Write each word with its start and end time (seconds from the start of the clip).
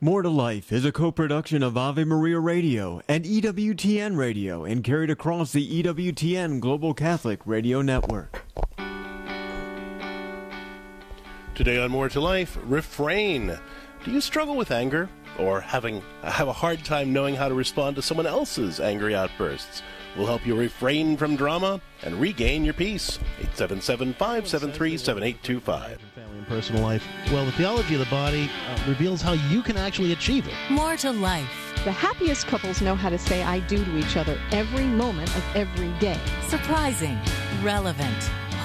More 0.00 0.22
to 0.22 0.28
Life 0.28 0.70
is 0.70 0.84
a 0.84 0.92
co-production 0.92 1.60
of 1.60 1.76
Ave 1.76 2.04
Maria 2.04 2.38
Radio 2.38 3.02
and 3.08 3.24
EWTN 3.24 4.16
Radio 4.16 4.64
and 4.64 4.84
carried 4.84 5.10
across 5.10 5.50
the 5.50 5.82
EWTN 5.82 6.60
Global 6.60 6.94
Catholic 6.94 7.40
Radio 7.44 7.82
Network. 7.82 8.44
Today 11.56 11.82
on 11.82 11.90
More 11.90 12.08
to 12.10 12.20
Life, 12.20 12.56
refrain. 12.62 13.58
Do 14.04 14.12
you 14.12 14.20
struggle 14.20 14.54
with 14.54 14.70
anger 14.70 15.08
or 15.36 15.60
having 15.60 16.00
have 16.22 16.46
a 16.46 16.52
hard 16.52 16.84
time 16.84 17.12
knowing 17.12 17.34
how 17.34 17.48
to 17.48 17.54
respond 17.56 17.96
to 17.96 18.02
someone 18.02 18.28
else's 18.28 18.78
angry 18.78 19.16
outbursts? 19.16 19.82
We'll 20.18 20.26
help 20.26 20.44
you 20.44 20.54
refrain 20.56 21.16
from 21.16 21.36
drama 21.36 21.80
and 22.02 22.20
regain 22.20 22.64
your 22.64 22.74
peace. 22.74 23.20
877-573-7825. 23.40 25.62
family 25.62 26.38
and 26.38 26.46
personal 26.48 26.82
life. 26.82 27.06
Well, 27.30 27.44
the 27.44 27.52
theology 27.52 27.94
of 27.94 28.00
the 28.00 28.06
body 28.06 28.50
uh, 28.68 28.82
reveals 28.88 29.22
how 29.22 29.34
you 29.34 29.62
can 29.62 29.76
actually 29.76 30.10
achieve 30.12 30.48
it. 30.48 30.54
More 30.70 30.96
to 30.96 31.12
life. 31.12 31.72
The 31.84 31.92
happiest 31.92 32.48
couples 32.48 32.82
know 32.82 32.96
how 32.96 33.10
to 33.10 33.18
say 33.18 33.44
I 33.44 33.60
do 33.60 33.84
to 33.84 33.96
each 33.96 34.16
other 34.16 34.36
every 34.50 34.86
moment 34.86 35.28
of 35.36 35.44
every 35.54 35.92
day. 36.00 36.18
Surprising. 36.48 37.16
Relevant. 37.62 38.28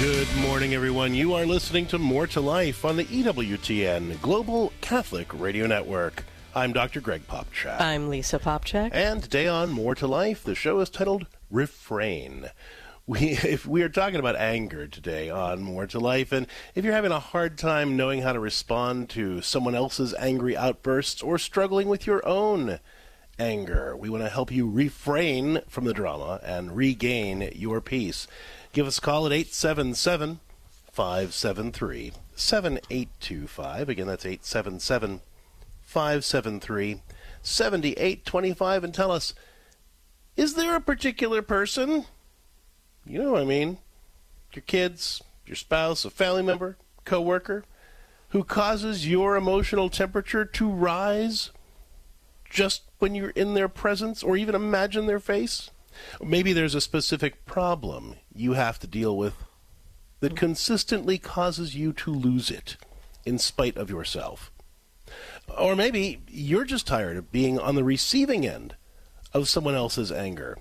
Good 0.00 0.34
morning, 0.38 0.72
everyone. 0.72 1.12
You 1.12 1.34
are 1.34 1.44
listening 1.44 1.84
to 1.88 1.98
More 1.98 2.26
to 2.28 2.40
Life 2.40 2.86
on 2.86 2.96
the 2.96 3.04
EWTN 3.04 4.22
Global 4.22 4.72
Catholic 4.80 5.28
Radio 5.38 5.66
Network. 5.66 6.24
I'm 6.54 6.72
Dr. 6.72 7.02
Greg 7.02 7.26
Popcak. 7.28 7.78
I'm 7.78 8.08
Lisa 8.08 8.38
Popcak. 8.38 8.92
And 8.94 9.22
today 9.22 9.46
on 9.46 9.68
More 9.68 9.94
to 9.96 10.06
Life, 10.06 10.42
the 10.42 10.54
show 10.54 10.80
is 10.80 10.88
titled 10.88 11.26
Refrain. 11.50 12.48
We, 13.06 13.18
if 13.44 13.66
we 13.66 13.82
are 13.82 13.90
talking 13.90 14.18
about 14.18 14.36
anger 14.36 14.86
today 14.86 15.28
on 15.28 15.62
More 15.62 15.86
to 15.88 15.98
Life, 15.98 16.32
and 16.32 16.46
if 16.74 16.82
you're 16.82 16.94
having 16.94 17.12
a 17.12 17.20
hard 17.20 17.58
time 17.58 17.94
knowing 17.98 18.22
how 18.22 18.32
to 18.32 18.40
respond 18.40 19.10
to 19.10 19.42
someone 19.42 19.74
else's 19.74 20.14
angry 20.14 20.56
outbursts 20.56 21.20
or 21.20 21.36
struggling 21.36 21.90
with 21.90 22.06
your 22.06 22.26
own 22.26 22.80
anger, 23.38 23.94
we 23.94 24.08
want 24.08 24.22
to 24.22 24.30
help 24.30 24.50
you 24.50 24.66
refrain 24.66 25.60
from 25.68 25.84
the 25.84 25.92
drama 25.92 26.40
and 26.42 26.74
regain 26.74 27.50
your 27.54 27.82
peace. 27.82 28.26
Give 28.72 28.86
us 28.86 28.98
a 28.98 29.00
call 29.00 29.26
at 29.26 29.32
877 29.32 30.38
573 30.92 32.12
7825. 32.36 33.88
Again, 33.88 34.06
that's 34.06 34.24
877 34.24 35.20
573 35.82 37.02
7825. 37.42 38.84
And 38.84 38.94
tell 38.94 39.10
us, 39.10 39.34
is 40.36 40.54
there 40.54 40.76
a 40.76 40.80
particular 40.80 41.42
person, 41.42 42.06
you 43.04 43.20
know 43.20 43.32
what 43.32 43.42
I 43.42 43.44
mean, 43.44 43.78
your 44.52 44.62
kids, 44.62 45.20
your 45.46 45.56
spouse, 45.56 46.04
a 46.04 46.10
family 46.10 46.42
member, 46.42 46.76
coworker, 47.04 47.64
who 48.28 48.44
causes 48.44 49.08
your 49.08 49.34
emotional 49.34 49.90
temperature 49.90 50.44
to 50.44 50.70
rise 50.70 51.50
just 52.48 52.82
when 53.00 53.16
you're 53.16 53.30
in 53.30 53.54
their 53.54 53.68
presence 53.68 54.22
or 54.22 54.36
even 54.36 54.54
imagine 54.54 55.06
their 55.06 55.18
face? 55.18 55.70
Maybe 56.22 56.52
there's 56.52 56.74
a 56.74 56.80
specific 56.80 57.44
problem 57.46 58.16
you 58.34 58.52
have 58.52 58.78
to 58.80 58.86
deal 58.86 59.16
with 59.16 59.34
that 60.20 60.36
consistently 60.36 61.18
causes 61.18 61.74
you 61.74 61.92
to 61.94 62.12
lose 62.12 62.50
it 62.50 62.76
in 63.24 63.38
spite 63.38 63.76
of 63.76 63.90
yourself. 63.90 64.50
Or 65.58 65.74
maybe 65.74 66.22
you're 66.28 66.64
just 66.64 66.86
tired 66.86 67.16
of 67.16 67.32
being 67.32 67.58
on 67.58 67.74
the 67.74 67.84
receiving 67.84 68.46
end 68.46 68.76
of 69.32 69.48
someone 69.48 69.74
else's 69.74 70.12
anger. 70.12 70.58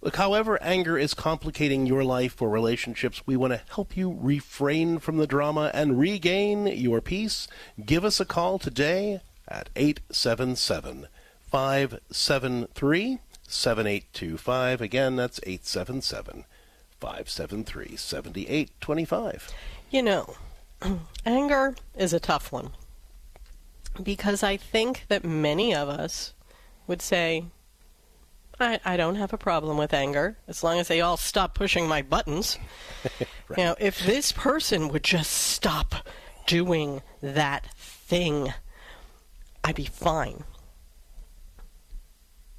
Look, 0.00 0.16
however, 0.16 0.62
anger 0.62 0.98
is 0.98 1.14
complicating 1.14 1.86
your 1.86 2.04
life 2.04 2.42
or 2.42 2.50
relationships, 2.50 3.22
we 3.26 3.36
want 3.36 3.54
to 3.54 3.62
help 3.74 3.96
you 3.96 4.16
refrain 4.20 4.98
from 4.98 5.16
the 5.16 5.26
drama 5.26 5.70
and 5.72 5.98
regain 5.98 6.66
your 6.66 7.00
peace. 7.00 7.48
Give 7.82 8.04
us 8.04 8.20
a 8.20 8.26
call 8.26 8.58
today 8.58 9.22
at 9.48 9.70
877 9.74 11.08
573 11.50 13.18
7825. 13.54 14.80
Again, 14.80 15.16
that's 15.16 15.40
877 15.44 16.44
573 17.00 17.96
7825. 17.96 19.52
You 19.90 20.02
know, 20.02 20.34
anger 21.26 21.74
is 21.96 22.12
a 22.12 22.20
tough 22.20 22.52
one 22.52 22.70
because 24.02 24.42
I 24.42 24.56
think 24.56 25.04
that 25.08 25.24
many 25.24 25.74
of 25.74 25.88
us 25.88 26.32
would 26.86 27.00
say, 27.00 27.44
I, 28.58 28.80
I 28.84 28.96
don't 28.96 29.16
have 29.16 29.32
a 29.32 29.38
problem 29.38 29.78
with 29.78 29.94
anger 29.94 30.36
as 30.48 30.62
long 30.62 30.78
as 30.78 30.88
they 30.88 31.00
all 31.00 31.16
stop 31.16 31.54
pushing 31.54 31.88
my 31.88 32.02
buttons. 32.02 32.58
Right. 33.04 33.28
You 33.58 33.64
know, 33.64 33.76
if 33.78 34.04
this 34.04 34.32
person 34.32 34.88
would 34.88 35.04
just 35.04 35.30
stop 35.30 35.94
doing 36.46 37.02
that 37.20 37.66
thing, 37.76 38.52
I'd 39.62 39.76
be 39.76 39.84
fine. 39.84 40.44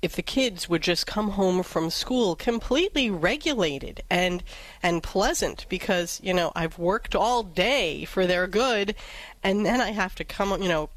If 0.06 0.16
the 0.16 0.22
kids 0.22 0.70
would 0.70 0.84
just 0.84 1.08
come 1.08 1.32
home 1.32 1.64
from 1.64 1.90
school 1.90 2.36
completely 2.36 3.10
regulated 3.10 4.04
and 4.08 4.44
and 4.84 5.02
pleasant 5.02 5.66
because, 5.68 6.22
you 6.24 6.32
know, 6.32 6.52
I've 6.56 6.78
worked 6.78 7.16
all 7.16 7.42
day 7.42 8.06
for 8.06 8.28
their 8.28 8.46
good 8.46 8.94
and 9.42 9.66
then 9.66 9.82
I 9.82 9.94
have 9.94 10.14
to 10.16 10.24
come, 10.24 10.62
you 10.62 10.70
know, 10.70 10.92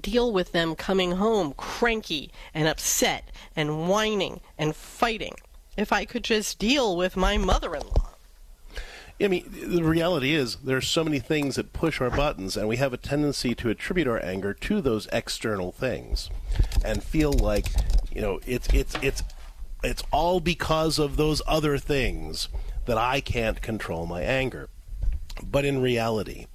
deal 0.00 0.32
with 0.32 0.52
them 0.52 0.74
coming 0.74 1.12
home 1.12 1.52
cranky 1.58 2.30
and 2.54 2.66
upset 2.66 3.30
and 3.54 3.90
whining 3.90 4.40
and 4.56 4.74
fighting. 4.74 5.34
If 5.76 5.92
I 5.92 6.06
could 6.06 6.24
just 6.24 6.58
deal 6.58 6.96
with 6.96 7.18
my 7.18 7.36
mother 7.36 7.74
in 7.74 7.82
law. 7.82 8.14
I 9.20 9.28
mean, 9.28 9.44
the 9.48 9.84
reality 9.84 10.34
is 10.34 10.56
there 10.56 10.76
are 10.76 10.80
so 10.80 11.04
many 11.04 11.20
things 11.20 11.54
that 11.54 11.72
push 11.72 12.00
our 12.00 12.10
buttons, 12.10 12.56
and 12.56 12.66
we 12.66 12.78
have 12.78 12.92
a 12.92 12.96
tendency 12.96 13.54
to 13.54 13.70
attribute 13.70 14.08
our 14.08 14.20
anger 14.20 14.52
to 14.52 14.80
those 14.80 15.06
external 15.12 15.70
things, 15.70 16.30
and 16.84 17.00
feel 17.02 17.32
like, 17.32 17.66
you 18.14 18.20
know, 18.20 18.40
it's 18.46 18.68
it's 18.72 18.94
it's 19.02 19.22
it's 19.82 20.02
all 20.10 20.40
because 20.40 20.98
of 20.98 21.16
those 21.16 21.42
other 21.46 21.78
things 21.78 22.48
that 22.86 22.98
I 22.98 23.20
can't 23.20 23.60
control 23.60 24.06
my 24.06 24.22
anger. 24.22 24.68
But 25.42 25.64
in 25.64 25.82
reality, 25.82 26.46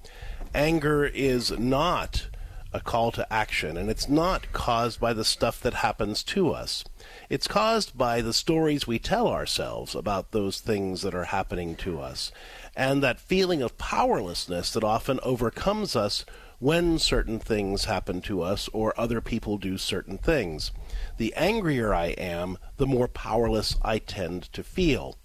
anger 0.53 1.05
is 1.05 1.51
not 1.51 2.27
a 2.71 2.79
call 2.79 3.11
to 3.11 3.33
action, 3.33 3.77
and 3.77 3.89
it's 3.89 4.07
not 4.07 4.51
caused 4.53 4.99
by 4.99 5.11
the 5.11 5.25
stuff 5.25 5.59
that 5.61 5.73
happens 5.75 6.21
to 6.23 6.51
us. 6.51 6.83
It's 7.27 7.47
caused 7.47 7.97
by 7.97 8.21
the 8.21 8.33
stories 8.33 8.85
we 8.85 8.99
tell 8.99 9.27
ourselves 9.27 9.95
about 9.95 10.31
those 10.31 10.59
things 10.59 11.01
that 11.01 11.15
are 11.15 11.25
happening 11.25 11.75
to 11.77 11.99
us, 11.99 12.31
and 12.75 13.01
that 13.01 13.19
feeling 13.19 13.63
of 13.63 13.77
powerlessness 13.79 14.71
that 14.73 14.83
often 14.83 15.19
overcomes 15.23 15.95
us 15.95 16.25
when 16.59 16.99
certain 16.99 17.39
things 17.39 17.85
happen 17.85 18.21
to 18.21 18.41
us 18.41 18.69
or 18.73 18.93
other 18.99 19.21
people 19.21 19.57
do 19.57 19.77
certain 19.77 20.17
things. 20.17 20.71
The 21.17 21.33
angrier 21.35 21.93
I 21.93 22.07
am, 22.07 22.57
the 22.77 22.87
more 22.87 23.07
powerless 23.07 23.75
I 23.81 23.99
tend 23.99 24.51
to 24.53 24.63
feel. 24.63 25.17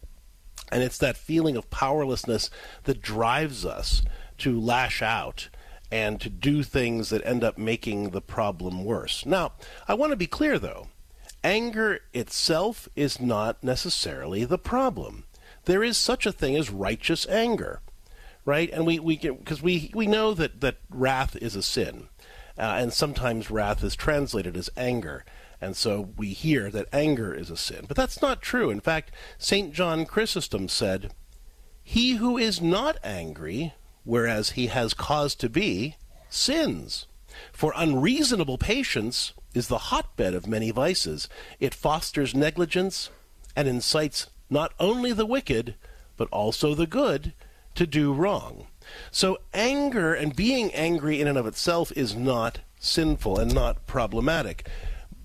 And 0.70 0.82
it's 0.82 0.98
that 0.98 1.16
feeling 1.16 1.56
of 1.56 1.70
powerlessness 1.70 2.50
that 2.84 3.02
drives 3.02 3.64
us 3.64 4.02
to 4.38 4.58
lash 4.58 5.02
out 5.02 5.48
and 5.90 6.20
to 6.20 6.30
do 6.30 6.62
things 6.62 7.10
that 7.10 7.24
end 7.26 7.44
up 7.44 7.58
making 7.58 8.10
the 8.10 8.20
problem 8.20 8.84
worse. 8.84 9.26
Now, 9.26 9.52
I 9.86 9.94
want 9.94 10.10
to 10.10 10.16
be 10.16 10.26
clear 10.26 10.58
though. 10.58 10.88
Anger 11.42 12.00
itself 12.14 12.88
is 12.96 13.20
not 13.20 13.62
necessarily 13.62 14.44
the 14.44 14.58
problem. 14.58 15.24
There 15.66 15.84
is 15.84 15.96
such 15.96 16.26
a 16.26 16.32
thing 16.32 16.56
as 16.56 16.70
righteous 16.70 17.28
anger, 17.28 17.80
right? 18.44 18.70
And 18.70 18.86
we 18.86 18.98
we 18.98 19.16
because 19.16 19.62
we 19.62 19.90
we 19.94 20.06
know 20.06 20.34
that 20.34 20.60
that 20.60 20.76
wrath 20.90 21.36
is 21.36 21.56
a 21.56 21.62
sin, 21.62 22.08
uh, 22.58 22.62
and 22.78 22.92
sometimes 22.92 23.50
wrath 23.50 23.82
is 23.82 23.96
translated 23.96 24.56
as 24.56 24.70
anger. 24.76 25.24
And 25.60 25.76
so 25.76 26.10
we 26.18 26.28
hear 26.28 26.70
that 26.70 26.88
anger 26.92 27.32
is 27.32 27.48
a 27.48 27.56
sin. 27.56 27.86
But 27.88 27.96
that's 27.96 28.20
not 28.20 28.42
true. 28.42 28.70
In 28.70 28.80
fact, 28.80 29.12
St. 29.38 29.72
John 29.72 30.04
Chrysostom 30.04 30.68
said, 30.68 31.12
He 31.82 32.16
who 32.16 32.36
is 32.36 32.60
not 32.60 32.98
angry, 33.02 33.72
whereas 34.02 34.50
he 34.50 34.66
has 34.66 34.92
cause 34.92 35.34
to 35.36 35.48
be, 35.48 35.96
sins. 36.28 37.06
For 37.52 37.72
unreasonable 37.74 38.58
patience 38.58 39.32
is 39.54 39.68
the 39.68 39.78
hotbed 39.78 40.34
of 40.34 40.46
many 40.46 40.70
vices. 40.70 41.28
It 41.60 41.72
fosters 41.72 42.34
negligence 42.34 43.08
and 43.56 43.66
incites 43.66 44.26
not 44.50 44.74
only 44.78 45.12
the 45.12 45.26
wicked, 45.26 45.76
but 46.16 46.28
also 46.30 46.74
the 46.74 46.86
good 46.86 47.32
to 47.74 47.86
do 47.86 48.12
wrong. 48.12 48.66
So 49.10 49.38
anger 49.52 50.14
and 50.14 50.34
being 50.34 50.72
angry 50.74 51.20
in 51.20 51.28
and 51.28 51.38
of 51.38 51.46
itself 51.46 51.92
is 51.96 52.14
not 52.14 52.60
sinful 52.78 53.38
and 53.38 53.54
not 53.54 53.86
problematic. 53.86 54.68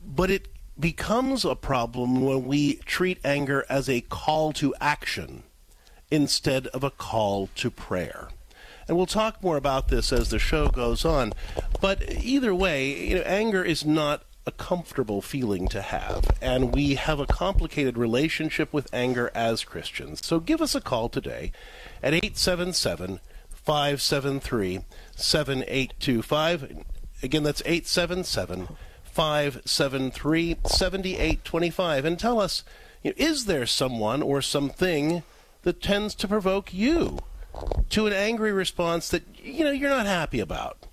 But 0.06 0.32
it 0.32 0.48
becomes 0.80 1.44
a 1.44 1.56
problem 1.56 2.22
when 2.22 2.46
we 2.46 2.76
treat 2.78 3.20
anger 3.24 3.66
as 3.70 3.90
a 3.90 4.02
call 4.02 4.54
to 4.54 4.74
action 4.80 5.44
instead 6.10 6.68
of 6.68 6.84
a 6.84 6.92
call 6.92 7.50
to 7.56 7.70
prayer. 7.70 8.30
And 8.88 8.98
we'll 8.98 9.06
talk 9.06 9.44
more 9.44 9.58
about 9.58 9.90
this 9.90 10.12
as 10.12 10.30
the 10.30 10.40
show 10.40 10.68
goes 10.70 11.06
on. 11.06 11.34
But 11.80 12.12
either 12.24 12.56
way, 12.56 13.08
you 13.08 13.16
know, 13.16 13.22
anger 13.22 13.64
is 13.64 13.86
not 13.86 14.24
a 14.50 14.52
comfortable 14.52 15.22
feeling 15.22 15.68
to 15.68 15.80
have, 15.80 16.26
and 16.42 16.74
we 16.74 16.96
have 16.96 17.20
a 17.20 17.28
complicated 17.28 18.00
relationship 18.00 18.74
with 18.74 18.92
anger 18.92 19.30
as 19.36 19.64
Christians. 19.64 20.26
So 20.26 20.40
give 20.40 20.60
us 20.60 20.74
a 20.74 20.82
call 20.82 21.08
today 21.08 21.52
at 22.02 22.16
877 22.16 23.20
573 23.48 24.80
7825. 25.16 26.84
Again, 27.22 27.44
that's 27.44 27.62
877 27.64 28.70
573 29.04 30.58
7825. 30.66 32.06
And 32.06 32.20
tell 32.20 32.42
us, 32.42 32.64
you 33.04 33.12
know, 33.12 33.16
is 33.18 33.46
there 33.46 33.68
someone 33.68 34.24
or 34.24 34.42
something 34.42 35.22
that 35.62 35.80
tends 35.80 36.16
to 36.16 36.28
provoke 36.28 36.74
you 36.74 37.20
to 37.90 38.08
an 38.08 38.14
angry 38.14 38.52
response 38.52 39.10
that, 39.10 39.24
you 39.44 39.64
know, 39.64 39.72
you're 39.72 39.92
not 39.92 40.08
happy 40.08 40.40
about? 40.40 40.88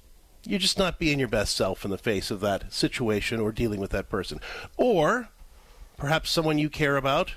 You're 0.46 0.58
just 0.58 0.78
not 0.78 0.98
being 0.98 1.18
your 1.18 1.28
best 1.28 1.56
self 1.56 1.84
in 1.84 1.90
the 1.90 1.98
face 1.98 2.30
of 2.30 2.40
that 2.40 2.72
situation 2.72 3.40
or 3.40 3.52
dealing 3.52 3.80
with 3.80 3.90
that 3.90 4.08
person. 4.08 4.40
Or 4.76 5.28
perhaps 5.96 6.30
someone 6.30 6.58
you 6.58 6.70
care 6.70 6.96
about, 6.96 7.34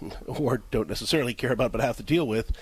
or 0.26 0.62
don't 0.70 0.88
necessarily 0.88 1.34
care 1.34 1.52
about 1.52 1.72
but 1.72 1.80
have 1.80 1.96
to 1.98 2.02
deal 2.02 2.26
with, 2.26 2.52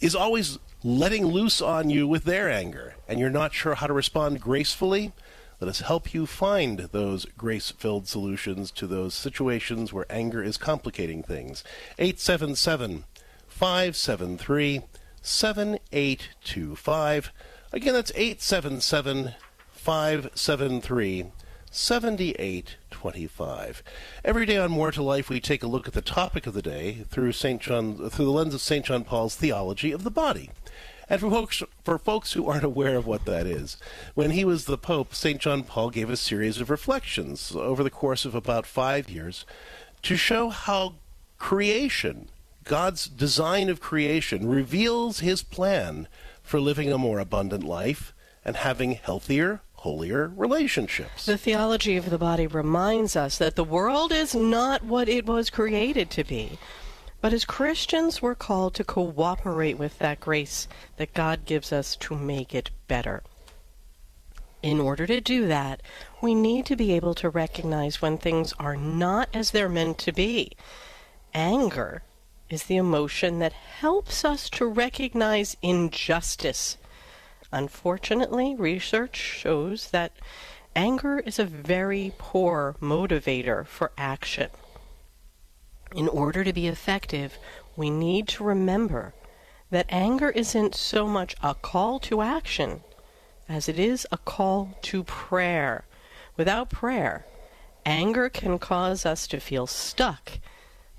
is 0.00 0.14
always 0.14 0.58
letting 0.84 1.26
loose 1.26 1.60
on 1.60 1.90
you 1.90 2.06
with 2.06 2.24
their 2.24 2.48
anger, 2.48 2.94
and 3.08 3.18
you're 3.18 3.30
not 3.30 3.52
sure 3.52 3.74
how 3.74 3.88
to 3.88 3.92
respond 3.92 4.40
gracefully. 4.40 5.12
Let 5.60 5.68
us 5.68 5.80
help 5.80 6.14
you 6.14 6.24
find 6.24 6.78
those 6.78 7.24
grace 7.36 7.72
filled 7.72 8.06
solutions 8.06 8.70
to 8.72 8.86
those 8.86 9.14
situations 9.14 9.92
where 9.92 10.06
anger 10.08 10.40
is 10.40 10.56
complicating 10.56 11.24
things. 11.24 11.64
877 11.98 13.02
573 13.48 14.82
7825. 15.20 17.32
Again, 17.70 17.92
that's 17.92 18.12
877 18.14 19.34
573 19.72 21.26
7825. 21.70 23.82
Every 24.24 24.46
day 24.46 24.56
on 24.56 24.70
More 24.70 24.90
to 24.90 25.02
Life, 25.02 25.28
we 25.28 25.38
take 25.38 25.62
a 25.62 25.66
look 25.66 25.86
at 25.86 25.92
the 25.92 26.00
topic 26.00 26.46
of 26.46 26.54
the 26.54 26.62
day 26.62 27.04
through 27.10 27.32
St. 27.32 27.60
John, 27.60 28.08
through 28.08 28.24
the 28.24 28.30
lens 28.30 28.54
of 28.54 28.62
St. 28.62 28.86
John 28.86 29.04
Paul's 29.04 29.36
theology 29.36 29.92
of 29.92 30.02
the 30.02 30.10
body. 30.10 30.48
And 31.10 31.20
for 31.20 31.30
folks, 31.30 31.62
for 31.84 31.98
folks 31.98 32.32
who 32.32 32.48
aren't 32.48 32.64
aware 32.64 32.96
of 32.96 33.06
what 33.06 33.26
that 33.26 33.46
is, 33.46 33.76
when 34.14 34.30
he 34.30 34.46
was 34.46 34.64
the 34.64 34.78
Pope, 34.78 35.14
St. 35.14 35.38
John 35.38 35.62
Paul 35.62 35.90
gave 35.90 36.08
a 36.08 36.16
series 36.16 36.62
of 36.62 36.70
reflections 36.70 37.52
over 37.54 37.82
the 37.82 37.90
course 37.90 38.24
of 38.24 38.34
about 38.34 38.64
five 38.64 39.10
years 39.10 39.44
to 40.02 40.16
show 40.16 40.48
how 40.48 40.94
creation, 41.38 42.30
God's 42.64 43.08
design 43.08 43.68
of 43.68 43.78
creation, 43.78 44.48
reveals 44.48 45.20
his 45.20 45.42
plan 45.42 46.08
for 46.48 46.60
living 46.60 46.90
a 46.90 46.96
more 46.96 47.18
abundant 47.18 47.62
life 47.62 48.14
and 48.42 48.56
having 48.56 48.92
healthier, 48.92 49.60
holier 49.74 50.32
relationships. 50.34 51.26
The 51.26 51.36
theology 51.36 51.98
of 51.98 52.08
the 52.08 52.16
body 52.16 52.46
reminds 52.46 53.16
us 53.16 53.36
that 53.36 53.54
the 53.54 53.64
world 53.64 54.12
is 54.12 54.34
not 54.34 54.82
what 54.82 55.10
it 55.10 55.26
was 55.26 55.50
created 55.50 56.08
to 56.12 56.24
be. 56.24 56.58
But 57.20 57.34
as 57.34 57.44
Christians, 57.44 58.22
we're 58.22 58.34
called 58.34 58.74
to 58.74 58.84
cooperate 58.84 59.76
with 59.76 59.98
that 59.98 60.20
grace 60.20 60.68
that 60.96 61.12
God 61.12 61.44
gives 61.44 61.70
us 61.70 61.96
to 61.96 62.16
make 62.16 62.54
it 62.54 62.70
better. 62.86 63.22
In 64.62 64.80
order 64.80 65.06
to 65.06 65.20
do 65.20 65.46
that, 65.48 65.82
we 66.22 66.34
need 66.34 66.64
to 66.66 66.76
be 66.76 66.92
able 66.92 67.14
to 67.16 67.28
recognize 67.28 68.00
when 68.00 68.16
things 68.16 68.54
are 68.58 68.76
not 68.76 69.28
as 69.34 69.50
they're 69.50 69.68
meant 69.68 69.98
to 69.98 70.12
be. 70.12 70.52
Anger 71.34 72.02
is 72.50 72.64
the 72.64 72.76
emotion 72.76 73.38
that 73.38 73.52
helps 73.52 74.24
us 74.24 74.48
to 74.50 74.66
recognize 74.66 75.56
injustice. 75.62 76.78
Unfortunately, 77.52 78.54
research 78.54 79.16
shows 79.16 79.90
that 79.90 80.12
anger 80.74 81.18
is 81.20 81.38
a 81.38 81.44
very 81.44 82.12
poor 82.18 82.76
motivator 82.80 83.66
for 83.66 83.92
action. 83.96 84.50
In 85.94 86.08
order 86.08 86.44
to 86.44 86.52
be 86.52 86.66
effective, 86.66 87.38
we 87.76 87.90
need 87.90 88.28
to 88.28 88.44
remember 88.44 89.14
that 89.70 89.86
anger 89.88 90.30
isn't 90.30 90.74
so 90.74 91.06
much 91.06 91.34
a 91.42 91.54
call 91.54 91.98
to 92.00 92.22
action 92.22 92.82
as 93.48 93.68
it 93.68 93.78
is 93.78 94.06
a 94.12 94.18
call 94.18 94.76
to 94.82 95.04
prayer. 95.04 95.84
Without 96.36 96.70
prayer, 96.70 97.26
anger 97.84 98.28
can 98.28 98.58
cause 98.58 99.06
us 99.06 99.26
to 99.26 99.40
feel 99.40 99.66
stuck, 99.66 100.38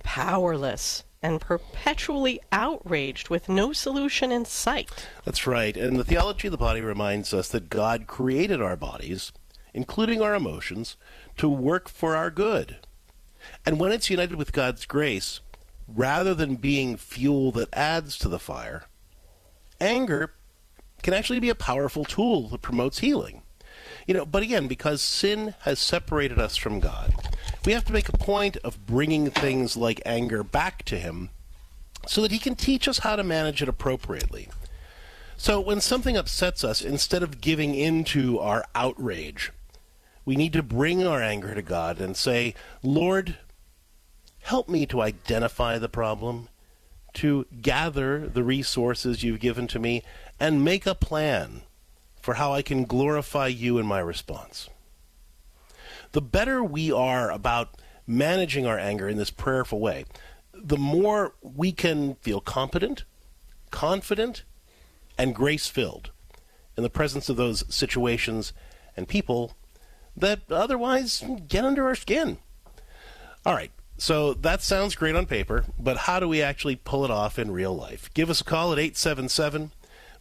powerless, 0.04 1.04
and 1.22 1.42
perpetually 1.42 2.40
outraged 2.52 3.30
with 3.30 3.50
no 3.50 3.74
solution 3.74 4.32
in 4.32 4.46
sight. 4.46 5.08
That's 5.26 5.46
right. 5.46 5.76
And 5.76 5.98
the 5.98 6.04
theology 6.04 6.48
of 6.48 6.52
the 6.52 6.58
body 6.58 6.82
reminds 6.82 7.34
us 7.34 7.50
that 7.50 7.70
God 7.70 8.08
created 8.08 8.62
our 8.62 8.78
bodies, 8.78 9.32
including 9.74 10.22
our 10.22 10.34
emotions, 10.34 10.96
to 11.38 11.50
work 11.50 11.90
for 11.90 12.16
our 12.16 12.32
good. 12.32 12.78
And 13.66 13.80
when 13.80 13.92
it's 13.92 14.10
united 14.10 14.36
with 14.36 14.54
God's 14.54 14.86
grace, 14.86 15.40
rather 15.88 16.34
than 16.34 16.56
being 16.56 16.98
fuel 16.98 17.52
that 17.54 17.74
adds 17.74 18.18
to 18.20 18.30
the 18.30 18.40
fire, 18.40 18.86
anger 19.82 20.34
can 21.02 21.14
actually 21.14 21.40
be 21.40 21.50
a 21.50 21.56
powerful 21.56 22.06
tool 22.06 22.50
that 22.50 22.62
promotes 22.62 23.00
healing. 23.00 23.42
You 24.06 24.14
know, 24.14 24.26
but 24.26 24.44
again, 24.44 24.68
because 24.68 25.02
sin 25.02 25.56
has 25.62 25.80
separated 25.80 26.40
us 26.40 26.58
from 26.58 26.80
God, 26.80 27.14
we 27.66 27.74
have 27.74 27.86
to 27.86 27.94
make 27.94 28.10
a 28.10 28.18
point 28.18 28.58
of 28.58 28.86
bringing 28.86 29.30
things 29.30 29.76
like 29.76 30.02
anger 30.06 30.44
back 30.44 30.84
to 30.86 30.98
Him 30.98 31.30
so 32.08 32.22
that 32.22 32.32
He 32.32 32.40
can 32.40 32.56
teach 32.56 32.88
us 32.88 33.00
how 33.00 33.16
to 33.16 33.24
manage 33.24 33.62
it 33.62 33.70
appropriately. 33.70 34.50
So 35.38 35.60
when 35.60 35.80
something 35.80 36.18
upsets 36.18 36.64
us, 36.64 36.82
instead 36.82 37.24
of 37.24 37.42
giving 37.42 37.74
in 37.74 38.04
to 38.06 38.40
our 38.40 38.66
outrage, 38.76 39.52
we 40.26 40.36
need 40.36 40.54
to 40.54 40.62
bring 40.62 41.06
our 41.06 41.24
anger 41.24 41.56
to 41.56 41.62
God 41.62 42.00
and 42.00 42.16
say, 42.16 42.54
Lord, 42.84 43.38
help 44.42 44.68
me 44.68 44.86
to 44.88 45.02
identify 45.02 45.78
the 45.78 45.90
problem, 45.90 46.50
to 47.14 47.46
gather 47.62 48.28
the 48.28 48.44
resources 48.44 49.24
you've 49.24 49.40
given 49.40 49.68
to 49.68 49.80
me, 49.80 50.04
and 50.40 50.64
make 50.64 50.86
a 50.86 50.94
plan 50.94 51.62
for 52.22 52.36
how 52.36 52.54
I 52.54 52.62
can 52.62 52.84
glorify 52.84 53.48
you 53.48 53.78
in 53.78 53.86
my 53.86 54.00
response. 54.00 54.70
The 56.12 56.22
better 56.22 56.64
we 56.64 56.92
are 56.92 57.32
about 57.32 57.78
managing 58.08 58.66
our 58.66 58.80
anger 58.80 59.08
in 59.08 59.18
this 59.18 59.30
prayerful 59.30 59.80
way, 59.80 60.06
the 60.54 60.78
more 60.78 61.36
we 61.42 61.72
can 61.72 62.16
feel 62.16 62.42
competent, 62.42 63.04
confident, 63.72 64.44
and 65.18 65.36
grace 65.36 65.68
filled 65.68 66.12
in 66.76 66.84
the 66.84 66.90
presence 66.90 67.30
of 67.30 67.36
those 67.36 67.64
situations 67.74 68.54
and 68.98 69.08
people 69.08 69.56
that 70.18 70.40
otherwise 70.50 71.24
get 71.48 71.64
under 71.64 71.86
our 71.88 71.96
skin. 71.96 72.38
All 73.46 73.54
right, 73.54 73.72
so 73.98 74.34
that 74.34 74.62
sounds 74.62 74.96
great 74.96 75.16
on 75.16 75.26
paper, 75.26 75.66
but 75.78 75.98
how 75.98 76.20
do 76.20 76.28
we 76.28 76.42
actually 76.42 76.76
pull 76.76 77.06
it 77.06 77.12
off 77.12 77.38
in 77.38 77.52
real 77.52 77.76
life? 77.76 78.10
Give 78.14 78.30
us 78.30 78.42
a 78.42 78.46
call 78.46 78.72
at 78.74 78.80
877 78.80 79.72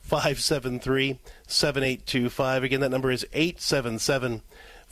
573 0.00 1.18
7825. 1.46 2.64
Again, 2.64 2.80
that 2.80 2.90
number 2.90 3.10
is 3.10 3.26
877 3.32 4.42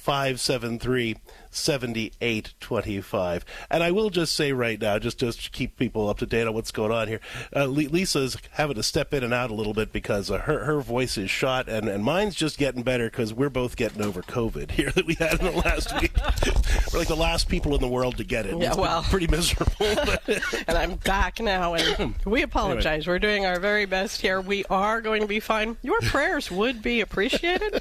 573 0.07 1.17
7825. 1.57 3.45
And 3.71 3.83
I 3.83 3.91
will 3.91 4.11
just 4.11 4.35
say 4.35 4.53
right 4.53 4.81
now, 4.81 4.99
just, 4.99 5.19
just 5.19 5.45
to 5.45 5.51
keep 5.51 5.77
people 5.77 6.09
up 6.09 6.19
to 6.19 6.27
date 6.27 6.47
on 6.47 6.55
what's 6.55 6.71
going 6.71 6.93
on 6.93 7.09
here, 7.09 7.21
uh, 7.55 7.67
Lisa's 7.67 8.37
having 8.53 8.77
to 8.77 8.83
step 8.83 9.13
in 9.15 9.25
and 9.25 9.35
out 9.35 9.51
a 9.51 9.55
little 9.55 9.75
bit 9.75 9.93
because 9.93 10.31
uh, 10.31 10.39
her, 10.39 10.65
her 10.65 10.81
voice 10.81 11.17
is 11.19 11.31
shot, 11.31 11.69
and, 11.69 11.89
and 11.89 12.05
mine's 12.05 12.35
just 12.35 12.59
getting 12.59 12.83
better 12.83 13.11
because 13.11 13.33
we're 13.33 13.51
both 13.51 13.77
getting 13.77 14.03
over 14.03 14.23
COVID 14.23 14.71
here 14.73 14.91
that 14.95 15.07
we 15.07 15.15
had 15.15 15.41
in 15.41 15.47
the 15.47 15.53
last 15.53 15.93
week. 16.01 16.13
we're 16.93 17.01
like 17.01 17.09
the 17.09 17.17
last 17.17 17.49
people 17.49 17.75
in 17.75 17.81
the 17.81 17.89
world 17.89 18.17
to 18.19 18.25
get 18.25 18.47
it. 18.47 18.57
Yeah, 18.59 18.69
It's 18.69 18.77
well. 18.77 19.03
pretty 19.03 19.27
miserable. 19.27 19.75
and 20.69 20.77
I'm 20.79 20.95
back 20.97 21.41
now, 21.41 21.75
and 21.75 22.15
we 22.25 22.43
apologize. 22.43 23.07
We're 23.07 23.19
doing 23.19 23.47
our 23.47 23.59
very 23.59 23.87
best 23.87 24.21
here. 24.21 24.41
We 24.41 24.65
are 24.71 25.01
going 25.01 25.23
to 25.23 25.29
be 25.29 25.41
fine. 25.41 25.77
Your 25.83 26.01
prayers 26.03 26.51
would 26.51 26.83
be 26.83 27.01
appreciated 27.01 27.81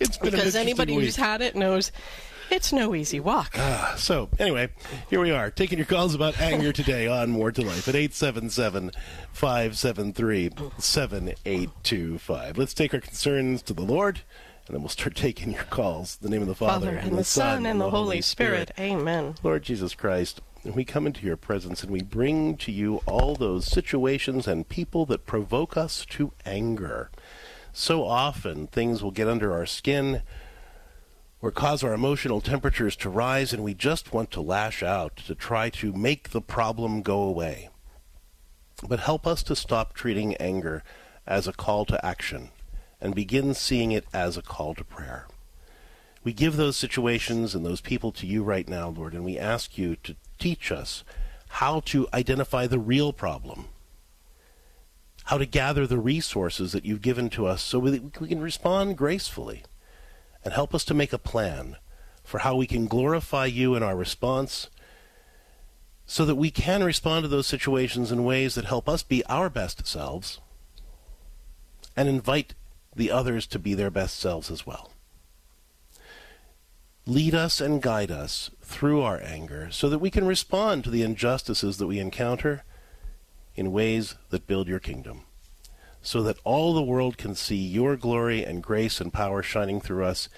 it's 0.00 0.16
been 0.18 0.30
because 0.30 0.54
anybody 0.54 0.96
week. 0.96 1.06
who's 1.06 1.16
had 1.16 1.40
it 1.40 1.54
knows 1.56 1.92
it's 2.50 2.72
no 2.72 2.94
easy 2.94 3.20
walk. 3.20 3.54
Ah, 3.56 3.94
so, 3.96 4.28
anyway, 4.38 4.70
here 5.10 5.20
we 5.20 5.30
are, 5.30 5.50
taking 5.50 5.78
your 5.78 5.86
calls 5.86 6.14
about 6.14 6.40
anger 6.40 6.72
today 6.72 7.06
on 7.06 7.30
More 7.30 7.52
to 7.52 7.62
Life 7.62 7.88
at 7.88 7.94
877 7.94 8.92
573 9.32 10.50
7825. 10.78 12.58
Let's 12.58 12.74
take 12.74 12.94
our 12.94 13.00
concerns 13.00 13.62
to 13.62 13.74
the 13.74 13.82
Lord, 13.82 14.22
and 14.66 14.74
then 14.74 14.82
we'll 14.82 14.88
start 14.88 15.14
taking 15.16 15.52
your 15.52 15.64
calls. 15.64 16.18
In 16.20 16.30
the 16.30 16.30
name 16.30 16.42
of 16.42 16.48
the 16.48 16.54
Father, 16.54 16.86
Father 16.86 16.98
and 16.98 17.18
the 17.18 17.24
Son 17.24 17.66
and 17.66 17.80
the 17.80 17.90
Holy 17.90 18.20
Spirit. 18.20 18.70
Amen. 18.78 19.34
Lord 19.42 19.62
Jesus 19.62 19.94
Christ, 19.94 20.40
we 20.64 20.84
come 20.84 21.06
into 21.06 21.26
your 21.26 21.36
presence 21.36 21.82
and 21.82 21.92
we 21.92 22.02
bring 22.02 22.56
to 22.58 22.72
you 22.72 22.96
all 23.06 23.34
those 23.34 23.66
situations 23.66 24.46
and 24.46 24.68
people 24.68 25.06
that 25.06 25.26
provoke 25.26 25.76
us 25.76 26.04
to 26.06 26.32
anger. 26.44 27.10
So 27.72 28.04
often 28.04 28.66
things 28.66 29.02
will 29.02 29.10
get 29.10 29.28
under 29.28 29.52
our 29.52 29.66
skin 29.66 30.22
or 31.40 31.50
cause 31.50 31.84
our 31.84 31.94
emotional 31.94 32.40
temperatures 32.40 32.96
to 32.96 33.08
rise 33.08 33.52
and 33.52 33.62
we 33.62 33.74
just 33.74 34.12
want 34.12 34.30
to 34.30 34.40
lash 34.40 34.82
out 34.82 35.16
to 35.16 35.34
try 35.34 35.70
to 35.70 35.92
make 35.92 36.30
the 36.30 36.40
problem 36.40 37.02
go 37.02 37.22
away. 37.22 37.68
But 38.86 39.00
help 39.00 39.26
us 39.26 39.42
to 39.44 39.56
stop 39.56 39.92
treating 39.92 40.36
anger 40.36 40.82
as 41.26 41.46
a 41.46 41.52
call 41.52 41.84
to 41.86 42.04
action 42.04 42.50
and 43.00 43.14
begin 43.14 43.54
seeing 43.54 43.92
it 43.92 44.06
as 44.12 44.36
a 44.36 44.42
call 44.42 44.74
to 44.74 44.84
prayer. 44.84 45.26
We 46.24 46.32
give 46.32 46.56
those 46.56 46.76
situations 46.76 47.54
and 47.54 47.64
those 47.64 47.80
people 47.80 48.12
to 48.12 48.26
you 48.26 48.42
right 48.42 48.68
now, 48.68 48.88
Lord, 48.88 49.14
and 49.14 49.24
we 49.24 49.38
ask 49.38 49.78
you 49.78 49.96
to 49.96 50.16
teach 50.38 50.72
us 50.72 51.04
how 51.48 51.80
to 51.80 52.08
identify 52.12 52.66
the 52.66 52.78
real 52.78 53.12
problem, 53.12 53.66
how 55.24 55.38
to 55.38 55.46
gather 55.46 55.86
the 55.86 55.98
resources 55.98 56.72
that 56.72 56.84
you've 56.84 57.02
given 57.02 57.30
to 57.30 57.46
us 57.46 57.62
so 57.62 57.80
that 57.80 58.20
we 58.20 58.28
can 58.28 58.40
respond 58.40 58.98
gracefully, 58.98 59.62
and 60.44 60.54
help 60.54 60.74
us 60.74 60.84
to 60.84 60.94
make 60.94 61.12
a 61.12 61.18
plan 61.18 61.76
for 62.22 62.38
how 62.38 62.54
we 62.54 62.66
can 62.66 62.86
glorify 62.86 63.46
you 63.46 63.74
in 63.74 63.82
our 63.82 63.96
response 63.96 64.68
so 66.06 66.24
that 66.24 66.36
we 66.36 66.50
can 66.50 66.82
respond 66.82 67.22
to 67.22 67.28
those 67.28 67.46
situations 67.46 68.10
in 68.10 68.24
ways 68.24 68.54
that 68.54 68.64
help 68.64 68.88
us 68.88 69.02
be 69.02 69.24
our 69.26 69.50
best 69.50 69.86
selves 69.86 70.40
and 71.96 72.08
invite 72.08 72.54
the 72.94 73.10
others 73.10 73.46
to 73.46 73.58
be 73.58 73.74
their 73.74 73.90
best 73.90 74.18
selves 74.18 74.50
as 74.50 74.66
well. 74.66 74.92
Lead 77.06 77.34
us 77.34 77.60
and 77.60 77.82
guide 77.82 78.10
us 78.10 78.50
through 78.62 79.00
our 79.02 79.20
anger 79.22 79.68
so 79.70 79.88
that 79.88 79.98
we 79.98 80.10
can 80.10 80.26
respond 80.26 80.84
to 80.84 80.90
the 80.90 81.02
injustices 81.02 81.78
that 81.78 81.86
we 81.86 81.98
encounter 81.98 82.64
in 83.54 83.72
ways 83.72 84.14
that 84.30 84.46
build 84.46 84.68
your 84.68 84.78
kingdom, 84.78 85.22
so 86.08 86.22
that 86.22 86.38
all 86.42 86.72
the 86.72 86.82
world 86.82 87.18
can 87.18 87.34
see 87.34 87.54
your 87.54 87.94
glory 87.94 88.42
and 88.42 88.62
grace 88.62 88.98
and 88.98 89.12
power 89.12 89.42
shining 89.42 89.78
through 89.78 90.02
us, 90.02 90.30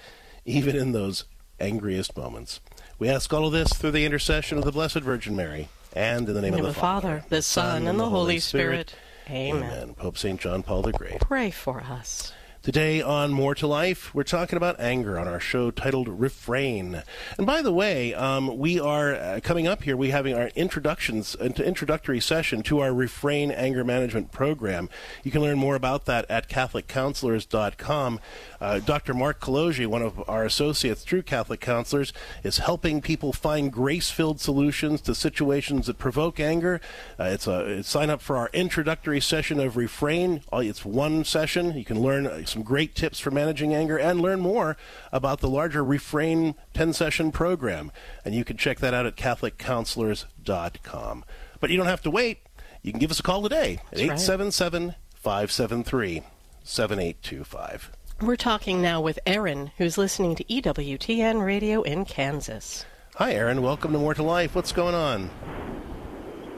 even 0.43 0.75
in 0.75 0.91
those 0.91 1.23
angriest 1.61 2.17
moments. 2.17 2.59
We 2.99 3.07
ask 3.07 3.31
all 3.31 3.47
of 3.47 3.53
this 3.53 3.71
through 3.71 3.91
the 3.91 4.03
intercession 4.05 4.57
of 4.57 4.65
the 4.65 4.73
Blessed 4.73 4.99
Virgin 4.99 5.33
Mary, 5.33 5.69
and 5.93 6.27
in 6.27 6.35
the 6.35 6.41
name, 6.41 6.55
In 6.55 6.59
of 6.59 6.65
the 6.65 6.73
the 6.73 6.77
Father, 6.77 7.23
the 7.29 7.41
Son, 7.41 7.87
and 7.87 7.97
the 7.97 8.09
Holy 8.09 8.39
Spirit. 8.39 8.93
Amen. 9.29 9.63
Amen. 9.63 9.93
Pope 9.93 10.17
St. 10.17 10.41
John 10.41 10.61
Paul 10.61 10.81
the 10.81 10.91
Great. 10.91 11.21
Pray 11.21 11.51
for 11.51 11.79
us. 11.79 12.33
Today 12.63 13.01
on 13.01 13.31
More 13.31 13.55
to 13.55 13.65
Life, 13.65 14.13
we're 14.13 14.21
talking 14.21 14.55
about 14.55 14.79
anger 14.79 15.17
on 15.17 15.27
our 15.27 15.39
show 15.39 15.71
titled 15.71 16.07
Refrain. 16.07 17.01
And 17.39 17.47
by 17.47 17.63
the 17.63 17.73
way, 17.73 18.13
um, 18.13 18.55
we 18.55 18.79
are 18.79 19.15
uh, 19.15 19.39
coming 19.41 19.65
up 19.65 19.81
here. 19.81 19.97
We're 19.97 20.11
having 20.11 20.35
our 20.35 20.49
introductions, 20.49 21.33
introductory 21.33 22.19
session 22.19 22.61
to 22.63 22.79
our 22.81 22.93
Refrain 22.93 23.49
Anger 23.49 23.83
Management 23.83 24.31
Program. 24.31 24.89
You 25.23 25.31
can 25.31 25.41
learn 25.41 25.57
more 25.57 25.73
about 25.73 26.05
that 26.05 26.29
at 26.29 26.49
CatholicCounselors.com. 26.49 28.19
Uh, 28.61 28.79
Dr. 28.79 29.13
Mark 29.15 29.39
Kaloji, 29.39 29.87
one 29.87 30.03
of 30.03 30.23
our 30.29 30.45
associates 30.45 31.03
through 31.03 31.23
Catholic 31.23 31.59
Counselors, 31.59 32.13
is 32.43 32.59
helping 32.59 33.01
people 33.01 33.33
find 33.33 33.73
grace-filled 33.73 34.39
solutions 34.39 35.01
to 35.01 35.15
situations 35.15 35.87
that 35.87 35.97
provoke 35.97 36.39
anger. 36.39 36.79
Uh, 37.19 37.23
it's 37.23 37.47
a 37.47 37.79
it's 37.79 37.89
sign 37.89 38.11
up 38.11 38.21
for 38.21 38.37
our 38.37 38.51
introductory 38.53 39.19
session 39.19 39.59
of 39.59 39.75
Refrain. 39.75 40.43
It's 40.53 40.85
one 40.85 41.23
session. 41.23 41.75
You 41.75 41.83
can 41.83 41.99
learn 41.99 42.27
uh, 42.27 42.45
some 42.45 42.61
great 42.61 42.93
tips 42.93 43.19
for 43.19 43.31
managing 43.31 43.73
anger 43.73 43.97
and 43.97 44.21
learn 44.21 44.39
more 44.39 44.77
about 45.11 45.39
the 45.39 45.49
larger 45.49 45.83
Refrain 45.83 46.53
10 46.75 46.93
session 46.93 47.31
program. 47.31 47.91
And 48.23 48.35
you 48.35 48.45
can 48.45 48.57
check 48.57 48.77
that 48.79 48.93
out 48.93 49.07
at 49.07 49.15
CatholicCounselors.com. 49.15 51.25
But 51.59 51.71
you 51.71 51.77
don't 51.77 51.87
have 51.87 52.03
to 52.03 52.11
wait. 52.11 52.41
You 52.83 52.91
can 52.91 52.99
give 52.99 53.09
us 53.09 53.19
a 53.19 53.23
call 53.23 53.41
today 53.41 53.79
at 53.91 53.97
877 53.97 54.93
573 55.15 56.21
7825. 56.63 57.91
We're 58.21 58.35
talking 58.35 58.83
now 58.83 59.01
with 59.01 59.17
Aaron, 59.25 59.71
who's 59.79 59.97
listening 59.97 60.35
to 60.35 60.43
EWTN 60.43 61.43
Radio 61.43 61.81
in 61.81 62.05
Kansas. 62.05 62.85
Hi, 63.15 63.33
Aaron. 63.33 63.63
Welcome 63.63 63.93
to 63.93 63.97
More 63.97 64.13
to 64.13 64.21
Life. 64.21 64.53
What's 64.53 64.71
going 64.71 64.93
on? 64.93 65.31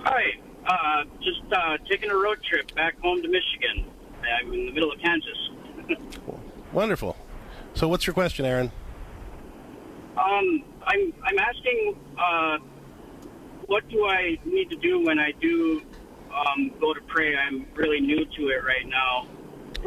Hi, 0.04 0.24
uh, 0.68 1.06
just 1.22 1.42
uh, 1.54 1.78
taking 1.90 2.12
a 2.12 2.16
road 2.16 2.40
trip 2.44 2.76
back 2.76 3.00
home 3.00 3.22
to 3.22 3.30
Michigan. 3.30 3.90
I'm 4.22 4.54
in 4.54 4.66
the 4.66 4.72
middle 4.74 4.92
of 4.92 5.00
Kansas. 5.00 5.50
Wonderful. 6.74 7.16
So, 7.76 7.88
what's 7.88 8.06
your 8.06 8.14
question, 8.14 8.46
Aaron? 8.46 8.70
Um, 10.18 10.66
I'm 10.86 11.14
I'm 11.24 11.40
asking, 11.40 11.96
uh, 12.18 12.58
what 13.68 13.88
do 13.88 14.06
I 14.06 14.38
need 14.44 14.70
to 14.70 14.76
do 14.76 15.00
when 15.00 15.18
I 15.18 15.32
do 15.40 15.82
um, 16.30 16.72
go 16.82 16.94
to 16.94 17.00
pray? 17.08 17.38
I'm 17.38 17.66
really 17.74 18.02
new 18.02 18.26
to 18.26 18.50
it 18.50 18.66
right 18.66 18.86
now, 18.86 19.28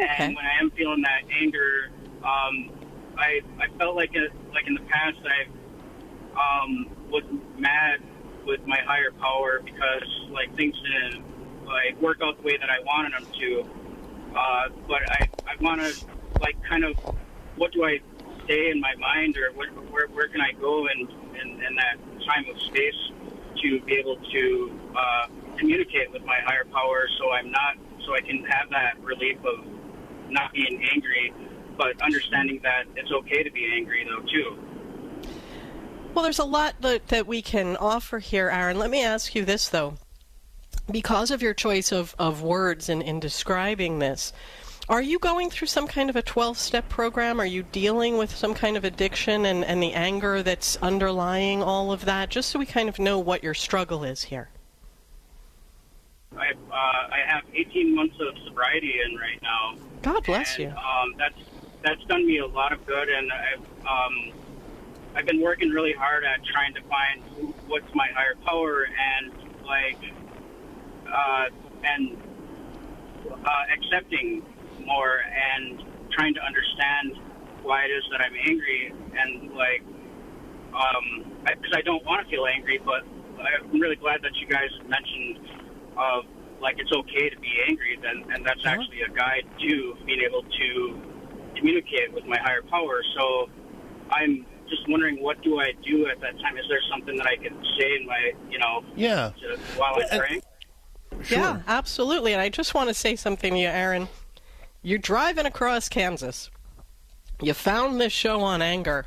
Okay. 0.04 0.24
and 0.26 0.36
when 0.36 0.44
I 0.46 0.60
am 0.60 0.70
feeling 0.72 1.02
that 1.02 1.22
anger, 1.30 1.90
um, 2.24 3.14
I 3.18 3.40
I 3.60 3.66
felt 3.78 3.96
like 3.96 4.10
it, 4.14 4.32
like 4.52 4.66
in 4.68 4.74
the 4.74 4.86
past 4.90 5.18
I 5.24 5.38
um, 6.36 7.10
was 7.10 7.24
mad 7.58 8.00
with 8.46 8.60
my 8.66 8.80
higher 8.86 9.12
power 9.12 9.60
because 9.64 10.08
like 10.32 10.54
things 10.56 10.74
didn't 10.82 11.66
like 11.66 12.00
work 12.02 12.18
out 12.22 12.36
the 12.38 12.44
way 12.44 12.58
that 12.58 12.70
I 12.70 12.80
wanted 12.84 13.12
them 13.14 13.28
to. 13.40 13.50
Uh, 14.36 14.66
but 14.88 15.02
I 15.06 15.28
I 15.46 15.54
want 15.60 15.80
to 15.82 15.90
like 16.40 16.56
kind 16.68 16.84
of 16.84 16.96
what 17.56 17.72
do 17.72 17.84
I 17.84 17.98
say 18.48 18.70
in 18.70 18.80
my 18.80 18.94
mind 18.96 19.36
or 19.36 19.52
where 19.56 19.72
where, 19.90 20.08
where 20.08 20.28
can 20.28 20.40
I 20.42 20.52
go 20.60 20.86
in, 20.88 21.00
in 21.36 21.48
in 21.62 21.72
that 21.76 21.96
time 22.26 22.46
of 22.50 22.56
space 22.70 23.00
to 23.62 23.80
be 23.86 23.94
able 23.98 24.16
to 24.18 24.44
uh, 24.96 25.26
communicate 25.58 26.12
with 26.12 26.22
my 26.24 26.38
higher 26.46 26.64
power 26.72 27.08
so 27.18 27.32
I'm 27.32 27.50
not 27.50 27.76
so 28.06 28.14
I 28.14 28.22
can 28.22 28.44
have 28.46 28.70
that 28.70 29.00
relief 29.02 29.38
of 29.44 29.64
not 30.30 30.52
being 30.52 30.86
angry, 30.92 31.32
but 31.76 32.00
understanding 32.02 32.60
that 32.62 32.84
it's 32.96 33.10
okay 33.10 33.42
to 33.42 33.50
be 33.50 33.66
angry 33.76 34.06
though 34.08 34.24
too. 34.26 34.58
Well, 36.16 36.22
there's 36.22 36.38
a 36.38 36.44
lot 36.44 36.76
that, 36.80 37.08
that 37.08 37.26
we 37.26 37.42
can 37.42 37.76
offer 37.76 38.20
here, 38.20 38.48
Aaron. 38.48 38.78
Let 38.78 38.88
me 38.88 39.04
ask 39.04 39.34
you 39.34 39.44
this, 39.44 39.68
though. 39.68 39.98
Because 40.90 41.30
of 41.30 41.42
your 41.42 41.52
choice 41.52 41.92
of, 41.92 42.14
of 42.18 42.40
words 42.40 42.88
in, 42.88 43.02
in 43.02 43.20
describing 43.20 43.98
this, 43.98 44.32
are 44.88 45.02
you 45.02 45.18
going 45.18 45.50
through 45.50 45.66
some 45.66 45.86
kind 45.86 46.08
of 46.08 46.16
a 46.16 46.22
12 46.22 46.56
step 46.56 46.88
program? 46.88 47.38
Are 47.38 47.44
you 47.44 47.64
dealing 47.64 48.16
with 48.16 48.34
some 48.34 48.54
kind 48.54 48.78
of 48.78 48.84
addiction 48.84 49.44
and, 49.44 49.62
and 49.62 49.82
the 49.82 49.92
anger 49.92 50.42
that's 50.42 50.76
underlying 50.76 51.62
all 51.62 51.92
of 51.92 52.06
that? 52.06 52.30
Just 52.30 52.48
so 52.48 52.58
we 52.58 52.64
kind 52.64 52.88
of 52.88 52.98
know 52.98 53.18
what 53.18 53.44
your 53.44 53.52
struggle 53.52 54.02
is 54.02 54.22
here. 54.22 54.48
I 56.38 56.52
uh, 56.52 56.74
I 56.74 57.18
have 57.26 57.42
18 57.54 57.94
months 57.94 58.16
of 58.20 58.36
sobriety 58.44 58.94
in 59.04 59.16
right 59.16 59.40
now. 59.42 59.76
God 60.02 60.24
bless 60.24 60.58
and, 60.58 60.64
you. 60.64 60.70
Um, 60.70 61.14
that's 61.18 61.38
that's 61.82 62.04
done 62.04 62.26
me 62.26 62.38
a 62.38 62.46
lot 62.46 62.72
of 62.72 62.84
good, 62.86 63.08
and 63.08 63.30
I've 63.32 63.86
um, 63.86 64.32
I've 65.14 65.26
been 65.26 65.40
working 65.40 65.70
really 65.70 65.92
hard 65.92 66.24
at 66.24 66.44
trying 66.44 66.74
to 66.74 66.82
find 66.82 67.22
what's 67.68 67.92
my 67.94 68.08
higher 68.14 68.36
power 68.44 68.86
and 68.86 69.32
like 69.64 69.98
uh, 71.12 71.46
and 71.84 72.16
uh, 73.30 73.64
accepting 73.72 74.44
more 74.84 75.20
and 75.54 75.82
trying 76.12 76.34
to 76.34 76.40
understand 76.40 77.18
why 77.62 77.84
it 77.84 77.88
is 77.88 78.04
that 78.12 78.20
I'm 78.20 78.34
angry 78.48 78.92
and 79.18 79.52
like 79.54 79.82
um 80.72 81.32
because 81.44 81.72
I, 81.74 81.82
don't 81.82 82.04
want 82.04 82.24
to 82.24 82.30
feel 82.30 82.46
angry, 82.46 82.78
but 82.84 83.02
I'm 83.38 83.80
really 83.80 83.96
glad 83.96 84.22
that 84.22 84.34
you 84.36 84.46
guys 84.46 84.70
mentioned 84.88 85.65
of 85.98 86.24
like 86.60 86.76
it's 86.78 86.92
okay 86.92 87.28
to 87.28 87.38
be 87.40 87.52
angry, 87.68 87.98
then 88.02 88.24
and 88.34 88.44
that's 88.44 88.60
Uh-huh. 88.64 88.74
actually 88.80 89.02
a 89.02 89.10
guide 89.10 89.44
to 89.60 89.96
being 90.06 90.20
able 90.26 90.42
to 90.42 91.00
communicate 91.56 92.12
with 92.12 92.24
my 92.24 92.38
higher 92.38 92.62
power. 92.62 93.02
So 93.18 93.50
I'm 94.10 94.46
just 94.68 94.88
wondering 94.88 95.22
what 95.22 95.40
do 95.42 95.60
I 95.60 95.72
do 95.84 96.06
at 96.08 96.20
that 96.20 96.38
time? 96.40 96.56
Is 96.58 96.64
there 96.68 96.80
something 96.90 97.16
that 97.16 97.26
I 97.26 97.36
can 97.36 97.54
say 97.78 97.96
in 97.96 98.06
my 98.06 98.32
you 98.50 98.58
know 98.58 98.84
Yeah. 98.94 99.30
to, 99.40 99.58
while 99.76 99.94
I'm 99.96 100.02
And- 100.10 100.20
praying? 100.20 100.42
Sure. 101.22 101.38
Yeah, 101.38 101.60
absolutely. 101.66 102.32
And 102.34 102.42
I 102.42 102.48
just 102.50 102.74
want 102.74 102.88
to 102.88 102.94
say 102.94 103.16
something 103.16 103.54
to 103.54 103.58
you, 103.58 103.68
Aaron. 103.68 104.08
You're 104.82 104.98
driving 104.98 105.46
across 105.46 105.88
Kansas. 105.88 106.50
You 107.40 107.54
found 107.54 108.00
this 108.00 108.12
show 108.12 108.40
on 108.42 108.60
anger, 108.60 109.06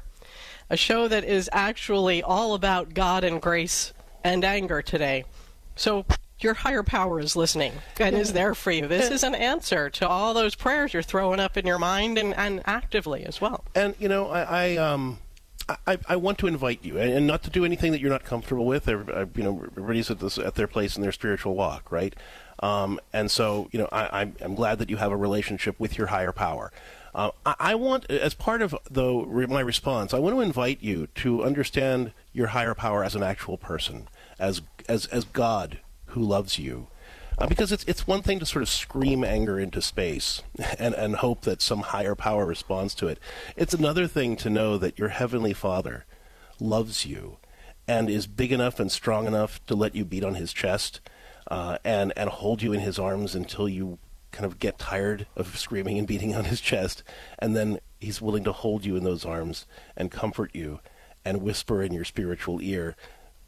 a 0.70 0.78
show 0.78 1.08
that 1.08 1.24
is 1.24 1.50
actually 1.54 2.22
all 2.24 2.54
about 2.56 2.94
God 2.94 3.24
and 3.24 3.42
grace 3.42 3.94
and 4.24 4.44
anger 4.44 4.82
today. 4.82 5.24
So 5.76 6.06
your 6.40 6.54
higher 6.54 6.84
power 6.84 7.20
is 7.20 7.36
listening 7.36 7.74
and 8.00 8.16
is 8.16 8.34
there 8.34 8.56
for 8.56 8.72
you. 8.72 8.88
This 8.88 9.10
is 9.12 9.24
an 9.24 9.36
answer 9.36 9.90
to 9.92 10.08
all 10.08 10.34
those 10.34 10.56
prayers 10.56 10.94
you're 10.94 11.04
throwing 11.04 11.40
up 11.40 11.58
in 11.58 11.66
your 11.66 11.80
mind 11.80 12.18
and, 12.18 12.34
and 12.36 12.62
actively 12.66 13.26
as 13.26 13.42
well. 13.42 13.64
And 13.76 13.96
you 14.00 14.08
know, 14.10 14.30
I, 14.30 14.42
I 14.74 14.78
um, 14.78 15.20
I, 15.86 15.98
I 16.08 16.16
want 16.16 16.40
to 16.40 16.48
invite 16.48 16.84
you, 16.84 16.98
and 16.98 17.28
not 17.28 17.44
to 17.44 17.50
do 17.50 17.64
anything 17.64 17.92
that 17.92 18.02
you're 18.02 18.10
not 18.10 18.24
comfortable 18.24 18.66
with. 18.66 18.88
Every- 18.88 19.14
uh, 19.14 19.26
You 19.36 19.44
know, 19.44 19.64
everybody's 19.72 20.10
at 20.10 20.20
this 20.20 20.38
at 20.38 20.56
their 20.56 20.68
place 20.68 20.96
in 20.96 21.02
their 21.04 21.12
spiritual 21.12 21.56
walk, 21.56 21.92
right? 21.92 22.16
Um, 22.62 23.00
and 23.14 23.32
so, 23.32 23.70
you 23.72 23.80
know, 23.80 23.88
I, 23.92 24.22
I'm, 24.22 24.36
I'm 24.42 24.54
glad 24.56 24.80
that 24.80 24.90
you 24.90 24.98
have 24.98 25.12
a 25.14 25.18
relationship 25.18 25.80
with 25.80 25.98
your 25.98 26.08
higher 26.08 26.34
power. 26.34 26.74
Uh, 27.16 27.32
I, 27.46 27.56
I 27.60 27.76
want, 27.76 28.10
as 28.12 28.34
part 28.34 28.62
of 28.62 28.76
though 28.90 29.24
re- 29.24 29.46
my 29.46 29.62
response, 29.62 30.14
I 30.14 30.20
want 30.20 30.36
to 30.36 30.42
invite 30.42 30.82
you 30.82 31.08
to 31.16 31.44
understand 31.44 32.12
your 32.34 32.48
higher 32.48 32.74
power 32.74 33.04
as 33.04 33.16
an 33.16 33.24
actual 33.24 33.58
person, 33.58 34.08
as 34.40 34.62
as 34.88 35.06
as 35.08 35.24
God 35.24 35.80
who 36.10 36.22
loves 36.22 36.60
you. 36.60 36.88
Uh, 37.38 37.48
because 37.48 37.72
it's 37.72 37.86
it's 37.86 38.06
one 38.06 38.22
thing 38.22 38.38
to 38.40 38.46
sort 38.46 38.62
of 38.62 38.70
scream 38.70 39.24
anger 39.24 39.58
into 39.60 39.82
space 39.82 40.42
and, 40.80 40.94
and 40.94 41.18
hope 41.18 41.42
that 41.42 41.62
some 41.62 41.80
higher 41.80 42.16
power 42.16 42.46
responds 42.46 42.94
to 42.96 43.08
it. 43.08 43.18
It's 43.56 43.74
another 43.74 44.08
thing 44.08 44.36
to 44.38 44.50
know 44.50 44.78
that 44.78 45.00
your 45.00 45.10
heavenly 45.10 45.54
Father 45.54 46.06
loves 46.60 47.06
you 47.06 47.38
and 47.88 48.10
is 48.10 48.28
big 48.28 48.52
enough 48.52 48.80
and 48.80 48.92
strong 48.92 49.26
enough 49.26 49.66
to 49.68 49.76
let 49.76 49.96
you 49.96 50.04
beat 50.04 50.24
on 50.24 50.36
his 50.36 50.52
chest 50.52 51.00
uh, 51.50 51.78
and 51.84 52.14
and 52.16 52.30
hold 52.30 52.62
you 52.62 52.74
in 52.74 52.82
his 52.82 53.00
arms 53.00 53.36
until 53.36 53.68
you 53.68 53.98
kind 54.32 54.46
of 54.46 54.60
get 54.60 54.78
tired 54.78 55.26
of 55.36 55.58
screaming 55.58 55.98
and 55.98 56.08
beating 56.08 56.36
on 56.36 56.46
his 56.46 56.62
chest, 56.62 57.04
and 57.40 57.56
then 57.56 57.80
he's 58.00 58.22
willing 58.22 58.44
to 58.44 58.52
hold 58.52 58.86
you 58.86 58.96
in 58.96 59.04
those 59.04 59.26
arms 59.26 59.66
and 59.98 60.12
comfort 60.12 60.52
you 60.54 60.80
and 61.26 61.42
whisper 61.42 61.82
in 61.82 61.94
your 61.94 62.06
spiritual 62.06 62.62
ear 62.62 62.96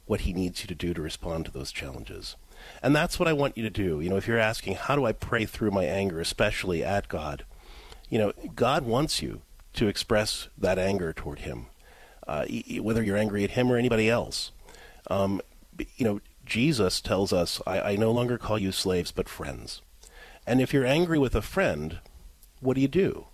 what 0.06 0.22
he 0.22 0.34
needs 0.34 0.62
you 0.62 0.68
to 0.68 0.76
do 0.76 0.94
to 0.94 1.02
respond 1.02 1.46
to 1.46 1.52
those 1.52 1.72
challenges. 1.72 2.36
And 2.82 2.96
that's 2.96 3.20
what 3.20 3.28
I 3.28 3.34
want 3.34 3.58
you 3.58 3.64
to 3.64 3.70
do. 3.70 4.00
You 4.02 4.10
know, 4.10 4.18
if 4.18 4.28
you're 4.28 4.38
asking, 4.38 4.76
how 4.76 4.96
do 4.96 5.06
I 5.06 5.12
pray 5.12 5.46
through 5.46 5.72
my 5.72 5.86
anger, 5.86 6.20
especially 6.20 6.84
at 6.84 7.08
God? 7.08 7.46
You 8.10 8.20
know, 8.20 8.34
God 8.56 8.86
wants 8.86 9.22
you 9.22 9.42
to 9.74 9.88
express 9.88 10.50
that 10.58 10.78
anger 10.78 11.14
toward 11.14 11.40
Him, 11.40 11.68
uh, 12.28 12.46
whether 12.80 13.04
you're 13.04 13.18
angry 13.18 13.44
at 13.44 13.52
Him 13.52 13.72
or 13.72 13.78
anybody 13.78 14.10
else. 14.10 14.52
Um, 15.10 15.42
you 15.96 16.06
know, 16.06 16.22
Jesus 16.46 17.02
tells 17.02 17.32
us, 17.32 17.62
I, 17.66 17.82
I 17.82 17.96
no 17.96 18.12
longer 18.12 18.38
call 18.38 18.60
you 18.60 18.72
slaves, 18.72 19.12
but 19.12 19.30
friends. 19.30 19.82
And 20.46 20.60
if 20.60 20.74
you're 20.74 20.86
angry 20.86 21.20
with 21.20 21.36
a 21.36 21.42
friend, 21.42 22.00
what 22.60 22.76
do 22.76 22.82
you 22.82 22.88
do? 22.88 23.28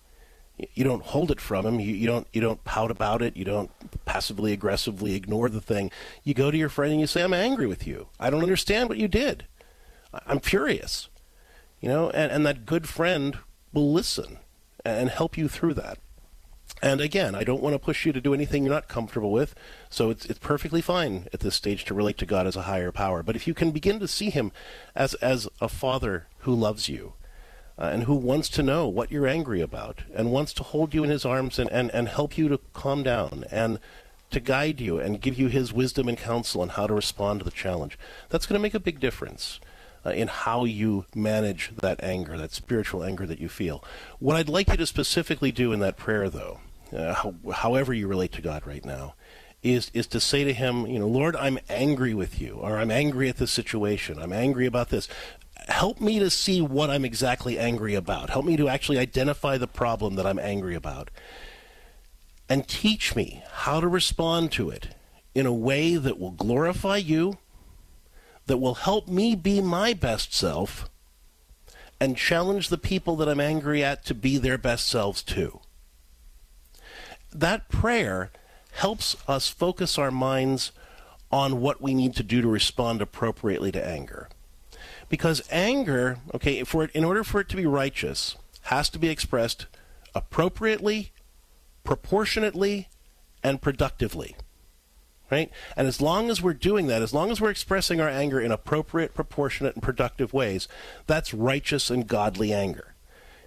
You 0.73 0.83
don't 0.83 1.03
hold 1.03 1.31
it 1.31 1.39
from 1.39 1.65
him. 1.65 1.79
You, 1.79 1.93
you, 1.93 2.07
don't 2.07 2.27
you 2.33 2.41
don't 2.41 2.63
pout 2.63 2.89
about 2.89 3.21
it. 3.21 3.37
You 3.37 3.45
don't 3.45 3.71
passively 4.17 4.51
aggressively 4.51 5.13
ignore 5.13 5.47
the 5.47 5.61
thing. 5.61 5.91
You 6.23 6.33
go 6.33 6.49
to 6.49 6.57
your 6.57 6.69
friend 6.69 6.91
and 6.91 6.99
you 6.99 7.05
say, 7.05 7.21
"I'm 7.21 7.35
angry 7.35 7.67
with 7.67 7.85
you. 7.85 8.07
I 8.19 8.31
don't 8.31 8.41
understand 8.41 8.89
what 8.89 8.97
you 8.97 9.07
did. 9.07 9.45
I'm 10.25 10.39
furious." 10.39 11.09
You 11.79 11.89
know, 11.89 12.09
and, 12.09 12.31
and 12.31 12.43
that 12.43 12.65
good 12.65 12.89
friend 12.89 13.37
will 13.71 13.93
listen 13.93 14.39
and 14.83 15.11
help 15.11 15.37
you 15.37 15.47
through 15.47 15.75
that. 15.75 15.99
And 16.81 16.99
again, 16.99 17.35
I 17.35 17.43
don't 17.43 17.61
want 17.61 17.75
to 17.75 17.79
push 17.79 18.07
you 18.07 18.11
to 18.11 18.19
do 18.19 18.33
anything 18.33 18.63
you're 18.63 18.73
not 18.73 18.87
comfortable 18.87 19.31
with, 19.31 19.53
so 19.87 20.09
it's 20.09 20.25
it's 20.25 20.39
perfectly 20.39 20.81
fine 20.81 21.27
at 21.31 21.41
this 21.41 21.53
stage 21.53 21.85
to 21.85 21.93
relate 21.93 22.17
to 22.17 22.25
God 22.25 22.47
as 22.47 22.55
a 22.55 22.63
higher 22.63 22.91
power. 22.91 23.21
But 23.21 23.35
if 23.35 23.45
you 23.45 23.53
can 23.53 23.69
begin 23.69 23.99
to 23.99 24.07
see 24.07 24.31
Him 24.31 24.51
as 24.95 25.13
as 25.15 25.47
a 25.61 25.69
Father 25.69 26.25
who 26.39 26.55
loves 26.55 26.89
you, 26.89 27.13
uh, 27.79 27.89
and 27.93 28.03
who 28.03 28.15
wants 28.15 28.49
to 28.49 28.63
know 28.63 28.87
what 28.87 29.11
you're 29.11 29.27
angry 29.27 29.61
about 29.61 30.01
and 30.13 30.31
wants 30.31 30.53
to 30.53 30.63
hold 30.63 30.93
you 30.93 31.03
in 31.03 31.09
his 31.09 31.25
arms 31.25 31.59
and, 31.59 31.69
and, 31.69 31.91
and 31.91 32.07
help 32.07 32.37
you 32.37 32.49
to 32.49 32.59
calm 32.73 33.03
down 33.03 33.45
and 33.51 33.79
to 34.29 34.39
guide 34.39 34.79
you 34.81 34.99
and 34.99 35.21
give 35.21 35.37
you 35.37 35.47
his 35.47 35.71
wisdom 35.71 36.07
and 36.07 36.17
counsel 36.17 36.61
on 36.61 36.69
how 36.69 36.87
to 36.87 36.93
respond 36.93 37.39
to 37.39 37.45
the 37.45 37.51
challenge. 37.51 37.97
That's 38.29 38.45
going 38.45 38.59
to 38.59 38.63
make 38.63 38.73
a 38.73 38.79
big 38.79 38.99
difference 38.99 39.59
uh, 40.05 40.11
in 40.11 40.27
how 40.27 40.65
you 40.65 41.05
manage 41.15 41.71
that 41.81 42.03
anger, 42.03 42.37
that 42.37 42.51
spiritual 42.51 43.03
anger 43.03 43.25
that 43.25 43.39
you 43.39 43.49
feel. 43.49 43.83
What 44.19 44.35
I'd 44.35 44.49
like 44.49 44.69
you 44.69 44.77
to 44.77 44.85
specifically 44.85 45.51
do 45.51 45.71
in 45.71 45.79
that 45.79 45.97
prayer, 45.97 46.29
though, 46.29 46.59
uh, 46.91 47.13
how, 47.13 47.35
however 47.53 47.93
you 47.93 48.07
relate 48.07 48.31
to 48.33 48.41
God 48.41 48.65
right 48.65 48.85
now, 48.85 49.15
is 49.63 49.89
is 49.93 50.05
to 50.07 50.19
say 50.19 50.43
to 50.43 50.53
him, 50.53 50.85
you 50.85 50.99
know, 50.99 51.07
Lord, 51.07 51.35
I'm 51.35 51.57
angry 51.67 52.13
with 52.13 52.39
you, 52.39 52.53
or 52.53 52.77
I'm 52.77 52.91
angry 52.91 53.27
at 53.27 53.37
this 53.37 53.51
situation, 53.51 54.19
I'm 54.19 54.31
angry 54.31 54.67
about 54.67 54.89
this 54.89 55.09
help 55.69 55.99
me 55.99 56.19
to 56.19 56.29
see 56.29 56.61
what 56.61 56.89
I'm 56.89 57.05
exactly 57.05 57.59
angry 57.59 57.95
about. 57.95 58.29
Help 58.29 58.45
me 58.45 58.57
to 58.57 58.69
actually 58.69 58.97
identify 58.97 59.57
the 59.57 59.67
problem 59.67 60.15
that 60.15 60.25
I'm 60.25 60.39
angry 60.39 60.75
about. 60.75 61.09
And 62.49 62.67
teach 62.67 63.15
me 63.15 63.43
how 63.51 63.79
to 63.79 63.87
respond 63.87 64.51
to 64.53 64.69
it 64.69 64.89
in 65.35 65.45
a 65.45 65.53
way 65.53 65.95
that 65.95 66.19
will 66.19 66.31
glorify 66.31 66.97
you, 66.97 67.37
that 68.45 68.57
will 68.57 68.75
help 68.75 69.07
me 69.07 69.35
be 69.35 69.61
my 69.61 69.93
best 69.93 70.33
self, 70.33 70.89
and 71.99 72.15
challenge 72.15 72.69
the 72.69 72.77
people 72.77 73.15
that 73.17 73.27
I'm 73.27 73.39
angry 73.39 73.83
at 73.83 74.05
to 74.05 74.13
be 74.13 74.37
their 74.37 74.57
best 74.57 74.87
selves 74.87 75.21
too. 75.21 75.59
That 77.33 77.69
prayer 77.69 78.31
helps 78.71 79.17
us 79.27 79.49
focus 79.49 79.97
our 79.97 80.11
minds 80.11 80.71
on 81.31 81.59
what 81.59 81.81
we 81.81 81.93
need 81.93 82.15
to 82.15 82.23
do 82.23 82.41
to 82.41 82.47
respond 82.47 83.01
appropriately 83.01 83.71
to 83.71 83.85
anger. 83.85 84.29
Because 85.09 85.41
anger, 85.51 86.19
okay, 86.33 86.63
for 86.63 86.83
it, 86.83 86.91
in 86.93 87.03
order 87.03 87.23
for 87.23 87.41
it 87.41 87.49
to 87.49 87.55
be 87.55 87.65
righteous, 87.65 88.37
has 88.63 88.89
to 88.89 88.99
be 88.99 89.09
expressed 89.09 89.65
appropriately, 90.15 91.11
proportionately, 91.87 92.89
and 93.43 93.61
productively. 93.61 94.35
Right? 95.31 95.49
And 95.75 95.87
as 95.87 95.99
long 95.99 96.29
as 96.29 96.41
we're 96.41 96.53
doing 96.53 96.87
that, 96.87 97.01
as 97.01 97.13
long 97.13 97.31
as 97.31 97.41
we're 97.41 97.49
expressing 97.49 97.99
our 97.99 98.07
anger 98.07 98.39
in 98.39 98.51
appropriate, 98.51 99.15
proportionate, 99.15 99.73
and 99.73 99.81
productive 99.81 100.33
ways, 100.33 100.67
that's 101.07 101.33
righteous 101.33 101.89
and 101.89 102.07
godly 102.07 102.53
anger. 102.53 102.93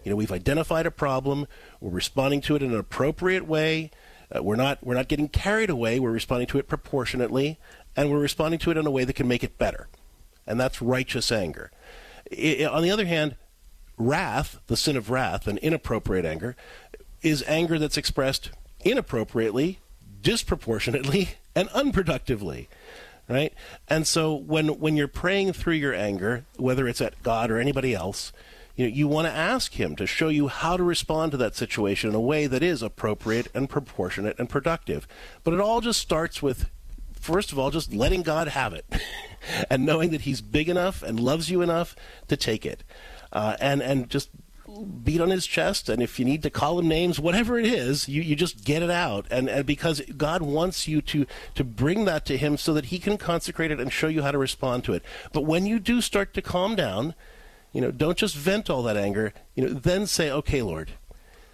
You 0.05 0.11
know, 0.11 0.17
we've 0.17 0.33
identified 0.33 0.87
a 0.87 0.91
problem, 0.91 1.47
we're 1.81 1.91
responding 1.91 2.41
to 2.43 2.57
it 2.57 2.63
in 2.63 2.73
an 2.73 2.79
appropriate 2.79 3.47
way. 3.47 3.93
Uh, 4.35 4.43
we're 4.43 4.57
not 4.57 4.79
we're 4.83 4.95
not 4.95 5.09
getting 5.09 5.29
carried 5.29 5.71
away. 5.71 6.01
We're 6.01 6.11
responding 6.11 6.49
to 6.49 6.59
it 6.59 6.69
proportionately, 6.69 7.59
and 7.97 8.11
we're 8.11 8.19
responding 8.19 8.59
to 8.61 8.71
it 8.71 8.77
in 8.77 8.87
a 8.87 8.91
way 8.91 9.05
that 9.05 9.15
can 9.15 9.29
make 9.29 9.45
it 9.45 9.59
better 9.59 9.89
and 10.51 10.59
that's 10.59 10.83
righteous 10.83 11.31
anger. 11.31 11.71
I, 12.33 12.69
on 12.71 12.83
the 12.83 12.91
other 12.91 13.07
hand, 13.07 13.37
wrath, 13.97 14.61
the 14.67 14.77
sin 14.77 14.97
of 14.97 15.09
wrath, 15.09 15.47
and 15.47 15.59
inappropriate 15.59 16.25
anger, 16.25 16.57
is 17.23 17.45
anger 17.47 17.79
that's 17.79 17.97
expressed 17.97 18.51
inappropriately, 18.85 19.79
disproportionately, 20.23 21.31
and 21.55 21.69
unproductively. 21.71 22.67
Right? 23.29 23.55
And 23.87 24.07
so 24.09 24.35
when 24.35 24.81
when 24.81 24.97
you're 24.97 25.07
praying 25.07 25.53
through 25.53 25.75
your 25.75 25.95
anger, 25.95 26.45
whether 26.57 26.89
it's 26.89 27.01
at 27.01 27.23
God 27.23 27.51
or 27.51 27.59
anybody 27.59 27.95
else, 27.95 28.33
you 28.75 28.87
know, 28.87 28.93
you 28.93 29.07
want 29.07 29.29
to 29.29 29.33
ask 29.33 29.75
him 29.75 29.95
to 29.97 30.07
show 30.07 30.29
you 30.29 30.49
how 30.49 30.77
to 30.77 30.83
respond 30.83 31.31
to 31.31 31.39
that 31.39 31.55
situation 31.55 32.11
in 32.11 32.17
a 32.17 32.21
way 32.21 32.49
that 32.49 32.63
is 32.63 32.83
appropriate 32.83 33.47
and 33.55 33.71
proportionate 33.71 34.37
and 34.39 34.49
productive. 34.49 35.07
But 35.45 35.55
it 35.55 35.61
all 35.61 35.81
just 35.81 36.01
starts 36.01 36.43
with 36.43 36.69
first 37.21 37.53
of 37.53 37.59
all, 37.59 37.71
just 37.71 37.93
letting 37.93 38.23
God 38.23 38.49
have 38.49 38.73
it 38.73 38.87
and 39.71 39.87
knowing 39.87 40.11
that 40.11 40.23
He's 40.23 40.41
big 40.41 40.69
enough 40.69 41.03
and 41.03 41.21
loves 41.21 41.51
you 41.51 41.63
enough 41.63 41.95
to 42.29 42.37
take 42.37 42.67
it. 42.67 42.83
Uh, 43.33 43.57
and, 43.61 43.81
and 43.81 44.11
just 44.11 44.31
beat 45.03 45.21
on 45.21 45.31
his 45.31 45.47
chest 45.47 45.89
and 45.89 46.03
if 46.03 46.19
you 46.19 46.25
need 46.25 46.43
to 46.43 46.51
call 46.51 46.79
him 46.79 46.89
names 46.89 47.19
whatever 47.19 47.59
it 47.59 47.67
is 47.67 48.09
you, 48.09 48.23
you 48.23 48.37
just 48.37 48.65
get 48.65 48.83
it 48.83 48.91
out. 48.91 49.27
And, 49.31 49.49
and 49.49 49.67
because 49.67 50.01
god 50.17 50.43
wants 50.43 50.89
you 50.89 51.03
to 51.03 51.27
to 51.55 51.65
bring 51.65 52.05
that 52.05 52.25
to 52.27 52.37
him 52.37 52.57
so 52.57 52.75
that 52.75 52.87
he 52.87 52.99
can 52.99 53.17
consecrate 53.17 53.71
it 53.71 53.81
and 53.81 53.93
show 53.93 54.09
you 54.09 54.23
how 54.23 54.31
to 54.31 54.39
respond 54.39 54.85
to 54.85 54.93
it. 54.93 55.05
But 55.33 55.43
when 55.43 55.67
you 55.67 55.79
do 55.79 56.01
start 56.01 56.35
to 56.35 56.43
calm 56.43 56.77
down 56.77 57.15
you 57.73 57.81
know 57.81 57.91
don't 57.91 58.19
just 58.19 58.35
vent 58.35 58.71
all 58.71 58.83
that 58.85 58.97
anger. 58.97 59.33
You 59.55 59.67
know 59.67 59.73
then 59.73 60.07
say 60.07 60.31
okay 60.31 60.63
lord 60.63 60.93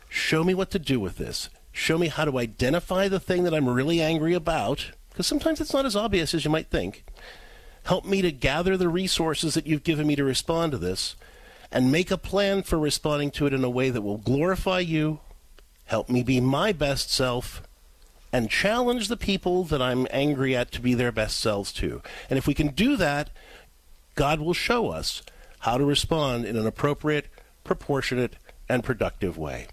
show 0.08 0.44
me 0.44 0.54
what 0.54 0.70
to 0.70 0.78
do 0.78 1.00
with 1.00 1.16
this. 1.16 1.48
Show 1.72 1.98
me 1.98 2.08
how 2.08 2.24
to 2.24 2.38
identify 2.38 3.08
the 3.08 3.20
thing 3.20 3.44
that 3.44 3.54
i'm 3.54 3.68
really 3.68 4.00
angry 4.00 4.34
about. 4.34 4.92
Because 5.10 5.26
sometimes 5.26 5.60
it's 5.60 5.72
not 5.72 5.86
as 5.86 5.96
obvious 5.96 6.34
as 6.34 6.44
you 6.44 6.50
might 6.50 6.70
think. 6.70 7.04
Help 7.84 8.04
me 8.04 8.20
to 8.20 8.32
gather 8.32 8.76
the 8.76 8.88
resources 8.88 9.54
that 9.54 9.66
you've 9.66 9.84
given 9.84 10.06
me 10.06 10.16
to 10.16 10.24
respond 10.24 10.72
to 10.72 10.78
this 10.78 11.16
and 11.70 11.92
make 11.92 12.10
a 12.10 12.18
plan 12.18 12.62
for 12.62 12.78
responding 12.78 13.30
to 13.32 13.46
it 13.46 13.52
in 13.52 13.64
a 13.64 13.70
way 13.70 13.90
that 13.90 14.02
will 14.02 14.18
glorify 14.18 14.80
you, 14.80 15.20
help 15.86 16.08
me 16.08 16.22
be 16.22 16.40
my 16.40 16.72
best 16.72 17.10
self, 17.10 17.62
and 18.32 18.50
challenge 18.50 19.08
the 19.08 19.16
people 19.16 19.64
that 19.64 19.80
I'm 19.80 20.06
angry 20.10 20.54
at 20.56 20.70
to 20.72 20.80
be 20.80 20.94
their 20.94 21.12
best 21.12 21.38
selves 21.38 21.72
too. 21.72 22.02
And 22.28 22.38
if 22.38 22.46
we 22.46 22.54
can 22.54 22.68
do 22.68 22.96
that, 22.96 23.30
God 24.14 24.40
will 24.40 24.54
show 24.54 24.90
us 24.90 25.22
how 25.60 25.78
to 25.78 25.84
respond 25.84 26.44
in 26.44 26.56
an 26.56 26.66
appropriate, 26.66 27.26
proportionate, 27.64 28.34
and 28.68 28.82
productive 28.82 29.38
way. 29.38 29.66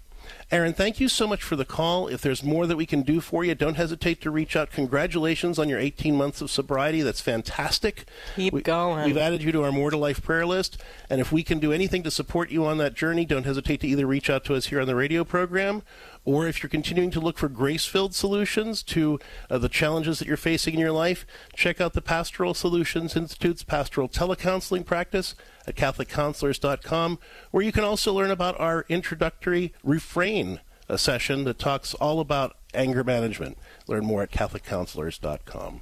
Aaron, 0.54 0.72
thank 0.72 1.00
you 1.00 1.08
so 1.08 1.26
much 1.26 1.42
for 1.42 1.56
the 1.56 1.64
call. 1.64 2.06
If 2.06 2.20
there's 2.20 2.44
more 2.44 2.68
that 2.68 2.76
we 2.76 2.86
can 2.86 3.02
do 3.02 3.20
for 3.20 3.44
you, 3.44 3.56
don't 3.56 3.74
hesitate 3.74 4.20
to 4.20 4.30
reach 4.30 4.54
out. 4.54 4.70
Congratulations 4.70 5.58
on 5.58 5.68
your 5.68 5.80
18 5.80 6.14
months 6.14 6.40
of 6.40 6.48
sobriety. 6.48 7.02
That's 7.02 7.20
fantastic. 7.20 8.04
Keep 8.36 8.52
we, 8.52 8.62
going. 8.62 9.04
We've 9.04 9.16
added 9.16 9.42
you 9.42 9.50
to 9.50 9.64
our 9.64 9.72
More 9.72 9.90
to 9.90 9.96
Life 9.96 10.22
prayer 10.22 10.46
list. 10.46 10.80
And 11.10 11.20
if 11.20 11.32
we 11.32 11.42
can 11.42 11.58
do 11.58 11.72
anything 11.72 12.04
to 12.04 12.10
support 12.12 12.52
you 12.52 12.64
on 12.66 12.78
that 12.78 12.94
journey, 12.94 13.24
don't 13.24 13.42
hesitate 13.42 13.80
to 13.80 13.88
either 13.88 14.06
reach 14.06 14.30
out 14.30 14.44
to 14.44 14.54
us 14.54 14.66
here 14.66 14.80
on 14.80 14.86
the 14.86 14.94
radio 14.94 15.24
program 15.24 15.82
or 16.24 16.46
if 16.46 16.62
you're 16.62 16.70
continuing 16.70 17.10
to 17.10 17.20
look 17.20 17.36
for 17.36 17.48
grace 17.48 17.84
filled 17.84 18.14
solutions 18.14 18.82
to 18.84 19.18
uh, 19.50 19.58
the 19.58 19.68
challenges 19.68 20.20
that 20.20 20.28
you're 20.28 20.36
facing 20.36 20.74
in 20.74 20.80
your 20.80 20.92
life, 20.92 21.26
check 21.54 21.80
out 21.80 21.94
the 21.94 22.00
Pastoral 22.00 22.54
Solutions 22.54 23.16
Institute's 23.16 23.62
pastoral 23.62 24.08
telecounseling 24.08 24.86
practice 24.86 25.34
at 25.66 25.76
CatholicCounselors.com, 25.76 27.18
where 27.50 27.64
you 27.64 27.72
can 27.72 27.84
also 27.84 28.12
learn 28.12 28.30
about 28.30 28.58
our 28.60 28.84
introductory 28.88 29.72
refrain 29.82 30.60
a 30.88 30.98
session 30.98 31.44
that 31.44 31.58
talks 31.58 31.94
all 31.94 32.20
about 32.20 32.56
anger 32.74 33.04
management. 33.04 33.56
Learn 33.86 34.04
more 34.04 34.22
at 34.22 34.30
CatholicCounselors.com. 34.30 35.80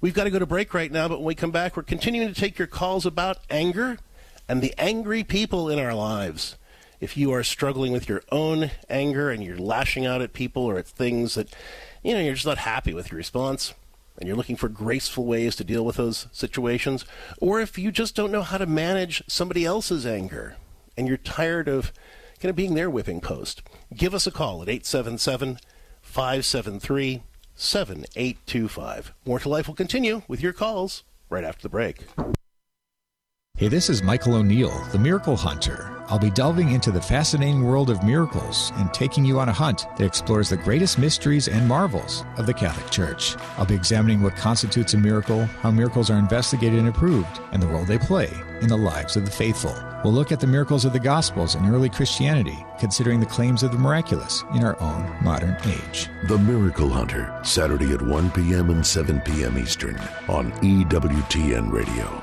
We've 0.00 0.14
got 0.14 0.24
to 0.24 0.30
go 0.30 0.38
to 0.38 0.46
break 0.46 0.74
right 0.74 0.92
now, 0.92 1.08
but 1.08 1.18
when 1.18 1.26
we 1.26 1.34
come 1.34 1.50
back, 1.50 1.76
we're 1.76 1.82
continuing 1.82 2.28
to 2.32 2.38
take 2.38 2.58
your 2.58 2.68
calls 2.68 3.06
about 3.06 3.38
anger 3.50 3.98
and 4.48 4.62
the 4.62 4.74
angry 4.78 5.24
people 5.24 5.68
in 5.68 5.78
our 5.78 5.94
lives 5.94 6.56
if 7.00 7.16
you 7.16 7.32
are 7.32 7.42
struggling 7.42 7.92
with 7.92 8.08
your 8.08 8.22
own 8.30 8.70
anger 8.88 9.30
and 9.30 9.42
you're 9.42 9.58
lashing 9.58 10.06
out 10.06 10.22
at 10.22 10.32
people 10.32 10.64
or 10.64 10.78
at 10.78 10.86
things 10.86 11.34
that 11.34 11.54
you 12.02 12.14
know 12.14 12.20
you're 12.20 12.34
just 12.34 12.46
not 12.46 12.58
happy 12.58 12.94
with 12.94 13.10
your 13.10 13.18
response 13.18 13.74
and 14.18 14.26
you're 14.26 14.36
looking 14.36 14.56
for 14.56 14.68
graceful 14.68 15.24
ways 15.24 15.56
to 15.56 15.64
deal 15.64 15.84
with 15.84 15.96
those 15.96 16.26
situations, 16.32 17.04
or 17.40 17.60
if 17.60 17.78
you 17.78 17.90
just 17.90 18.14
don't 18.14 18.32
know 18.32 18.42
how 18.42 18.58
to 18.58 18.66
manage 18.66 19.22
somebody 19.26 19.64
else's 19.64 20.06
anger 20.06 20.56
and 20.96 21.08
you're 21.08 21.16
tired 21.16 21.68
of 21.68 21.92
kind 22.40 22.50
of 22.50 22.56
being 22.56 22.74
their 22.74 22.90
whipping 22.90 23.20
post, 23.20 23.62
give 23.94 24.14
us 24.14 24.26
a 24.26 24.30
call 24.30 24.62
at 24.62 24.68
877 24.68 25.58
573 26.02 27.22
7825. 27.54 29.14
More 29.24 29.38
to 29.38 29.48
Life 29.48 29.68
will 29.68 29.74
continue 29.74 30.22
with 30.28 30.40
your 30.40 30.52
calls 30.52 31.04
right 31.28 31.44
after 31.44 31.62
the 31.62 31.68
break. 31.68 32.04
Hey, 33.58 33.68
this 33.68 33.88
is 33.88 34.02
Michael 34.02 34.34
O'Neill, 34.34 34.84
the 34.92 34.98
Miracle 34.98 35.34
Hunter. 35.34 35.90
I'll 36.08 36.18
be 36.18 36.28
delving 36.28 36.72
into 36.72 36.90
the 36.90 37.00
fascinating 37.00 37.64
world 37.64 37.88
of 37.88 38.04
miracles 38.04 38.70
and 38.74 38.92
taking 38.92 39.24
you 39.24 39.40
on 39.40 39.48
a 39.48 39.52
hunt 39.52 39.86
that 39.96 40.04
explores 40.04 40.50
the 40.50 40.58
greatest 40.58 40.98
mysteries 40.98 41.48
and 41.48 41.66
marvels 41.66 42.22
of 42.36 42.44
the 42.44 42.52
Catholic 42.52 42.90
Church. 42.90 43.34
I'll 43.56 43.64
be 43.64 43.74
examining 43.74 44.20
what 44.20 44.36
constitutes 44.36 44.92
a 44.92 44.98
miracle, 44.98 45.46
how 45.62 45.70
miracles 45.70 46.10
are 46.10 46.18
investigated 46.18 46.78
and 46.78 46.88
approved, 46.88 47.40
and 47.52 47.62
the 47.62 47.66
role 47.66 47.86
they 47.86 47.96
play 47.96 48.30
in 48.60 48.68
the 48.68 48.76
lives 48.76 49.16
of 49.16 49.24
the 49.24 49.30
faithful. 49.30 49.74
We'll 50.04 50.12
look 50.12 50.32
at 50.32 50.40
the 50.40 50.46
miracles 50.46 50.84
of 50.84 50.92
the 50.92 51.00
Gospels 51.00 51.54
and 51.54 51.66
early 51.66 51.88
Christianity, 51.88 52.62
considering 52.78 53.20
the 53.20 53.24
claims 53.24 53.62
of 53.62 53.72
the 53.72 53.78
miraculous 53.78 54.44
in 54.54 54.64
our 54.64 54.78
own 54.82 55.16
modern 55.24 55.56
age. 55.64 56.10
The 56.28 56.36
Miracle 56.36 56.90
Hunter, 56.90 57.40
Saturday 57.42 57.94
at 57.94 58.02
1 58.02 58.32
p.m. 58.32 58.68
and 58.68 58.86
7 58.86 59.18
p.m. 59.22 59.56
Eastern 59.56 59.96
on 60.28 60.52
EWTN 60.60 61.72
Radio. 61.72 62.22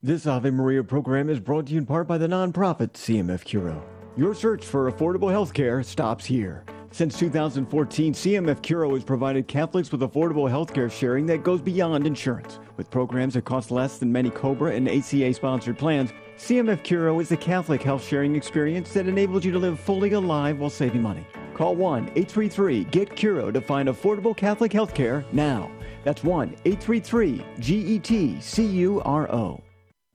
This 0.00 0.28
Ave 0.28 0.52
Maria 0.52 0.84
program 0.84 1.28
is 1.28 1.40
brought 1.40 1.66
to 1.66 1.72
you 1.72 1.78
in 1.78 1.84
part 1.84 2.06
by 2.06 2.18
the 2.18 2.28
nonprofit 2.28 2.92
CMF 2.92 3.42
Curo. 3.42 3.82
Your 4.16 4.32
search 4.32 4.64
for 4.64 4.92
affordable 4.92 5.28
health 5.28 5.52
care 5.52 5.82
stops 5.82 6.24
here. 6.24 6.64
Since 6.92 7.18
2014, 7.18 8.14
CMF 8.14 8.62
Curo 8.62 8.94
has 8.94 9.02
provided 9.02 9.48
Catholics 9.48 9.90
with 9.90 10.02
affordable 10.02 10.48
health 10.48 10.72
care 10.72 10.88
sharing 10.88 11.26
that 11.26 11.42
goes 11.42 11.60
beyond 11.60 12.06
insurance. 12.06 12.60
With 12.76 12.92
programs 12.92 13.34
that 13.34 13.44
cost 13.44 13.72
less 13.72 13.98
than 13.98 14.12
many 14.12 14.30
COBRA 14.30 14.76
and 14.76 14.88
ACA 14.88 15.34
sponsored 15.34 15.76
plans, 15.76 16.12
CMF 16.36 16.84
Curo 16.84 17.20
is 17.20 17.30
the 17.30 17.36
Catholic 17.36 17.82
health 17.82 18.06
sharing 18.06 18.36
experience 18.36 18.92
that 18.92 19.08
enables 19.08 19.44
you 19.44 19.50
to 19.50 19.58
live 19.58 19.80
fully 19.80 20.12
alive 20.12 20.60
while 20.60 20.70
saving 20.70 21.02
money. 21.02 21.26
Call 21.54 21.74
1 21.74 22.04
833 22.14 22.84
GET 22.84 23.16
CURO 23.16 23.50
to 23.50 23.60
find 23.60 23.88
affordable 23.88 24.36
Catholic 24.36 24.72
health 24.72 24.94
care 24.94 25.24
now. 25.32 25.68
That's 26.04 26.22
1 26.22 26.54
833 26.64 27.44
G 27.58 27.74
E 27.74 27.98
T 27.98 28.40
C 28.40 28.64
U 28.64 29.02
R 29.04 29.28
O. 29.32 29.60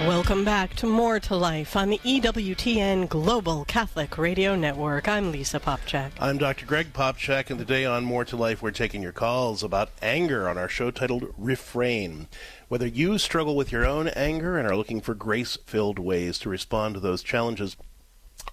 Welcome 0.00 0.44
back 0.44 0.74
to 0.76 0.86
More 0.86 1.18
to 1.18 1.34
Life 1.34 1.74
on 1.74 1.90
the 1.90 1.98
EWTN 1.98 3.08
Global 3.08 3.64
Catholic 3.64 4.16
Radio 4.16 4.54
Network. 4.54 5.08
I'm 5.08 5.32
Lisa 5.32 5.58
Popcak. 5.58 6.12
I'm 6.20 6.38
Dr. 6.38 6.66
Greg 6.66 6.92
Popcak, 6.92 7.50
and 7.50 7.58
today 7.58 7.84
on 7.84 8.04
More 8.04 8.24
to 8.26 8.36
Life, 8.36 8.62
we're 8.62 8.70
taking 8.70 9.02
your 9.02 9.10
calls 9.10 9.64
about 9.64 9.90
anger 10.00 10.48
on 10.48 10.56
our 10.56 10.68
show 10.68 10.92
titled 10.92 11.34
Refrain. 11.36 12.28
Whether 12.68 12.86
you 12.86 13.18
struggle 13.18 13.56
with 13.56 13.72
your 13.72 13.84
own 13.84 14.06
anger 14.06 14.56
and 14.56 14.68
are 14.68 14.76
looking 14.76 15.00
for 15.00 15.14
grace 15.14 15.58
filled 15.66 15.98
ways 15.98 16.38
to 16.40 16.48
respond 16.48 16.94
to 16.94 17.00
those 17.00 17.24
challenges, 17.24 17.76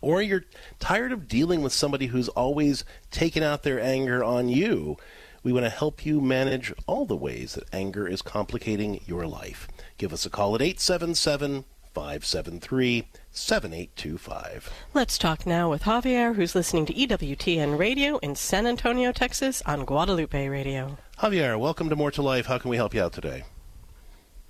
or 0.01 0.23
you're 0.23 0.45
tired 0.79 1.11
of 1.11 1.27
dealing 1.27 1.61
with 1.61 1.73
somebody 1.73 2.07
who's 2.07 2.29
always 2.29 2.83
taken 3.11 3.43
out 3.43 3.61
their 3.61 3.79
anger 3.79 4.23
on 4.23 4.49
you, 4.49 4.97
we 5.45 5.53
want 5.53 5.63
to 5.63 5.69
help 5.69 6.03
you 6.07 6.19
manage 6.19 6.73
all 6.87 7.05
the 7.05 7.15
ways 7.15 7.53
that 7.53 7.71
anger 7.71 8.07
is 8.07 8.23
complicating 8.23 8.99
your 9.05 9.27
life. 9.27 9.67
Give 9.99 10.11
us 10.11 10.25
a 10.25 10.29
call 10.29 10.55
at 10.55 10.61
877 10.61 11.65
573 11.93 13.07
7825. 13.29 14.73
Let's 14.95 15.19
talk 15.19 15.45
now 15.45 15.69
with 15.69 15.83
Javier, 15.83 16.35
who's 16.35 16.55
listening 16.55 16.87
to 16.87 16.93
EWTN 16.95 17.77
Radio 17.77 18.17
in 18.17 18.35
San 18.35 18.65
Antonio, 18.65 19.11
Texas 19.11 19.61
on 19.67 19.85
Guadalupe 19.85 20.47
Radio. 20.47 20.97
Javier, 21.19 21.59
welcome 21.59 21.89
to 21.89 21.95
More 21.95 22.09
to 22.09 22.23
Life. 22.23 22.47
How 22.47 22.57
can 22.57 22.71
we 22.71 22.77
help 22.77 22.95
you 22.95 23.03
out 23.03 23.13
today? 23.13 23.43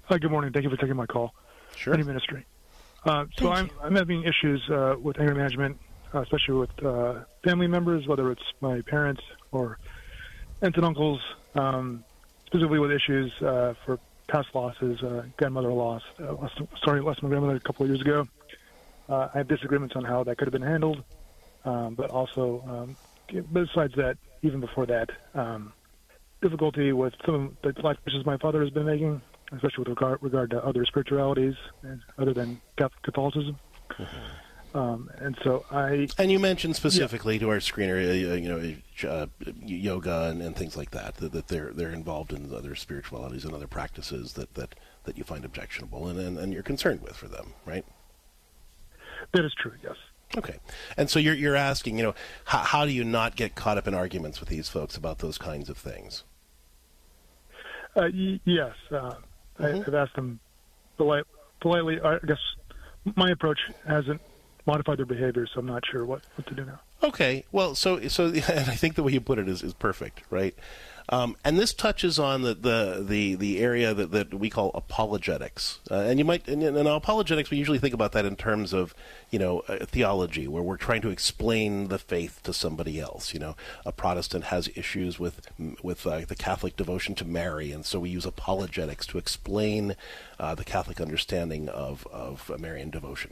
Hi, 0.04 0.18
good 0.18 0.32
morning. 0.32 0.54
Thank 0.54 0.64
you 0.64 0.70
for 0.70 0.78
taking 0.78 0.96
my 0.96 1.06
call. 1.06 1.36
Sure. 1.76 1.94
Any 1.94 2.04
ministry. 2.04 2.46
Uh, 3.04 3.26
so 3.38 3.52
I'm, 3.52 3.70
I'm 3.84 3.96
having 3.96 4.24
issues 4.24 4.64
uh, 4.70 4.96
with 5.00 5.20
anger 5.20 5.36
management, 5.36 5.78
uh, 6.14 6.22
especially 6.22 6.56
with 6.56 6.86
uh, 6.86 7.26
family 7.44 7.68
members, 7.68 8.08
whether 8.08 8.32
it's 8.32 8.42
my 8.62 8.80
parents 8.82 9.22
or 9.52 9.78
aunts 10.66 10.78
and 10.78 10.86
uncles, 10.86 11.22
um, 11.54 12.04
specifically 12.48 12.80
with 12.80 12.92
issues 12.92 13.32
uh, 13.42 13.76
for 13.86 14.00
past 14.28 14.48
losses, 14.56 15.02
uh, 15.04 15.24
grandmother 15.38 15.72
loss. 15.72 16.02
Uh, 16.20 16.34
lost, 16.34 16.60
sorry, 16.84 17.02
lost 17.02 17.22
my 17.22 17.30
grandmother 17.30 17.56
a 17.56 17.60
couple 17.60 17.86
of 17.86 17.90
years 17.90 18.02
ago. 18.02 18.28
Uh, 19.08 19.30
I 19.34 19.38
have 19.38 19.48
disagreements 19.48 19.96
on 19.96 20.04
how 20.04 20.24
that 20.24 20.38
could 20.38 20.48
have 20.48 20.54
been 20.54 20.64
handled, 20.64 21.04
um, 21.64 21.94
but 21.94 22.10
also, 22.10 22.64
um, 22.68 22.98
besides 23.54 23.94
that, 23.98 24.18
even 24.42 24.60
before 24.60 24.88
that, 24.88 25.10
um, 25.36 25.72
difficulty 26.42 26.92
with 26.92 27.14
some 27.26 27.36
of 27.36 27.76
the 27.76 27.82
life 27.82 27.98
choices 28.08 28.26
my 28.26 28.38
father 28.38 28.62
has 28.62 28.72
been 28.72 28.86
making, 28.86 29.22
especially 29.52 29.80
with 29.80 29.90
regard, 29.90 30.18
regard 30.24 30.50
to 30.50 30.66
other 30.66 30.84
spiritualities 30.86 31.54
other 32.18 32.34
than 32.34 32.60
Catholicism. 33.04 33.60
Um, 34.76 35.10
and 35.20 35.38
so 35.42 35.66
I 35.72 36.10
And 36.18 36.30
you 36.30 36.38
mentioned 36.38 36.76
specifically 36.76 37.40
to 37.40 37.50
our 37.50 37.60
screener, 37.60 37.98
uh, 38.30 38.34
you 38.34 38.50
know, 38.50 39.10
uh, 39.10 39.28
yoga 39.64 40.24
and, 40.24 40.42
and 40.42 40.54
things 40.54 40.76
like 40.76 40.92
that, 40.92 41.16
that, 41.16 41.32
that 41.32 41.48
they're 41.48 41.72
they're 41.72 41.94
involved 41.94 42.34
in 42.34 42.54
other 42.54 42.76
spiritualities 42.76 43.46
and 43.46 43.54
other 43.54 43.68
practices 43.68 44.34
that, 44.34 44.54
that, 44.56 44.76
that 45.06 45.18
you 45.18 45.24
find 45.24 45.46
objectionable 45.46 46.10
and, 46.10 46.20
and, 46.20 46.38
and 46.38 46.52
you're 46.52 46.62
concerned 46.62 47.02
with 47.02 47.16
for 47.16 47.30
them, 47.30 47.54
right? 47.66 47.86
that 49.32 49.46
is 49.46 49.54
true. 49.54 49.72
Yes. 49.82 49.96
Okay. 50.38 50.60
And 50.98 51.10
so 51.10 51.20
you're 51.20 51.34
you're 51.34 51.56
asking, 51.56 51.98
you 51.98 52.04
know, 52.04 52.16
how, 52.44 52.60
how 52.60 52.86
do 52.86 52.92
you 52.92 53.06
not 53.06 53.38
get 53.38 53.56
caught 53.56 53.78
up 53.78 53.88
in 53.88 53.94
arguments 53.94 54.42
with 54.42 54.50
these 54.50 54.68
folks 54.68 54.98
about 54.98 55.20
those 55.20 55.38
kinds 55.38 55.70
of 55.70 55.78
things? 55.78 56.26
Uh, 57.96 58.10
y- 58.14 58.42
yes, 58.44 58.74
uh, 58.92 59.14
I, 59.58 59.70
I've 59.70 59.94
asked 59.94 60.16
them 60.16 60.42
polite, 60.98 61.24
politely. 61.62 62.02
I 62.02 62.20
guess 62.28 62.40
my 63.16 63.32
approach 63.32 63.60
hasn't 63.88 64.20
modified 64.66 64.98
their 64.98 65.06
behavior, 65.06 65.48
so 65.52 65.60
I'm 65.60 65.66
not 65.66 65.84
sure 65.90 66.06
what, 66.06 66.22
what 66.36 66.48
to 66.48 66.56
do 66.56 66.66
now. 66.66 66.80
Okay, 67.04 67.46
well, 67.52 67.76
so 67.76 68.08
so, 68.08 68.26
and 68.28 68.70
I 68.70 68.76
think 68.76 68.96
the 68.96 69.04
way 69.04 69.12
you 69.12 69.22
put 69.22 69.40
it 69.40 69.48
is, 69.48 69.64
is 69.64 69.74
perfect, 69.74 70.24
right? 70.30 70.56
Um, 71.08 71.36
and 71.46 71.60
this 71.60 71.74
touches 71.74 72.18
on 72.18 72.42
the 72.42 72.56
the 72.56 73.06
the, 73.08 73.36
the 73.36 73.60
area 73.60 73.94
that, 73.94 74.12
that 74.12 74.34
we 74.34 74.50
call 74.50 74.72
apologetics, 74.74 75.80
uh, 75.92 75.96
and 75.96 76.18
you 76.18 76.26
might 76.26 76.48
and, 76.48 76.64
and 76.64 76.88
apologetics 76.88 77.52
we 77.52 77.58
usually 77.58 77.78
think 77.78 77.94
about 77.94 78.12
that 78.14 78.26
in 78.26 78.36
terms 78.36 78.74
of 78.74 78.96
you 79.36 79.40
know 79.40 79.60
theology, 79.82 80.48
where 80.48 80.64
we're 80.64 80.78
trying 80.78 81.02
to 81.02 81.10
explain 81.10 81.90
the 81.90 82.00
faith 82.00 82.40
to 82.44 82.54
somebody 82.54 83.02
else. 83.02 83.34
You 83.34 83.42
know, 83.42 83.56
a 83.86 83.92
Protestant 83.92 84.46
has 84.46 84.70
issues 84.76 85.20
with 85.20 85.42
with 85.84 86.08
uh, 86.08 86.22
the 86.22 86.38
Catholic 86.38 86.78
devotion 86.78 87.16
to 87.16 87.26
Mary, 87.26 87.74
and 87.74 87.86
so 87.86 88.00
we 88.00 88.10
use 88.10 88.26
apologetics 88.26 89.06
to 89.08 89.18
explain 89.18 89.98
uh, 90.40 90.56
the 90.56 90.64
Catholic 90.64 91.02
understanding 91.02 91.68
of 91.68 92.08
of 92.14 92.50
Marian 92.58 92.92
devotion. 92.92 93.32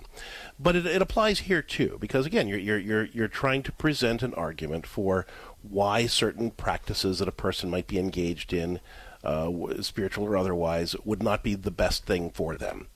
But 0.59 0.75
it, 0.75 0.85
it 0.85 1.01
applies 1.01 1.39
here 1.39 1.61
too, 1.61 1.97
because 2.01 2.25
again, 2.25 2.49
you're 2.49 2.59
you're 2.59 2.79
you're 2.79 3.05
you're 3.05 3.29
trying 3.29 3.63
to 3.63 3.71
present 3.71 4.23
an 4.23 4.33
argument 4.33 4.85
for 4.85 5.25
why 5.61 6.05
certain 6.05 6.51
practices 6.51 7.19
that 7.19 7.29
a 7.29 7.31
person 7.45 7.69
might 7.69 7.87
be 7.87 7.97
engaged 7.97 8.51
in, 8.51 8.81
uh, 9.23 9.49
spiritual 9.79 10.25
or 10.25 10.35
otherwise, 10.35 10.97
would 11.05 11.23
not 11.23 11.43
be 11.43 11.55
the 11.55 11.71
best 11.71 12.05
thing 12.05 12.29
for 12.29 12.57
them. 12.57 12.87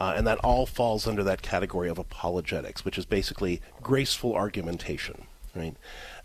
Uh, 0.00 0.14
and 0.16 0.26
that 0.26 0.38
all 0.38 0.66
falls 0.66 1.06
under 1.06 1.22
that 1.22 1.40
category 1.40 1.88
of 1.88 1.98
apologetics, 1.98 2.84
which 2.84 2.98
is 2.98 3.06
basically 3.06 3.60
graceful 3.80 4.34
argumentation, 4.34 5.26
right? 5.54 5.76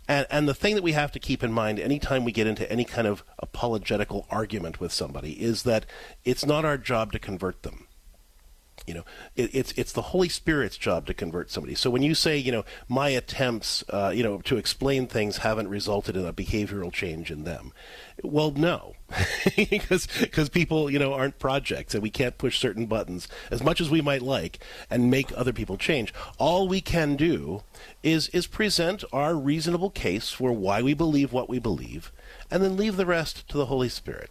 And, 0.08 0.26
and 0.28 0.48
the 0.48 0.54
thing 0.54 0.74
that 0.74 0.82
we 0.82 0.92
have 0.92 1.12
to 1.12 1.20
keep 1.20 1.44
in 1.44 1.52
mind 1.52 1.78
anytime 1.78 2.24
we 2.24 2.32
get 2.32 2.48
into 2.48 2.70
any 2.70 2.84
kind 2.84 3.06
of 3.06 3.22
apologetical 3.38 4.26
argument 4.28 4.80
with 4.80 4.92
somebody 4.92 5.40
is 5.40 5.62
that 5.62 5.86
it's 6.24 6.44
not 6.44 6.64
our 6.64 6.76
job 6.76 7.12
to 7.12 7.20
convert 7.20 7.62
them. 7.62 7.86
You 8.86 8.94
know, 8.94 9.04
it, 9.36 9.54
it's 9.54 9.72
it's 9.72 9.92
the 9.92 10.02
Holy 10.02 10.28
Spirit's 10.28 10.76
job 10.76 11.06
to 11.06 11.14
convert 11.14 11.50
somebody. 11.50 11.74
So 11.74 11.90
when 11.90 12.02
you 12.02 12.14
say, 12.14 12.36
you 12.36 12.52
know, 12.52 12.64
my 12.88 13.10
attempts, 13.10 13.84
uh, 13.90 14.12
you 14.14 14.22
know, 14.22 14.38
to 14.42 14.56
explain 14.56 15.06
things 15.06 15.38
haven't 15.38 15.68
resulted 15.68 16.16
in 16.16 16.26
a 16.26 16.32
behavioral 16.32 16.92
change 16.92 17.30
in 17.30 17.44
them, 17.44 17.72
well, 18.22 18.50
no, 18.50 18.94
because 19.56 20.06
because 20.20 20.48
people, 20.48 20.90
you 20.90 20.98
know, 20.98 21.12
aren't 21.12 21.38
projects, 21.38 21.94
and 21.94 22.02
we 22.02 22.10
can't 22.10 22.38
push 22.38 22.58
certain 22.58 22.86
buttons 22.86 23.28
as 23.50 23.62
much 23.62 23.80
as 23.80 23.90
we 23.90 24.00
might 24.00 24.22
like 24.22 24.58
and 24.90 25.10
make 25.10 25.36
other 25.36 25.52
people 25.52 25.76
change. 25.76 26.12
All 26.38 26.68
we 26.68 26.80
can 26.80 27.16
do 27.16 27.62
is 28.02 28.28
is 28.28 28.46
present 28.46 29.04
our 29.12 29.34
reasonable 29.34 29.90
case 29.90 30.30
for 30.30 30.52
why 30.52 30.82
we 30.82 30.94
believe 30.94 31.32
what 31.32 31.48
we 31.48 31.58
believe, 31.58 32.12
and 32.50 32.62
then 32.62 32.76
leave 32.76 32.96
the 32.96 33.06
rest 33.06 33.48
to 33.48 33.56
the 33.56 33.66
Holy 33.66 33.88
Spirit. 33.88 34.30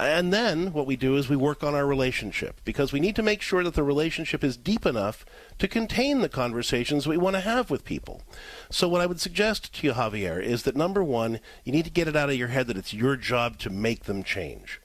And 0.00 0.32
then 0.32 0.72
what 0.72 0.86
we 0.86 0.96
do 0.96 1.16
is 1.16 1.28
we 1.28 1.36
work 1.36 1.62
on 1.62 1.74
our 1.74 1.86
relationship 1.86 2.62
because 2.64 2.90
we 2.90 3.00
need 3.00 3.14
to 3.16 3.22
make 3.22 3.42
sure 3.42 3.62
that 3.62 3.74
the 3.74 3.82
relationship 3.82 4.42
is 4.42 4.56
deep 4.56 4.86
enough 4.86 5.26
to 5.58 5.68
contain 5.68 6.20
the 6.20 6.28
conversations 6.30 7.06
we 7.06 7.18
want 7.18 7.36
to 7.36 7.40
have 7.40 7.68
with 7.70 7.84
people. 7.84 8.22
So, 8.70 8.88
what 8.88 9.02
I 9.02 9.06
would 9.06 9.20
suggest 9.20 9.74
to 9.74 9.86
you, 9.86 9.92
Javier, 9.92 10.42
is 10.42 10.62
that 10.62 10.74
number 10.74 11.04
one, 11.04 11.38
you 11.64 11.72
need 11.72 11.84
to 11.84 11.90
get 11.90 12.08
it 12.08 12.16
out 12.16 12.30
of 12.30 12.36
your 12.36 12.48
head 12.48 12.66
that 12.68 12.78
it's 12.78 12.94
your 12.94 13.16
job 13.16 13.58
to 13.58 13.68
make 13.68 14.04
them 14.04 14.22
change. 14.22 14.80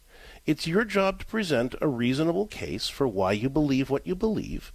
It's 0.45 0.67
your 0.67 0.83
job 0.83 1.19
to 1.19 1.25
present 1.25 1.75
a 1.79 1.87
reasonable 1.87 2.47
case 2.47 2.89
for 2.89 3.07
why 3.07 3.31
you 3.31 3.49
believe 3.49 3.89
what 3.89 4.05
you 4.05 4.15
believe 4.15 4.73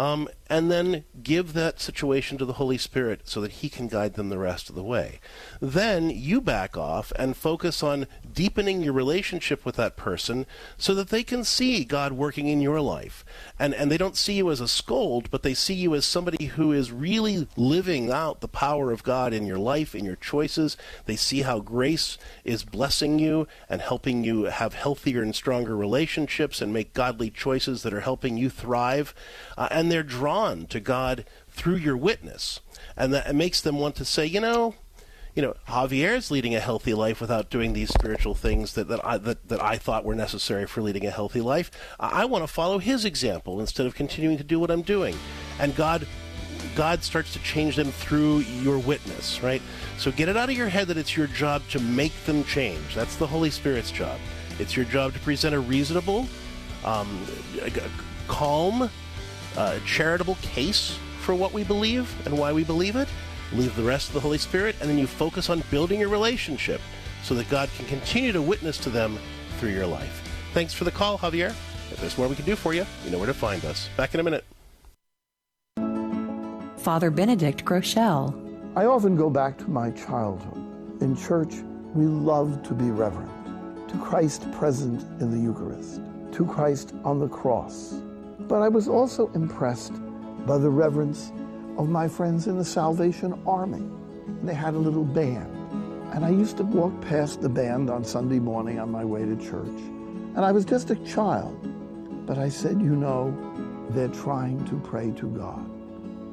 um, 0.00 0.30
and 0.48 0.70
then 0.70 1.04
give 1.22 1.52
that 1.52 1.78
situation 1.78 2.38
to 2.38 2.46
the 2.46 2.54
Holy 2.54 2.78
Spirit 2.78 3.20
so 3.24 3.42
that 3.42 3.52
He 3.52 3.68
can 3.68 3.86
guide 3.86 4.14
them 4.14 4.30
the 4.30 4.38
rest 4.38 4.70
of 4.70 4.74
the 4.74 4.82
way. 4.82 5.20
Then 5.60 6.08
you 6.08 6.40
back 6.40 6.74
off 6.74 7.12
and 7.16 7.36
focus 7.36 7.82
on 7.82 8.06
deepening 8.32 8.82
your 8.82 8.94
relationship 8.94 9.62
with 9.62 9.76
that 9.76 9.98
person 9.98 10.46
so 10.78 10.94
that 10.94 11.10
they 11.10 11.22
can 11.22 11.44
see 11.44 11.84
God 11.84 12.12
working 12.12 12.48
in 12.48 12.62
your 12.62 12.80
life. 12.80 13.26
And, 13.58 13.74
and 13.74 13.92
they 13.92 13.98
don't 13.98 14.16
see 14.16 14.32
you 14.32 14.50
as 14.50 14.62
a 14.62 14.68
scold, 14.68 15.30
but 15.30 15.42
they 15.42 15.52
see 15.52 15.74
you 15.74 15.94
as 15.94 16.06
somebody 16.06 16.46
who 16.46 16.72
is 16.72 16.90
really 16.90 17.46
living 17.58 18.10
out 18.10 18.40
the 18.40 18.48
power 18.48 18.92
of 18.92 19.02
God 19.02 19.34
in 19.34 19.44
your 19.44 19.58
life, 19.58 19.94
in 19.94 20.06
your 20.06 20.16
choices. 20.16 20.78
They 21.04 21.16
see 21.16 21.42
how 21.42 21.60
grace 21.60 22.16
is 22.42 22.64
blessing 22.64 23.18
you 23.18 23.46
and 23.68 23.82
helping 23.82 24.24
you 24.24 24.44
have 24.44 24.72
healthier 24.72 25.22
and 25.22 25.34
stronger 25.34 25.76
relationships 25.76 26.62
and 26.62 26.72
make 26.72 26.94
godly 26.94 27.28
choices 27.28 27.82
that 27.82 27.92
are 27.92 28.00
helping 28.00 28.38
you 28.38 28.48
thrive. 28.48 29.14
Uh, 29.58 29.68
and 29.70 29.89
they're 29.90 30.02
drawn 30.02 30.66
to 30.66 30.80
God 30.80 31.24
through 31.48 31.76
your 31.76 31.96
witness. 31.96 32.60
And 32.96 33.12
that 33.14 33.34
makes 33.34 33.60
them 33.60 33.78
want 33.78 33.96
to 33.96 34.04
say, 34.04 34.26
you 34.26 34.40
know, 34.40 34.74
you 35.34 35.42
know, 35.42 35.54
Javier's 35.68 36.30
leading 36.30 36.54
a 36.54 36.60
healthy 36.60 36.92
life 36.92 37.20
without 37.20 37.50
doing 37.50 37.72
these 37.72 37.90
spiritual 37.90 38.34
things 38.34 38.74
that, 38.74 38.88
that 38.88 39.04
I 39.06 39.16
that, 39.18 39.48
that 39.48 39.62
I 39.62 39.76
thought 39.76 40.04
were 40.04 40.14
necessary 40.14 40.66
for 40.66 40.82
leading 40.82 41.06
a 41.06 41.10
healthy 41.10 41.40
life. 41.40 41.70
I, 42.00 42.22
I 42.22 42.24
want 42.24 42.42
to 42.42 42.48
follow 42.48 42.78
his 42.78 43.04
example 43.04 43.60
instead 43.60 43.86
of 43.86 43.94
continuing 43.94 44.38
to 44.38 44.44
do 44.44 44.58
what 44.58 44.70
I'm 44.70 44.82
doing. 44.82 45.16
And 45.58 45.74
God 45.76 46.06
God 46.74 47.02
starts 47.02 47.32
to 47.32 47.38
change 47.40 47.76
them 47.76 47.90
through 47.90 48.38
your 48.38 48.78
witness, 48.78 49.42
right? 49.42 49.62
So 49.98 50.10
get 50.10 50.28
it 50.28 50.36
out 50.36 50.50
of 50.50 50.56
your 50.56 50.68
head 50.68 50.88
that 50.88 50.96
it's 50.96 51.16
your 51.16 51.26
job 51.28 51.62
to 51.70 51.80
make 51.80 52.14
them 52.24 52.44
change. 52.44 52.94
That's 52.94 53.16
the 53.16 53.26
Holy 53.26 53.50
Spirit's 53.50 53.90
job. 53.90 54.18
It's 54.58 54.76
your 54.76 54.84
job 54.84 55.14
to 55.14 55.20
present 55.20 55.54
a 55.54 55.60
reasonable, 55.60 56.28
um, 56.84 57.26
calm, 58.28 58.90
uh, 59.56 59.78
charitable 59.86 60.36
case 60.42 60.98
for 61.20 61.34
what 61.34 61.52
we 61.52 61.64
believe 61.64 62.14
and 62.26 62.36
why 62.36 62.52
we 62.52 62.64
believe 62.64 62.96
it 62.96 63.08
leave 63.52 63.74
the 63.76 63.82
rest 63.82 64.08
to 64.08 64.14
the 64.14 64.20
Holy 64.20 64.38
Spirit, 64.38 64.76
and 64.80 64.88
then 64.88 64.98
you 64.98 65.06
focus 65.06 65.50
on 65.50 65.62
building 65.70 66.00
your 66.00 66.08
relationship 66.08 66.80
so 67.22 67.34
that 67.34 67.48
God 67.50 67.68
can 67.76 67.86
continue 67.86 68.32
to 68.32 68.42
witness 68.42 68.78
to 68.78 68.90
them 68.90 69.18
through 69.58 69.70
your 69.70 69.86
life. 69.86 70.22
Thanks 70.54 70.72
for 70.72 70.84
the 70.84 70.90
call, 70.90 71.18
Javier. 71.18 71.50
If 71.90 72.00
there's 72.00 72.16
more 72.16 72.28
we 72.28 72.36
can 72.36 72.44
do 72.44 72.56
for 72.56 72.72
you, 72.72 72.86
you 73.04 73.10
know 73.10 73.18
where 73.18 73.26
to 73.26 73.34
find 73.34 73.64
us. 73.64 73.88
Back 73.96 74.14
in 74.14 74.20
a 74.20 74.22
minute. 74.22 74.44
Father 76.78 77.10
Benedict 77.10 77.64
Groeschel. 77.64 78.34
I 78.76 78.86
often 78.86 79.16
go 79.16 79.28
back 79.28 79.58
to 79.58 79.68
my 79.68 79.90
childhood. 79.90 81.02
In 81.02 81.16
church, 81.16 81.54
we 81.94 82.06
love 82.06 82.62
to 82.62 82.74
be 82.74 82.90
reverent 82.90 83.30
to 83.88 83.98
Christ 83.98 84.50
present 84.52 85.02
in 85.20 85.32
the 85.32 85.38
Eucharist, 85.38 86.00
to 86.32 86.46
Christ 86.46 86.94
on 87.04 87.18
the 87.18 87.28
cross. 87.28 87.94
But 88.50 88.62
I 88.62 88.68
was 88.68 88.88
also 88.88 89.30
impressed 89.34 89.92
by 90.44 90.58
the 90.58 90.68
reverence 90.68 91.30
of 91.78 91.88
my 91.88 92.08
friends 92.08 92.48
in 92.48 92.58
the 92.58 92.64
Salvation 92.64 93.40
Army. 93.46 93.88
They 94.42 94.54
had 94.54 94.74
a 94.74 94.76
little 94.76 95.04
band. 95.04 95.56
And 96.12 96.24
I 96.24 96.30
used 96.30 96.56
to 96.56 96.64
walk 96.64 97.00
past 97.00 97.42
the 97.42 97.48
band 97.48 97.88
on 97.90 98.02
Sunday 98.02 98.40
morning 98.40 98.80
on 98.80 98.90
my 98.90 99.04
way 99.04 99.24
to 99.24 99.36
church. 99.36 99.78
And 100.34 100.40
I 100.40 100.50
was 100.50 100.64
just 100.64 100.90
a 100.90 100.96
child. 100.96 101.56
But 102.26 102.38
I 102.38 102.48
said, 102.48 102.82
you 102.82 102.96
know, 102.96 103.32
they're 103.90 104.08
trying 104.08 104.64
to 104.64 104.74
pray 104.80 105.12
to 105.12 105.28
God. 105.28 105.64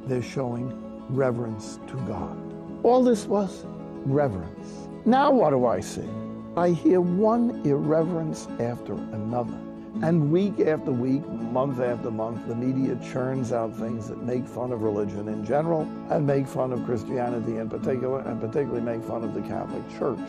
They're 0.09 0.23
showing 0.23 0.73
reverence 1.09 1.79
to 1.85 1.97
God. 2.07 2.35
All 2.81 3.03
this 3.03 3.27
was 3.27 3.63
reverence. 4.05 4.89
Now 5.05 5.29
what 5.29 5.51
do 5.51 5.67
I 5.67 5.81
see? 5.81 6.09
I 6.55 6.69
hear 6.71 6.99
one 6.99 7.61
irreverence 7.63 8.47
after 8.59 8.93
another. 8.93 9.66
And 10.03 10.31
week 10.31 10.59
after 10.59 10.91
week, 10.91 11.27
month 11.27 11.79
after 11.79 12.11
month, 12.11 12.47
the 12.47 12.55
media 12.55 12.95
churns 13.11 13.51
out 13.51 13.75
things 13.75 14.07
that 14.09 14.21
make 14.23 14.45
fun 14.45 14.71
of 14.71 14.81
religion 14.83 15.27
in 15.27 15.43
general 15.45 15.81
and 16.09 16.25
make 16.27 16.47
fun 16.47 16.71
of 16.71 16.85
Christianity 16.85 17.57
in 17.57 17.69
particular, 17.69 18.19
and 18.19 18.39
particularly 18.39 18.81
make 18.81 19.03
fun 19.03 19.23
of 19.23 19.33
the 19.33 19.41
Catholic 19.41 19.83
Church. 19.97 20.19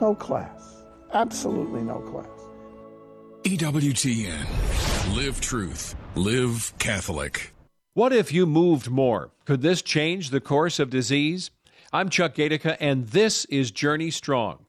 No 0.00 0.14
class. 0.14 0.84
Absolutely 1.12 1.82
no 1.82 2.00
class. 2.00 2.26
EWTN. 3.44 5.16
Live 5.16 5.40
truth. 5.40 5.94
Live 6.14 6.72
Catholic. 6.78 7.54
What 7.94 8.12
if 8.12 8.32
you 8.32 8.44
moved 8.44 8.90
more? 8.90 9.30
Could 9.46 9.62
this 9.62 9.80
change 9.82 10.30
the 10.30 10.40
course 10.40 10.78
of 10.78 10.90
disease? 10.90 11.50
I'm 11.92 12.10
Chuck 12.10 12.34
Gatica, 12.34 12.76
and 12.78 13.06
this 13.06 13.46
is 13.46 13.70
Journey 13.70 14.10
Strong. 14.10 14.65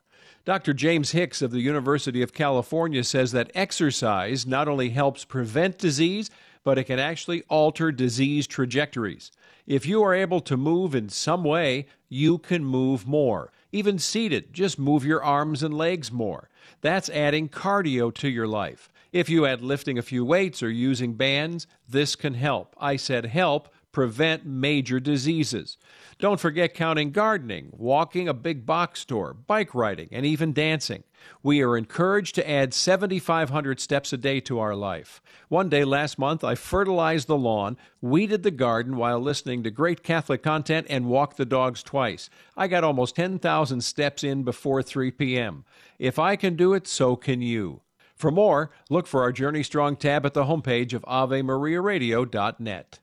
Dr. 0.48 0.74
James 0.74 1.12
Hicks 1.12 1.42
of 1.42 1.52
the 1.52 1.60
University 1.60 2.22
of 2.22 2.32
California 2.32 3.04
says 3.04 3.34
that 3.34 3.52
exercise 3.54 4.48
not 4.48 4.70
only 4.70 4.92
helps 4.92 5.26
prevent 5.26 5.78
disease, 5.78 6.30
but 6.64 6.78
it 6.78 6.86
can 6.86 7.00
actually 7.00 7.44
alter 7.50 7.92
disease 7.92 8.48
trajectories. 8.48 9.30
If 9.66 9.86
you 9.86 10.02
are 10.04 10.14
able 10.14 10.40
to 10.40 10.56
move 10.56 10.96
in 10.96 11.10
some 11.10 11.44
way, 11.44 11.88
you 12.08 12.38
can 12.38 12.64
move 12.64 13.06
more. 13.06 13.52
Even 13.74 14.00
seated, 14.00 14.54
just 14.54 14.80
move 14.80 15.04
your 15.04 15.22
arms 15.22 15.64
and 15.64 15.74
legs 15.74 16.14
more. 16.14 16.50
That's 16.80 17.10
adding 17.10 17.50
cardio 17.50 18.14
to 18.14 18.30
your 18.30 18.48
life. 18.48 18.90
If 19.12 19.28
you 19.28 19.46
add 19.46 19.62
lifting 19.62 19.98
a 19.98 20.02
few 20.02 20.24
weights 20.24 20.64
or 20.64 20.70
using 20.70 21.16
bands, 21.16 21.68
this 21.90 22.16
can 22.16 22.36
help. 22.36 22.74
I 22.80 22.96
said 22.96 23.26
help 23.26 23.68
prevent 23.92 24.46
major 24.46 25.00
diseases. 25.00 25.78
Don't 26.20 26.40
forget 26.40 26.74
counting 26.74 27.12
gardening, 27.12 27.70
walking 27.74 28.28
a 28.28 28.34
big 28.34 28.66
box 28.66 29.02
store, 29.02 29.36
bike 29.36 29.76
riding, 29.76 30.10
and 30.12 30.26
even 30.26 30.52
dancing. 30.52 31.04
We 31.44 31.62
are 31.62 31.78
encouraged 31.78 32.34
to 32.36 32.50
add 32.50 32.74
7,500 32.74 33.80
steps 33.80 34.12
a 34.12 34.18
day 34.18 34.40
to 34.42 34.58
our 34.58 34.74
life. 34.74 35.22
One 35.48 35.70
day 35.70 35.84
last 35.84 36.18
month, 36.18 36.44
I 36.44 36.56
fertilized 36.56 37.28
the 37.28 37.38
lawn, 37.38 37.78
weeded 38.02 38.42
the 38.42 38.50
garden 38.50 38.98
while 38.98 39.20
listening 39.20 39.62
to 39.64 39.70
great 39.70 40.02
Catholic 40.02 40.42
content, 40.42 40.88
and 40.90 41.06
walked 41.06 41.38
the 41.38 41.46
dogs 41.46 41.84
twice. 41.84 42.32
I 42.56 42.68
got 42.68 42.84
almost 42.84 43.16
10,000 43.16 43.82
steps 43.82 44.24
in 44.24 44.42
before 44.42 44.82
3 44.82 45.12
p.m. 45.12 45.66
If 46.00 46.18
I 46.18 46.36
can 46.36 46.56
do 46.56 46.74
it, 46.74 46.88
so 46.88 47.16
can 47.16 47.44
you. 47.44 47.82
For 48.16 48.32
more, 48.32 48.72
look 48.90 49.06
for 49.06 49.22
our 49.22 49.32
Journey 49.32 49.62
Strong 49.62 49.98
tab 49.98 50.26
at 50.26 50.34
the 50.34 50.46
homepage 50.46 50.94
of 50.94 51.04
AveMariaRadio.net. 51.04 53.00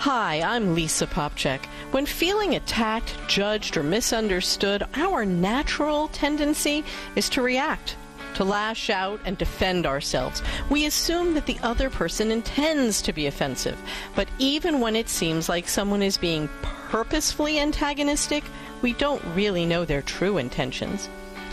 Hi, 0.00 0.40
I'm 0.40 0.74
Lisa 0.74 1.06
Popcak. 1.06 1.66
When 1.90 2.06
feeling 2.06 2.54
attacked, 2.54 3.14
judged, 3.28 3.76
or 3.76 3.82
misunderstood, 3.82 4.82
our 4.94 5.26
natural 5.26 6.08
tendency 6.08 6.84
is 7.16 7.28
to 7.28 7.42
react, 7.42 7.96
to 8.36 8.44
lash 8.44 8.88
out 8.88 9.20
and 9.26 9.36
defend 9.36 9.84
ourselves. 9.84 10.42
We 10.70 10.86
assume 10.86 11.34
that 11.34 11.44
the 11.44 11.58
other 11.62 11.90
person 11.90 12.30
intends 12.30 13.02
to 13.02 13.12
be 13.12 13.26
offensive. 13.26 13.78
But 14.14 14.28
even 14.38 14.80
when 14.80 14.96
it 14.96 15.10
seems 15.10 15.50
like 15.50 15.68
someone 15.68 16.02
is 16.02 16.16
being 16.16 16.48
purposefully 16.62 17.58
antagonistic, 17.58 18.44
we 18.80 18.94
don't 18.94 19.22
really 19.34 19.66
know 19.66 19.84
their 19.84 20.00
true 20.00 20.38
intentions. 20.38 21.10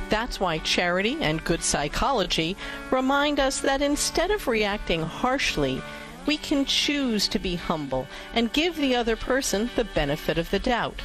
That's 0.07 0.39
why 0.39 0.59
charity 0.59 1.17
and 1.19 1.43
good 1.43 1.61
psychology 1.61 2.55
remind 2.91 3.41
us 3.41 3.59
that 3.59 3.81
instead 3.81 4.31
of 4.31 4.47
reacting 4.47 5.01
harshly, 5.01 5.81
we 6.27 6.37
can 6.37 6.65
choose 6.65 7.27
to 7.29 7.39
be 7.39 7.55
humble 7.55 8.05
and 8.33 8.53
give 8.53 8.75
the 8.75 8.95
other 8.95 9.15
person 9.15 9.69
the 9.75 9.85
benefit 9.85 10.37
of 10.37 10.51
the 10.51 10.59
doubt. 10.59 11.01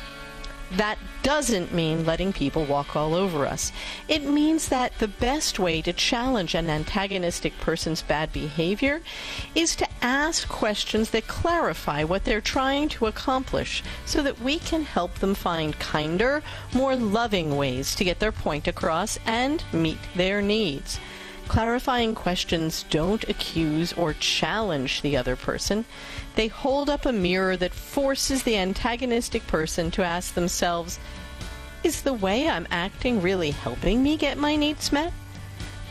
That 0.76 0.98
doesn't 1.22 1.74
mean 1.74 2.06
letting 2.06 2.32
people 2.32 2.64
walk 2.64 2.96
all 2.96 3.14
over 3.14 3.46
us. 3.46 3.72
It 4.08 4.24
means 4.24 4.68
that 4.68 4.98
the 4.98 5.08
best 5.08 5.58
way 5.58 5.82
to 5.82 5.92
challenge 5.92 6.54
an 6.54 6.70
antagonistic 6.70 7.58
person's 7.60 8.00
bad 8.00 8.32
behavior 8.32 9.02
is 9.54 9.76
to 9.76 9.88
ask 10.00 10.48
questions 10.48 11.10
that 11.10 11.26
clarify 11.26 12.04
what 12.04 12.24
they're 12.24 12.40
trying 12.40 12.88
to 12.90 13.06
accomplish 13.06 13.82
so 14.06 14.22
that 14.22 14.40
we 14.40 14.58
can 14.58 14.84
help 14.84 15.14
them 15.16 15.34
find 15.34 15.78
kinder, 15.78 16.42
more 16.74 16.96
loving 16.96 17.56
ways 17.56 17.94
to 17.94 18.04
get 18.04 18.18
their 18.18 18.32
point 18.32 18.66
across 18.66 19.18
and 19.26 19.62
meet 19.74 19.98
their 20.16 20.40
needs. 20.40 20.98
Clarifying 21.48 22.14
questions 22.14 22.84
don't 22.88 23.28
accuse 23.28 23.92
or 23.92 24.14
challenge 24.14 25.02
the 25.02 25.16
other 25.16 25.36
person. 25.36 25.84
They 26.34 26.48
hold 26.48 26.88
up 26.88 27.04
a 27.04 27.12
mirror 27.12 27.58
that 27.58 27.74
forces 27.74 28.42
the 28.42 28.56
antagonistic 28.56 29.46
person 29.46 29.90
to 29.92 30.04
ask 30.04 30.34
themselves, 30.34 30.98
is 31.84 32.02
the 32.02 32.14
way 32.14 32.48
I'm 32.48 32.66
acting 32.70 33.20
really 33.20 33.50
helping 33.50 34.02
me 34.02 34.16
get 34.16 34.38
my 34.38 34.56
needs 34.56 34.90
met? 34.92 35.12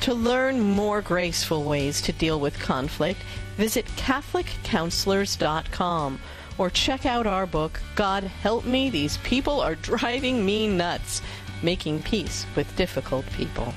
To 0.02 0.16
learn 0.16 0.60
more 0.60 1.02
graceful 1.02 1.64
ways 1.64 2.02
to 2.04 2.12
deal 2.12 2.40
with 2.40 2.60
conflict, 2.60 3.20
visit 3.58 3.86
CatholicCounselors.com 3.98 6.20
or 6.58 6.70
check 6.70 7.06
out 7.06 7.28
our 7.28 7.46
book, 7.46 7.80
God 7.96 8.24
Help 8.24 8.66
Me, 8.66 8.90
These 8.90 9.18
People 9.18 9.62
Are 9.62 9.76
Driving 9.76 10.46
Me 10.46 10.68
Nuts 10.68 11.22
Making 11.62 12.02
Peace 12.02 12.46
with 12.56 12.76
Difficult 12.76 13.26
People. 13.34 13.74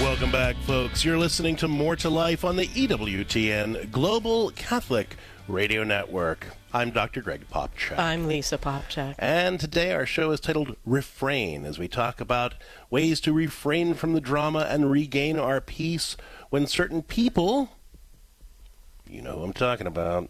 Welcome 0.00 0.30
back, 0.30 0.56
folks. 0.56 1.06
You're 1.06 1.16
listening 1.16 1.56
to 1.56 1.68
More 1.68 1.96
to 1.96 2.10
Life 2.10 2.44
on 2.44 2.56
the 2.56 2.66
EWTN 2.66 3.90
Global 3.90 4.50
Catholic 4.50 5.16
Radio 5.48 5.84
Network. 5.84 6.48
I'm 6.74 6.90
Dr. 6.90 7.22
Greg 7.22 7.46
Popcak. 7.50 7.98
I'm 7.98 8.26
Lisa 8.26 8.58
Popcak. 8.58 9.14
And 9.18 9.58
today 9.58 9.92
our 9.92 10.04
show 10.04 10.32
is 10.32 10.40
titled 10.40 10.76
Refrain 10.84 11.64
as 11.64 11.78
we 11.78 11.88
talk 11.88 12.20
about 12.20 12.54
ways 12.90 13.20
to 13.22 13.32
refrain 13.32 13.94
from 13.94 14.12
the 14.12 14.20
drama 14.20 14.66
and 14.68 14.90
regain 14.90 15.38
our 15.38 15.62
peace 15.62 16.16
when 16.50 16.66
certain 16.66 17.02
people, 17.02 17.70
you 19.08 19.22
know 19.22 19.38
who 19.38 19.44
I'm 19.44 19.54
talking 19.54 19.86
about, 19.86 20.28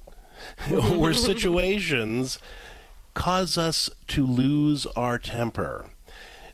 or 0.73 1.13
situations 1.15 2.39
cause 3.15 3.59
us 3.59 3.91
to 4.09 4.25
lose 4.25 4.87
our 4.87 5.19
temper. 5.19 5.87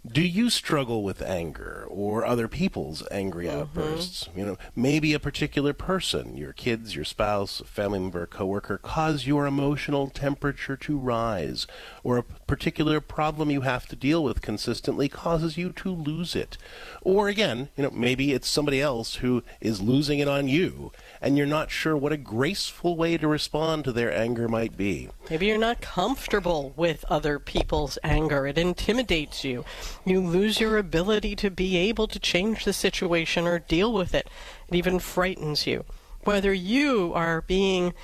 Do 0.04 0.20
you 0.20 0.50
struggle 0.50 1.04
with 1.04 1.22
anger 1.22 1.86
or 1.88 2.24
other 2.24 2.48
people's 2.48 3.04
angry 3.12 3.46
mm-hmm. 3.46 3.60
outbursts? 3.60 4.28
You 4.34 4.44
know, 4.44 4.58
maybe 4.74 5.14
a 5.14 5.20
particular 5.20 5.72
person, 5.72 6.36
your 6.36 6.52
kids, 6.52 6.96
your 6.96 7.04
spouse, 7.04 7.60
a 7.60 7.64
family 7.64 8.00
member, 8.00 8.24
a 8.24 8.26
coworker, 8.26 8.78
cause 8.78 9.28
your 9.28 9.46
emotional 9.46 10.08
temperature 10.08 10.76
to 10.76 10.98
rise, 10.98 11.68
or 12.02 12.18
a 12.18 12.24
particular 12.24 13.00
problem 13.00 13.48
you 13.48 13.60
have 13.60 13.86
to 13.86 13.96
deal 13.96 14.24
with 14.24 14.42
consistently 14.42 15.08
causes 15.08 15.56
you 15.56 15.70
to 15.70 15.94
lose 15.94 16.34
it. 16.34 16.58
Or 17.02 17.28
again, 17.28 17.68
you 17.76 17.84
know, 17.84 17.90
maybe 17.92 18.32
it's 18.32 18.48
somebody 18.48 18.80
else 18.80 19.16
who 19.16 19.44
is 19.60 19.80
losing 19.80 20.18
it 20.18 20.26
on 20.26 20.48
you, 20.48 20.90
and 21.22 21.38
you're 21.38 21.46
not 21.46 21.70
sure 21.70 21.96
what 21.96 22.12
a 22.12 22.16
graceful 22.16 22.96
way 22.96 23.16
to 23.16 23.28
respond 23.28 23.84
to 23.84 23.92
their 23.92 24.12
anger 24.12 24.48
might 24.48 24.76
be. 24.76 25.08
Maybe 25.30 25.46
you're 25.46 25.56
not 25.56 25.80
comfortable 25.80 26.74
with 26.76 27.04
other 27.08 27.38
people's 27.38 27.96
anger. 28.02 28.46
It 28.46 28.58
intimidates 28.58 29.44
you. 29.44 29.64
You 30.04 30.20
lose 30.20 30.58
your 30.58 30.76
ability 30.76 31.36
to 31.36 31.50
be 31.50 31.76
able 31.76 32.08
to 32.08 32.18
change 32.18 32.64
the 32.64 32.72
situation 32.72 33.46
or 33.46 33.60
deal 33.60 33.92
with 33.92 34.14
it. 34.14 34.28
It 34.68 34.74
even 34.74 34.98
frightens 34.98 35.64
you. 35.64 35.84
Whether 36.24 36.52
you 36.52 37.12
are 37.14 37.42
being 37.42 37.94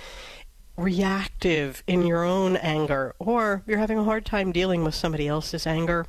reactive 0.77 1.83
in 1.89 2.07
your 2.07 2.23
own 2.23 2.57
anger 2.57 3.17
or 3.19 3.65
you're 3.67 3.79
having 3.79 3.99
a 3.99 4.05
hard 4.05 4.25
time 4.25 4.53
dealing 4.53 4.85
with 4.85 4.95
somebody 4.95 5.27
else's 5.27 5.67
anger, 5.67 6.07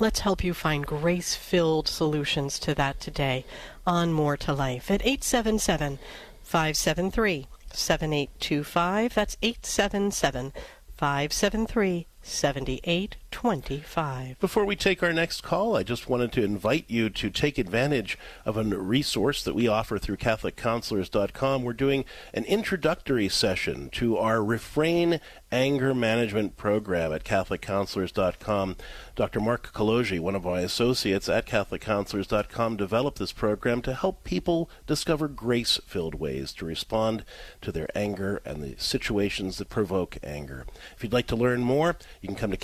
let's 0.00 0.20
help 0.20 0.42
you 0.42 0.54
find 0.54 0.86
grace 0.86 1.34
filled 1.34 1.88
solutions 1.88 2.58
to 2.60 2.74
that 2.74 3.00
today 3.00 3.44
on 3.86 4.12
More 4.12 4.36
to 4.38 4.52
Life 4.52 4.90
at 4.90 5.02
877 5.02 5.98
573 6.42 7.46
7825. 7.72 9.14
That's 9.14 9.36
877 9.42 10.52
573 10.96 12.06
7825. 12.22 13.23
Before 14.40 14.64
we 14.64 14.76
take 14.76 15.02
our 15.02 15.12
next 15.12 15.42
call, 15.42 15.76
I 15.76 15.82
just 15.82 16.08
wanted 16.08 16.32
to 16.32 16.44
invite 16.44 16.84
you 16.88 17.10
to 17.10 17.30
take 17.30 17.58
advantage 17.58 18.18
of 18.44 18.56
a 18.56 18.62
resource 18.62 19.42
that 19.42 19.54
we 19.54 19.66
offer 19.66 19.98
through 19.98 20.18
CatholicCounselors.com. 20.18 21.62
We're 21.62 21.72
doing 21.72 22.04
an 22.32 22.44
introductory 22.44 23.28
session 23.28 23.90
to 23.90 24.16
our 24.16 24.42
Refrain 24.42 25.20
Anger 25.50 25.94
Management 25.94 26.56
Program 26.56 27.12
at 27.12 27.24
CatholicCounselors.com. 27.24 28.76
Dr. 29.14 29.40
Mark 29.40 29.72
Kaloji, 29.72 30.18
one 30.18 30.34
of 30.34 30.44
my 30.44 30.60
associates 30.60 31.28
at 31.28 31.46
CatholicCounselors.com, 31.46 32.76
developed 32.76 33.18
this 33.18 33.32
program 33.32 33.80
to 33.82 33.94
help 33.94 34.24
people 34.24 34.68
discover 34.86 35.28
grace 35.28 35.78
filled 35.86 36.16
ways 36.16 36.52
to 36.54 36.64
respond 36.64 37.24
to 37.60 37.70
their 37.70 37.88
anger 37.94 38.42
and 38.44 38.62
the 38.62 38.74
situations 38.78 39.58
that 39.58 39.68
provoke 39.68 40.18
anger. 40.24 40.66
If 40.96 41.04
you'd 41.04 41.12
like 41.12 41.28
to 41.28 41.36
learn 41.36 41.60
more, 41.60 41.96
you 42.20 42.28
can 42.28 42.36
come 42.36 42.50
to 42.50 42.56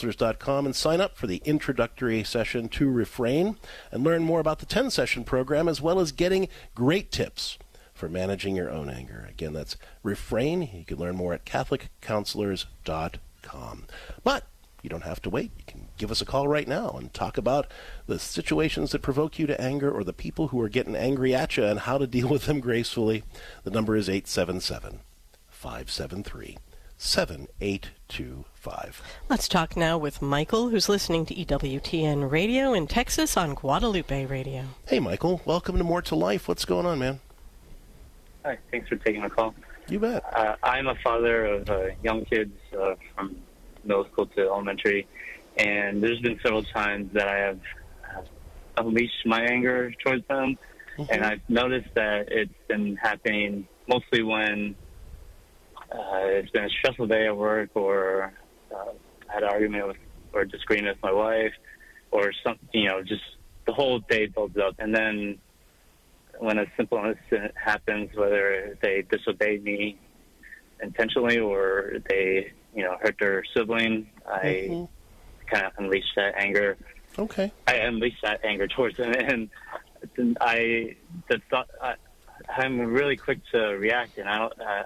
CatholicCounselors.com 0.00 0.66
and 0.66 0.74
sign 0.74 1.00
up 1.00 1.16
for 1.16 1.26
the 1.26 1.40
introductory 1.44 2.22
session 2.24 2.68
to 2.70 2.90
Refrain 2.90 3.56
and 3.92 4.02
learn 4.04 4.22
more 4.22 4.40
about 4.40 4.58
the 4.58 4.66
10 4.66 4.90
session 4.90 5.24
program 5.24 5.66
as 5.68 5.80
well 5.80 5.98
as 6.00 6.12
getting 6.12 6.48
great 6.74 7.10
tips 7.10 7.56
for 7.92 8.06
managing 8.08 8.54
your 8.56 8.70
own 8.70 8.88
anger. 8.88 9.26
Again, 9.28 9.52
that's 9.52 9.76
Refrain. 10.02 10.62
You 10.72 10.86
can 10.86 10.98
learn 10.98 11.16
more 11.16 11.34
at 11.34 11.44
CatholicCounselors.com. 11.44 13.86
But 14.24 14.44
you 14.82 14.88
don't 14.88 15.04
have 15.04 15.20
to 15.22 15.30
wait. 15.30 15.52
You 15.58 15.64
can 15.66 15.88
give 15.98 16.10
us 16.10 16.22
a 16.22 16.26
call 16.26 16.48
right 16.48 16.66
now 16.66 16.96
and 16.98 17.12
talk 17.12 17.36
about 17.36 17.66
the 18.06 18.18
situations 18.18 18.92
that 18.92 19.02
provoke 19.02 19.38
you 19.38 19.46
to 19.46 19.60
anger 19.60 19.90
or 19.90 20.04
the 20.04 20.14
people 20.14 20.48
who 20.48 20.60
are 20.62 20.70
getting 20.70 20.96
angry 20.96 21.34
at 21.34 21.58
you 21.58 21.64
and 21.64 21.80
how 21.80 21.98
to 21.98 22.06
deal 22.06 22.28
with 22.28 22.46
them 22.46 22.60
gracefully. 22.60 23.22
The 23.64 23.70
number 23.70 23.96
is 23.96 24.08
877 24.08 25.00
573 25.48 26.56
7825. 27.00 29.02
Let's 29.30 29.48
talk 29.48 29.74
now 29.74 29.96
with 29.96 30.20
Michael, 30.20 30.68
who's 30.68 30.86
listening 30.86 31.24
to 31.26 31.34
EWTN 31.34 32.30
Radio 32.30 32.74
in 32.74 32.86
Texas 32.86 33.38
on 33.38 33.54
Guadalupe 33.54 34.26
Radio. 34.26 34.64
Hey, 34.86 35.00
Michael. 35.00 35.40
Welcome 35.46 35.78
to 35.78 35.84
More 35.84 36.02
to 36.02 36.14
Life. 36.14 36.46
What's 36.46 36.66
going 36.66 36.84
on, 36.84 36.98
man? 36.98 37.20
Hi. 38.44 38.58
Thanks 38.70 38.90
for 38.90 38.96
taking 38.96 39.22
the 39.22 39.30
call. 39.30 39.54
You 39.88 39.98
bet. 39.98 40.22
Uh, 40.36 40.56
I'm 40.62 40.88
a 40.88 40.94
father 40.96 41.46
of 41.46 41.70
uh, 41.70 41.86
young 42.02 42.26
kids 42.26 42.52
uh, 42.78 42.96
from 43.14 43.34
middle 43.82 44.04
school 44.12 44.26
to 44.26 44.42
elementary, 44.42 45.08
and 45.56 46.02
there's 46.02 46.20
been 46.20 46.38
several 46.42 46.64
times 46.64 47.10
that 47.14 47.28
I 47.28 47.36
have 47.38 47.60
uh, 48.14 48.20
unleashed 48.76 49.24
my 49.24 49.40
anger 49.42 49.90
towards 50.04 50.26
them, 50.28 50.58
Mm-hmm. 50.98 51.12
and 51.14 51.24
I've 51.24 51.40
noticed 51.48 51.88
that 51.94 52.30
it's 52.32 52.52
been 52.68 52.96
happening 52.96 53.66
mostly 53.88 54.22
when 54.24 54.74
it's 55.92 56.50
been 56.50 56.64
a 56.64 56.70
stressful 56.70 57.06
day 57.06 57.26
at 57.26 57.36
work, 57.36 57.70
or 57.74 58.32
uh, 58.74 58.92
I 59.28 59.34
had 59.34 59.42
an 59.42 59.48
argument 59.50 59.88
with 59.88 59.96
or 60.32 60.44
disagreement 60.44 60.96
with 60.96 61.02
my 61.02 61.12
wife, 61.12 61.52
or 62.10 62.32
something. 62.44 62.68
You 62.72 62.88
know, 62.88 63.02
just 63.02 63.22
the 63.66 63.72
whole 63.72 64.00
day 64.08 64.26
builds 64.26 64.56
up, 64.56 64.74
and 64.78 64.94
then 64.94 65.38
when 66.38 66.58
a 66.58 66.64
simple 66.76 66.98
incident 66.98 67.54
happens, 67.62 68.10
whether 68.14 68.78
they 68.82 69.02
disobey 69.10 69.58
me 69.58 69.98
intentionally 70.82 71.38
or 71.38 71.94
they, 72.08 72.52
you 72.74 72.82
know, 72.82 72.96
hurt 73.00 73.16
their 73.20 73.42
sibling, 73.54 74.10
I 74.26 74.44
Mm-hmm. 74.70 75.54
kind 75.54 75.66
of 75.66 75.72
unleash 75.78 76.04
that 76.16 76.34
anger. 76.38 76.78
Okay. 77.18 77.52
I 77.66 77.74
unleash 77.74 78.16
that 78.22 78.44
anger 78.44 78.66
towards 78.68 78.96
them, 78.96 79.12
and 79.18 79.50
I 80.40 80.96
the 81.28 81.40
thought 81.50 81.68
I, 81.82 81.94
I'm 82.48 82.78
really 82.80 83.16
quick 83.16 83.40
to 83.52 83.58
react, 83.58 84.18
and 84.18 84.28
I 84.28 84.38
don't. 84.38 84.60
Uh, 84.60 84.82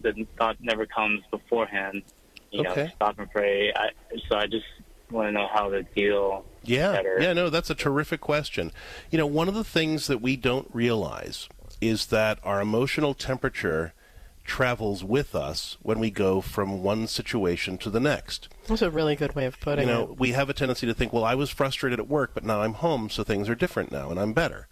the 0.00 0.26
thought 0.38 0.56
never 0.60 0.86
comes 0.86 1.22
beforehand. 1.30 2.02
You 2.50 2.62
know, 2.62 2.88
stop 2.94 3.18
and 3.18 3.30
pray. 3.30 3.72
I, 3.74 3.90
so 4.28 4.36
I 4.36 4.46
just 4.46 4.64
want 5.10 5.28
to 5.28 5.32
know 5.32 5.48
how 5.52 5.70
to 5.70 5.82
deal 5.82 6.44
Yeah, 6.62 6.92
better. 6.92 7.18
yeah, 7.20 7.32
no, 7.32 7.50
that's 7.50 7.70
a 7.70 7.74
terrific 7.74 8.20
question. 8.20 8.70
You 9.10 9.18
know, 9.18 9.26
one 9.26 9.48
of 9.48 9.54
the 9.54 9.64
things 9.64 10.06
that 10.06 10.20
we 10.20 10.36
don't 10.36 10.68
realize 10.72 11.48
is 11.80 12.06
that 12.06 12.38
our 12.44 12.60
emotional 12.60 13.12
temperature 13.14 13.92
travels 14.44 15.02
with 15.02 15.34
us 15.34 15.78
when 15.82 15.98
we 15.98 16.10
go 16.10 16.40
from 16.40 16.82
one 16.82 17.06
situation 17.06 17.78
to 17.78 17.90
the 17.90 18.00
next. 18.00 18.48
That's 18.66 18.82
a 18.82 18.90
really 18.90 19.16
good 19.16 19.34
way 19.34 19.46
of 19.46 19.58
putting 19.58 19.88
it. 19.88 19.90
you 19.90 19.92
know, 19.92 20.12
it. 20.12 20.20
we 20.20 20.32
have 20.32 20.48
a 20.48 20.54
tendency 20.54 20.86
to 20.86 20.94
think, 20.94 21.12
well, 21.12 21.24
I 21.24 21.34
was 21.34 21.50
frustrated 21.50 21.98
at 21.98 22.08
work, 22.08 22.32
but 22.34 22.44
now 22.44 22.60
I'm 22.62 22.74
home, 22.74 23.08
so 23.10 23.24
things 23.24 23.48
are 23.48 23.54
different 23.54 23.90
now, 23.90 24.10
and 24.10 24.20
I'm 24.20 24.32
better. 24.32 24.68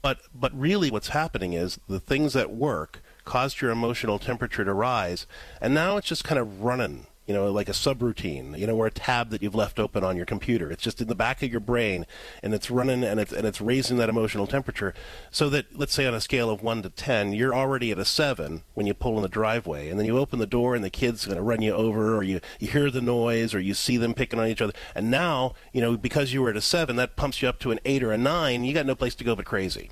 But 0.00 0.18
but 0.34 0.58
really, 0.58 0.90
what's 0.90 1.08
happening 1.08 1.52
is 1.52 1.78
the 1.88 2.00
things 2.00 2.34
at 2.34 2.50
work 2.52 3.00
caused 3.24 3.60
your 3.60 3.70
emotional 3.70 4.18
temperature 4.18 4.64
to 4.64 4.72
rise, 4.72 5.26
and 5.60 5.74
now 5.74 5.96
it's 5.96 6.08
just 6.08 6.24
kind 6.24 6.38
of 6.38 6.62
running 6.62 7.06
you 7.26 7.34
know, 7.34 7.50
like 7.52 7.68
a 7.68 7.72
subroutine, 7.72 8.58
you 8.58 8.66
know, 8.66 8.76
or 8.76 8.86
a 8.86 8.90
tab 8.90 9.30
that 9.30 9.42
you've 9.42 9.54
left 9.54 9.78
open 9.78 10.02
on 10.02 10.16
your 10.16 10.26
computer. 10.26 10.70
It's 10.72 10.82
just 10.82 11.00
in 11.00 11.06
the 11.06 11.14
back 11.14 11.42
of 11.42 11.50
your 11.50 11.60
brain, 11.60 12.04
and 12.42 12.52
it's 12.52 12.68
running 12.68 13.04
and 13.04 13.20
it's 13.20 13.32
and 13.32 13.46
it's 13.46 13.60
raising 13.60 13.96
that 13.98 14.08
emotional 14.08 14.48
temperature, 14.48 14.92
so 15.30 15.48
that 15.50 15.78
let's 15.78 15.94
say 15.94 16.04
on 16.04 16.14
a 16.14 16.20
scale 16.20 16.50
of 16.50 16.62
one 16.62 16.82
to 16.82 16.90
ten, 16.90 17.32
you're 17.32 17.54
already 17.54 17.92
at 17.92 17.98
a 17.98 18.04
seven 18.04 18.64
when 18.74 18.86
you 18.86 18.94
pull 18.94 19.16
in 19.16 19.22
the 19.22 19.28
driveway, 19.28 19.88
and 19.88 20.00
then 20.00 20.06
you 20.06 20.18
open 20.18 20.40
the 20.40 20.46
door 20.46 20.74
and 20.74 20.82
the 20.82 20.90
kid's 20.90 21.24
are 21.24 21.28
going 21.28 21.36
to 21.36 21.42
run 21.42 21.62
you 21.62 21.72
over, 21.72 22.16
or 22.16 22.24
you 22.24 22.40
you 22.58 22.68
hear 22.68 22.90
the 22.90 23.00
noise, 23.00 23.54
or 23.54 23.60
you 23.60 23.72
see 23.72 23.96
them 23.96 24.14
picking 24.14 24.40
on 24.40 24.48
each 24.48 24.60
other, 24.60 24.72
and 24.94 25.08
now 25.08 25.54
you 25.72 25.80
know 25.80 25.96
because 25.96 26.32
you 26.32 26.42
were 26.42 26.50
at 26.50 26.56
a 26.56 26.60
seven, 26.60 26.96
that 26.96 27.14
pumps 27.14 27.40
you 27.40 27.48
up 27.48 27.60
to 27.60 27.70
an 27.70 27.78
eight 27.84 28.02
or 28.02 28.10
a 28.10 28.18
nine. 28.18 28.64
You 28.64 28.74
got 28.74 28.86
no 28.86 28.96
place 28.96 29.14
to 29.14 29.24
go 29.24 29.36
but 29.36 29.44
crazy. 29.44 29.90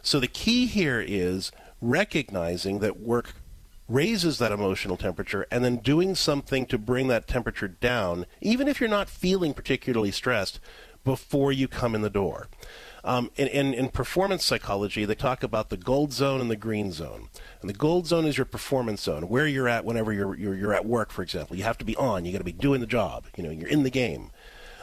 So 0.00 0.18
the 0.18 0.26
key 0.26 0.66
here 0.66 1.04
is 1.06 1.52
recognizing 1.82 2.78
that 2.78 3.00
work 3.00 3.34
raises 3.88 4.38
that 4.38 4.52
emotional 4.52 4.96
temperature 4.96 5.46
and 5.50 5.62
then 5.64 5.76
doing 5.76 6.14
something 6.14 6.64
to 6.64 6.78
bring 6.78 7.08
that 7.08 7.26
temperature 7.26 7.68
down, 7.68 8.24
even 8.40 8.68
if 8.68 8.80
you're 8.80 8.88
not 8.88 9.10
feeling 9.10 9.52
particularly 9.52 10.10
stressed, 10.10 10.60
before 11.04 11.52
you 11.52 11.66
come 11.66 11.94
in 11.94 12.02
the 12.02 12.10
door. 12.10 12.48
Um, 13.04 13.32
in, 13.34 13.48
in, 13.48 13.74
in, 13.74 13.88
performance 13.88 14.44
psychology, 14.44 15.04
they 15.04 15.16
talk 15.16 15.42
about 15.42 15.68
the 15.70 15.76
gold 15.76 16.12
zone 16.12 16.40
and 16.40 16.48
the 16.48 16.56
green 16.56 16.92
zone. 16.92 17.28
And 17.60 17.68
the 17.68 17.74
gold 17.74 18.06
zone 18.06 18.24
is 18.24 18.38
your 18.38 18.44
performance 18.44 19.02
zone, 19.02 19.28
where 19.28 19.48
you're 19.48 19.68
at 19.68 19.84
whenever 19.84 20.12
you're, 20.12 20.36
you're, 20.36 20.54
you're 20.54 20.72
at 20.72 20.86
work, 20.86 21.10
for 21.10 21.22
example. 21.22 21.56
You 21.56 21.64
have 21.64 21.78
to 21.78 21.84
be 21.84 21.96
on. 21.96 22.24
You 22.24 22.30
got 22.30 22.38
to 22.38 22.44
be 22.44 22.52
doing 22.52 22.80
the 22.80 22.86
job. 22.86 23.24
You 23.36 23.42
know, 23.42 23.50
you're 23.50 23.68
in 23.68 23.82
the 23.82 23.90
game. 23.90 24.30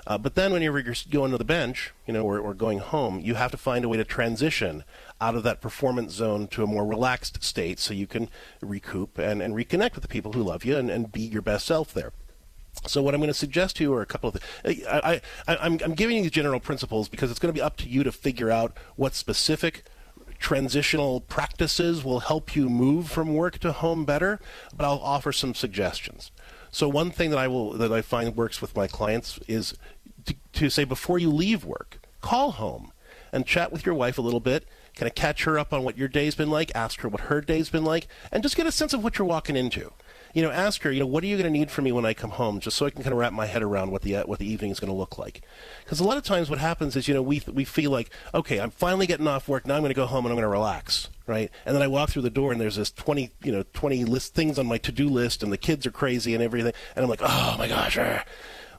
Uh, 0.06 0.18
but 0.18 0.36
then 0.36 0.52
whenever 0.52 0.80
you're 0.80 0.96
going 1.10 1.32
to 1.32 1.38
the 1.38 1.46
bench, 1.46 1.94
you 2.06 2.14
know, 2.14 2.24
or, 2.24 2.40
or 2.40 2.54
going 2.54 2.80
home, 2.80 3.20
you 3.20 3.36
have 3.36 3.52
to 3.52 3.58
find 3.58 3.86
a 3.86 3.90
way 3.90 3.96
to 3.96 4.04
transition 4.04 4.84
out 5.22 5.36
of 5.36 5.44
that 5.44 5.62
performance 5.62 6.14
zone 6.14 6.48
to 6.48 6.64
a 6.64 6.68
more 6.68 6.86
relaxed 6.86 7.44
state 7.44 7.80
so 7.80 7.94
you 7.94 8.08
can 8.08 8.30
recoup 8.62 9.18
and, 9.18 9.42
and 9.42 9.54
reconnect 9.54 9.96
with 9.96 10.02
the 10.02 10.08
people 10.08 10.34
who 10.34 10.44
love 10.44 10.64
you 10.64 10.78
and, 10.78 10.90
and 10.90 11.12
be 11.12 11.22
your 11.22 11.42
best 11.42 11.66
self 11.66 11.94
there. 11.94 12.14
So 12.88 13.02
what 13.02 13.14
I'm 13.14 13.20
going 13.20 13.30
to 13.30 13.34
suggest 13.34 13.76
to 13.78 13.84
you 13.84 13.94
are 13.94 14.02
a 14.02 14.06
couple 14.06 14.30
of 14.30 14.36
things. 14.36 14.86
I, 14.88 15.22
I'm 15.48 15.78
giving 15.96 16.24
you 16.24 16.30
general 16.30 16.60
principles 16.60 17.10
because 17.10 17.30
it's 17.30 17.40
going 17.40 17.54
to 17.54 17.58
be 17.58 17.62
up 17.62 17.78
to 17.78 17.90
you 17.90 18.04
to 18.04 18.12
figure 18.12 18.50
out 18.50 18.78
what 18.96 19.16
specific 19.16 19.84
transitional 20.40 21.20
practices 21.20 22.04
will 22.04 22.22
help 22.22 22.56
you 22.56 22.70
move 22.70 23.12
from 23.12 23.34
work 23.34 23.60
to 23.60 23.74
home 23.74 24.06
better, 24.06 24.40
but 24.76 24.86
I'll 24.86 25.00
offer 25.00 25.34
some 25.34 25.54
suggestions. 25.54 26.32
So 26.72 26.88
one 26.88 27.12
thing 27.12 27.30
that 27.32 27.40
I 27.40 27.48
will 27.48 27.74
that 27.74 27.92
I 27.92 28.02
find 28.02 28.36
works 28.36 28.62
with 28.62 28.76
my 28.76 28.88
clients 28.88 29.40
is 29.48 29.76
to, 30.26 30.36
to 30.54 30.70
say 30.70 30.84
before 30.84 31.20
you 31.20 31.30
leave 31.30 31.66
work, 31.66 32.00
call 32.22 32.52
home 32.52 32.94
and 33.34 33.46
chat 33.46 33.72
with 33.72 33.86
your 33.86 33.96
wife 33.96 34.18
a 34.18 34.22
little 34.22 34.40
bit 34.40 34.66
kind 35.00 35.08
of 35.08 35.16
catch 35.16 35.46
her 35.46 35.58
up 35.58 35.72
on 35.72 35.84
what 35.84 35.98
your 35.98 36.10
day's 36.10 36.36
been 36.36 36.50
like, 36.50 36.72
ask 36.76 37.00
her 37.00 37.08
what 37.08 37.22
her 37.22 37.40
day's 37.40 37.70
been 37.70 37.86
like, 37.86 38.08
and 38.34 38.44
just 38.44 38.58
get 38.58 38.68
a 38.68 38.72
sense 38.72 38.94
of 38.94 39.02
what 39.02 39.18
you're 39.18 39.28
walking 39.28 39.56
into. 39.56 39.94
You 40.34 40.44
know, 40.44 40.52
ask 40.52 40.82
her, 40.84 40.92
you 40.92 41.00
know, 41.00 41.08
what 41.08 41.24
are 41.24 41.28
you 41.28 41.38
going 41.38 41.52
to 41.52 41.58
need 41.58 41.72
from 41.72 41.86
me 41.86 41.94
when 41.94 42.06
I 42.06 42.14
come 42.14 42.32
home, 42.32 42.60
just 42.60 42.76
so 42.76 42.86
I 42.86 42.90
can 42.90 43.02
kind 43.02 43.14
of 43.14 43.18
wrap 43.18 43.32
my 43.32 43.46
head 43.46 43.64
around 43.64 43.92
what 43.92 44.02
the 44.02 44.18
uh, 44.18 44.26
what 44.26 44.40
the 44.40 44.46
evening 44.46 44.72
is 44.72 44.80
going 44.80 44.92
to 44.92 44.98
look 44.98 45.18
like. 45.18 45.42
Because 45.84 46.02
a 46.02 46.04
lot 46.04 46.18
of 46.18 46.24
times, 46.24 46.50
what 46.50 46.60
happens 46.60 46.96
is, 46.96 47.08
you 47.08 47.14
know, 47.14 47.22
we 47.22 47.42
we 47.52 47.64
feel 47.64 47.90
like, 47.92 48.12
okay, 48.34 48.60
I'm 48.60 48.70
finally 48.70 49.08
getting 49.08 49.28
off 49.28 49.48
work. 49.48 49.66
Now 49.66 49.76
I'm 49.76 49.82
going 49.82 49.90
to 49.90 49.96
go 49.96 50.06
home 50.06 50.26
and 50.26 50.32
I'm 50.32 50.36
going 50.36 50.44
to 50.44 50.50
relax, 50.50 51.10
right? 51.26 51.50
And 51.66 51.76
then 51.76 51.82
I 51.82 51.88
walk 51.88 52.10
through 52.10 52.24
the 52.24 52.30
door 52.30 52.52
and 52.52 52.60
there's 52.62 52.76
this 52.76 52.92
20, 52.92 53.32
you 53.44 53.52
know, 53.52 53.64
20 53.74 54.04
list 54.06 54.36
things 54.36 54.60
on 54.60 54.68
my 54.68 54.78
to 54.80 54.92
do 54.92 55.10
list, 55.10 55.42
and 55.42 55.52
the 55.52 55.58
kids 55.58 55.88
are 55.88 55.92
crazy 55.92 56.36
and 56.36 56.44
everything, 56.44 56.74
and 56.96 57.04
I'm 57.04 57.10
like, 57.10 57.22
oh 57.24 57.56
my 57.58 57.68
gosh. 57.68 57.98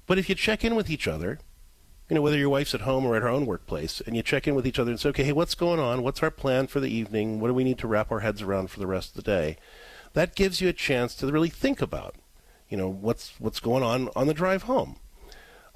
But 0.06 0.18
if 0.18 0.28
you 0.28 0.34
check 0.34 0.64
in 0.64 0.76
with 0.76 0.90
each 0.90 1.08
other 1.08 1.40
you 2.10 2.16
know, 2.16 2.22
whether 2.22 2.36
your 2.36 2.50
wife's 2.50 2.74
at 2.74 2.80
home 2.80 3.06
or 3.06 3.14
at 3.14 3.22
her 3.22 3.28
own 3.28 3.46
workplace, 3.46 4.02
and 4.04 4.16
you 4.16 4.22
check 4.22 4.48
in 4.48 4.56
with 4.56 4.66
each 4.66 4.80
other 4.80 4.90
and 4.90 4.98
say, 4.98 5.10
okay, 5.10 5.22
hey, 5.22 5.32
what's 5.32 5.54
going 5.54 5.78
on? 5.78 6.02
What's 6.02 6.24
our 6.24 6.30
plan 6.32 6.66
for 6.66 6.80
the 6.80 6.92
evening? 6.92 7.38
What 7.38 7.46
do 7.46 7.54
we 7.54 7.62
need 7.62 7.78
to 7.78 7.86
wrap 7.86 8.10
our 8.10 8.18
heads 8.18 8.42
around 8.42 8.68
for 8.68 8.80
the 8.80 8.86
rest 8.88 9.10
of 9.10 9.14
the 9.14 9.30
day? 9.30 9.56
That 10.14 10.34
gives 10.34 10.60
you 10.60 10.68
a 10.68 10.72
chance 10.72 11.14
to 11.14 11.30
really 11.30 11.48
think 11.48 11.80
about, 11.80 12.16
you 12.68 12.76
know, 12.76 12.88
what's 12.88 13.34
what's 13.38 13.60
going 13.60 13.84
on 13.84 14.08
on 14.16 14.26
the 14.26 14.34
drive 14.34 14.64
home. 14.64 14.96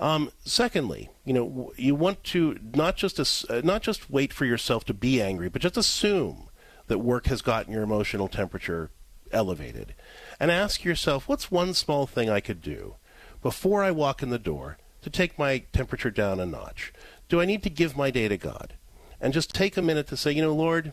Um, 0.01 0.33
secondly, 0.45 1.09
you 1.25 1.33
know, 1.33 1.73
you 1.77 1.95
want 1.95 2.25
to 2.25 2.59
not 2.75 2.97
just 2.97 3.21
uh, 3.49 3.61
not 3.63 3.83
just 3.83 4.11
wait 4.11 4.33
for 4.33 4.45
yourself 4.45 4.85
to 4.87 4.95
be 4.95 5.23
angry, 5.23 5.49
but 5.49 5.63
just 5.63 5.77
assume 5.77 6.49
that 6.89 6.99
work 6.99 7.27
has 7.27 7.43
gotten 7.43 7.73
your 7.73 7.85
emotional 7.85 8.27
temperature 8.27 8.91
elevated, 9.31 9.95
and 10.41 10.51
ask 10.51 10.83
yourself, 10.83 11.29
what's 11.29 11.53
one 11.53 11.75
small 11.75 12.09
thing 12.09 12.29
I 12.29 12.41
could 12.41 12.61
do 12.61 12.97
before 13.41 13.85
I 13.85 13.93
walk 13.93 14.21
in 14.21 14.31
the 14.31 14.39
door 14.39 14.79
to 15.05 15.11
take 15.11 15.39
my 15.39 15.59
temperature 15.73 16.11
down 16.11 16.41
a 16.41 16.47
notch? 16.47 16.93
Do 17.29 17.41
I 17.41 17.45
need 17.45 17.63
to 17.63 17.71
give 17.71 17.97
my 17.97 18.11
day 18.11 18.29
to 18.29 18.37
God? 18.37 18.75
And 19.21 19.33
just 19.33 19.55
take 19.55 19.77
a 19.77 19.83
minute 19.83 20.07
to 20.09 20.17
say, 20.17 20.33
you 20.33 20.43
know, 20.43 20.55
Lord, 20.55 20.93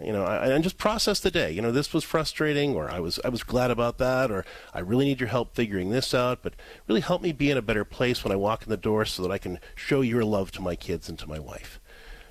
you 0.00 0.12
know, 0.12 0.24
I, 0.24 0.48
and 0.48 0.64
just 0.64 0.78
process 0.78 1.20
the 1.20 1.30
day. 1.30 1.50
You 1.50 1.60
know, 1.60 1.72
this 1.72 1.92
was 1.92 2.04
frustrating, 2.04 2.74
or 2.74 2.90
I 2.90 3.00
was 3.00 3.20
I 3.24 3.28
was 3.28 3.42
glad 3.42 3.70
about 3.70 3.98
that, 3.98 4.30
or 4.30 4.44
I 4.72 4.80
really 4.80 5.04
need 5.04 5.20
your 5.20 5.28
help 5.28 5.54
figuring 5.54 5.90
this 5.90 6.14
out. 6.14 6.42
But 6.42 6.54
really 6.88 7.00
help 7.00 7.22
me 7.22 7.32
be 7.32 7.50
in 7.50 7.58
a 7.58 7.62
better 7.62 7.84
place 7.84 8.24
when 8.24 8.32
I 8.32 8.36
walk 8.36 8.62
in 8.62 8.70
the 8.70 8.76
door, 8.76 9.04
so 9.04 9.22
that 9.22 9.30
I 9.30 9.38
can 9.38 9.58
show 9.74 10.00
your 10.00 10.24
love 10.24 10.52
to 10.52 10.62
my 10.62 10.74
kids 10.74 11.08
and 11.08 11.18
to 11.18 11.28
my 11.28 11.38
wife, 11.38 11.80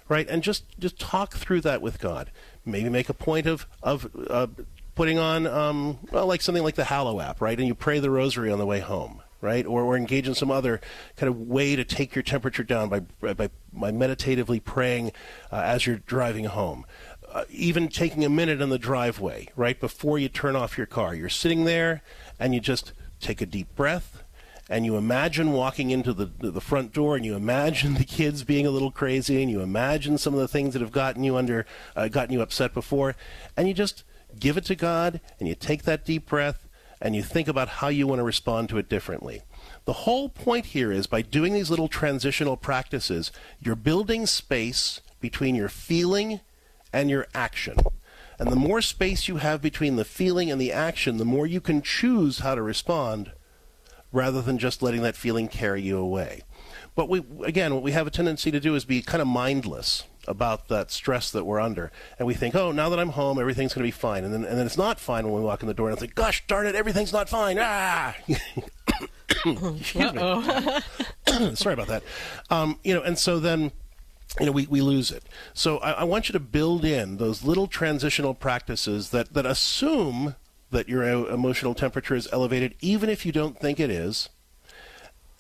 right? 0.07 0.27
And 0.27 0.41
just 0.41 0.63
just 0.79 0.99
talk 0.99 1.35
through 1.35 1.61
that 1.61 1.81
with 1.81 1.99
God. 1.99 2.31
Maybe 2.65 2.89
make 2.89 3.09
a 3.09 3.13
point 3.13 3.45
of 3.45 3.67
of 3.83 4.09
uh, 4.29 4.47
putting 4.95 5.19
on 5.19 5.45
um, 5.45 5.99
well, 6.11 6.25
like 6.25 6.41
something 6.41 6.63
like 6.63 6.75
the 6.75 6.85
Hallow 6.85 7.19
app, 7.19 7.39
right? 7.39 7.57
And 7.57 7.67
you 7.67 7.75
pray 7.75 7.99
the 7.99 8.09
Rosary 8.11 8.51
on 8.51 8.57
the 8.57 8.65
way 8.65 8.79
home, 8.79 9.21
right? 9.41 9.65
Or, 9.65 9.81
or 9.83 9.95
engage 9.95 10.27
in 10.27 10.35
some 10.35 10.51
other 10.51 10.81
kind 11.15 11.29
of 11.29 11.39
way 11.39 11.75
to 11.75 11.83
take 11.83 12.15
your 12.15 12.23
temperature 12.23 12.63
down 12.63 12.89
by, 12.89 13.01
by, 13.33 13.49
by 13.71 13.91
meditatively 13.91 14.59
praying 14.59 15.11
uh, 15.51 15.61
as 15.63 15.85
you're 15.85 15.97
driving 15.97 16.45
home. 16.45 16.85
Uh, 17.31 17.45
even 17.49 17.87
taking 17.87 18.25
a 18.25 18.29
minute 18.29 18.61
on 18.61 18.69
the 18.69 18.79
driveway, 18.79 19.47
right 19.55 19.79
before 19.79 20.17
you 20.17 20.27
turn 20.27 20.55
off 20.55 20.77
your 20.77 20.87
car. 20.87 21.13
You're 21.13 21.29
sitting 21.29 21.65
there 21.65 22.01
and 22.39 22.53
you 22.53 22.59
just 22.59 22.93
take 23.19 23.39
a 23.41 23.45
deep 23.45 23.75
breath 23.75 24.23
and 24.69 24.85
you 24.85 24.97
imagine 24.97 25.51
walking 25.51 25.89
into 25.89 26.13
the, 26.13 26.25
the 26.25 26.61
front 26.61 26.93
door 26.93 27.15
and 27.15 27.25
you 27.25 27.35
imagine 27.35 27.93
the 27.95 28.03
kids 28.03 28.43
being 28.43 28.65
a 28.65 28.71
little 28.71 28.91
crazy 28.91 29.41
and 29.41 29.51
you 29.51 29.61
imagine 29.61 30.17
some 30.17 30.33
of 30.33 30.39
the 30.39 30.47
things 30.47 30.73
that 30.73 30.81
have 30.81 30.91
gotten 30.91 31.23
you 31.23 31.35
under, 31.35 31.65
uh, 31.95 32.07
gotten 32.07 32.33
you 32.33 32.41
upset 32.41 32.73
before 32.73 33.15
and 33.57 33.67
you 33.67 33.73
just 33.73 34.03
give 34.39 34.57
it 34.57 34.65
to 34.65 34.75
God 34.75 35.19
and 35.39 35.47
you 35.47 35.55
take 35.55 35.83
that 35.83 36.05
deep 36.05 36.27
breath 36.27 36.68
and 37.01 37.15
you 37.15 37.23
think 37.23 37.47
about 37.47 37.69
how 37.69 37.87
you 37.87 38.07
want 38.07 38.19
to 38.19 38.23
respond 38.23 38.69
to 38.69 38.77
it 38.77 38.89
differently. 38.89 39.41
The 39.85 39.93
whole 39.93 40.29
point 40.29 40.67
here 40.67 40.91
is 40.91 41.07
by 41.07 41.21
doing 41.21 41.53
these 41.53 41.69
little 41.69 41.87
transitional 41.87 42.57
practices, 42.57 43.31
you're 43.59 43.75
building 43.75 44.25
space 44.25 45.01
between 45.19 45.55
your 45.55 45.69
feeling 45.69 46.41
and 46.91 47.09
your 47.09 47.27
action. 47.33 47.77
And 48.37 48.49
the 48.49 48.55
more 48.55 48.81
space 48.81 49.27
you 49.27 49.37
have 49.37 49.61
between 49.61 49.95
the 49.95 50.05
feeling 50.05 50.49
and 50.51 50.59
the 50.59 50.71
action, 50.71 51.17
the 51.17 51.25
more 51.25 51.45
you 51.45 51.61
can 51.61 51.81
choose 51.81 52.39
how 52.39 52.55
to 52.55 52.61
respond 52.61 53.31
rather 54.11 54.41
than 54.41 54.57
just 54.57 54.81
letting 54.81 55.01
that 55.03 55.15
feeling 55.15 55.47
carry 55.47 55.81
you 55.81 55.97
away. 55.97 56.41
But 56.95 57.09
we 57.09 57.23
again, 57.43 57.73
what 57.73 57.83
we 57.83 57.91
have 57.91 58.07
a 58.07 58.11
tendency 58.11 58.51
to 58.51 58.59
do 58.59 58.75
is 58.75 58.85
be 58.85 59.01
kind 59.01 59.21
of 59.21 59.27
mindless 59.27 60.05
about 60.27 60.67
that 60.67 60.91
stress 60.91 61.31
that 61.31 61.45
we're 61.45 61.59
under. 61.59 61.91
And 62.17 62.27
we 62.27 62.33
think, 62.33 62.55
oh, 62.55 62.71
now 62.71 62.89
that 62.89 62.99
I'm 62.99 63.09
home, 63.09 63.39
everything's 63.39 63.73
going 63.73 63.83
to 63.83 63.87
be 63.87 63.91
fine. 63.91 64.23
And 64.23 64.33
then, 64.33 64.45
and 64.45 64.57
then 64.57 64.65
it's 64.65 64.77
not 64.77 64.99
fine 64.99 65.25
when 65.25 65.33
we 65.33 65.41
walk 65.41 65.61
in 65.61 65.67
the 65.67 65.73
door. 65.73 65.89
And 65.89 65.93
it's 65.93 66.01
like, 66.01 66.15
gosh 66.15 66.45
darn 66.47 66.67
it, 66.67 66.75
everything's 66.75 67.13
not 67.13 67.29
fine. 67.29 67.57
Ah! 67.59 68.15
Sorry 71.53 71.73
about 71.73 71.87
that. 71.87 72.03
Um, 72.49 72.79
you 72.83 72.93
know, 72.93 73.01
and 73.01 73.17
so 73.17 73.39
then 73.39 73.71
you 74.39 74.45
know, 74.45 74.51
we, 74.51 74.67
we 74.67 74.81
lose 74.81 75.11
it. 75.11 75.23
So 75.53 75.77
I, 75.79 75.91
I, 75.91 76.03
want 76.03 76.29
you 76.29 76.33
to 76.33 76.39
build 76.39 76.85
in 76.85 77.17
those 77.17 77.43
little 77.43 77.67
transitional 77.67 78.35
practices 78.35 79.09
that, 79.09 79.33
that 79.33 79.45
assume 79.45 80.35
that 80.71 80.87
your 80.87 81.03
emotional 81.03 81.73
temperature 81.73 82.15
is 82.15 82.27
elevated, 82.31 82.75
even 82.79 83.09
if 83.09 83.25
you 83.25 83.31
don't 83.31 83.59
think 83.59 83.79
it 83.79 83.89
is. 83.89 84.29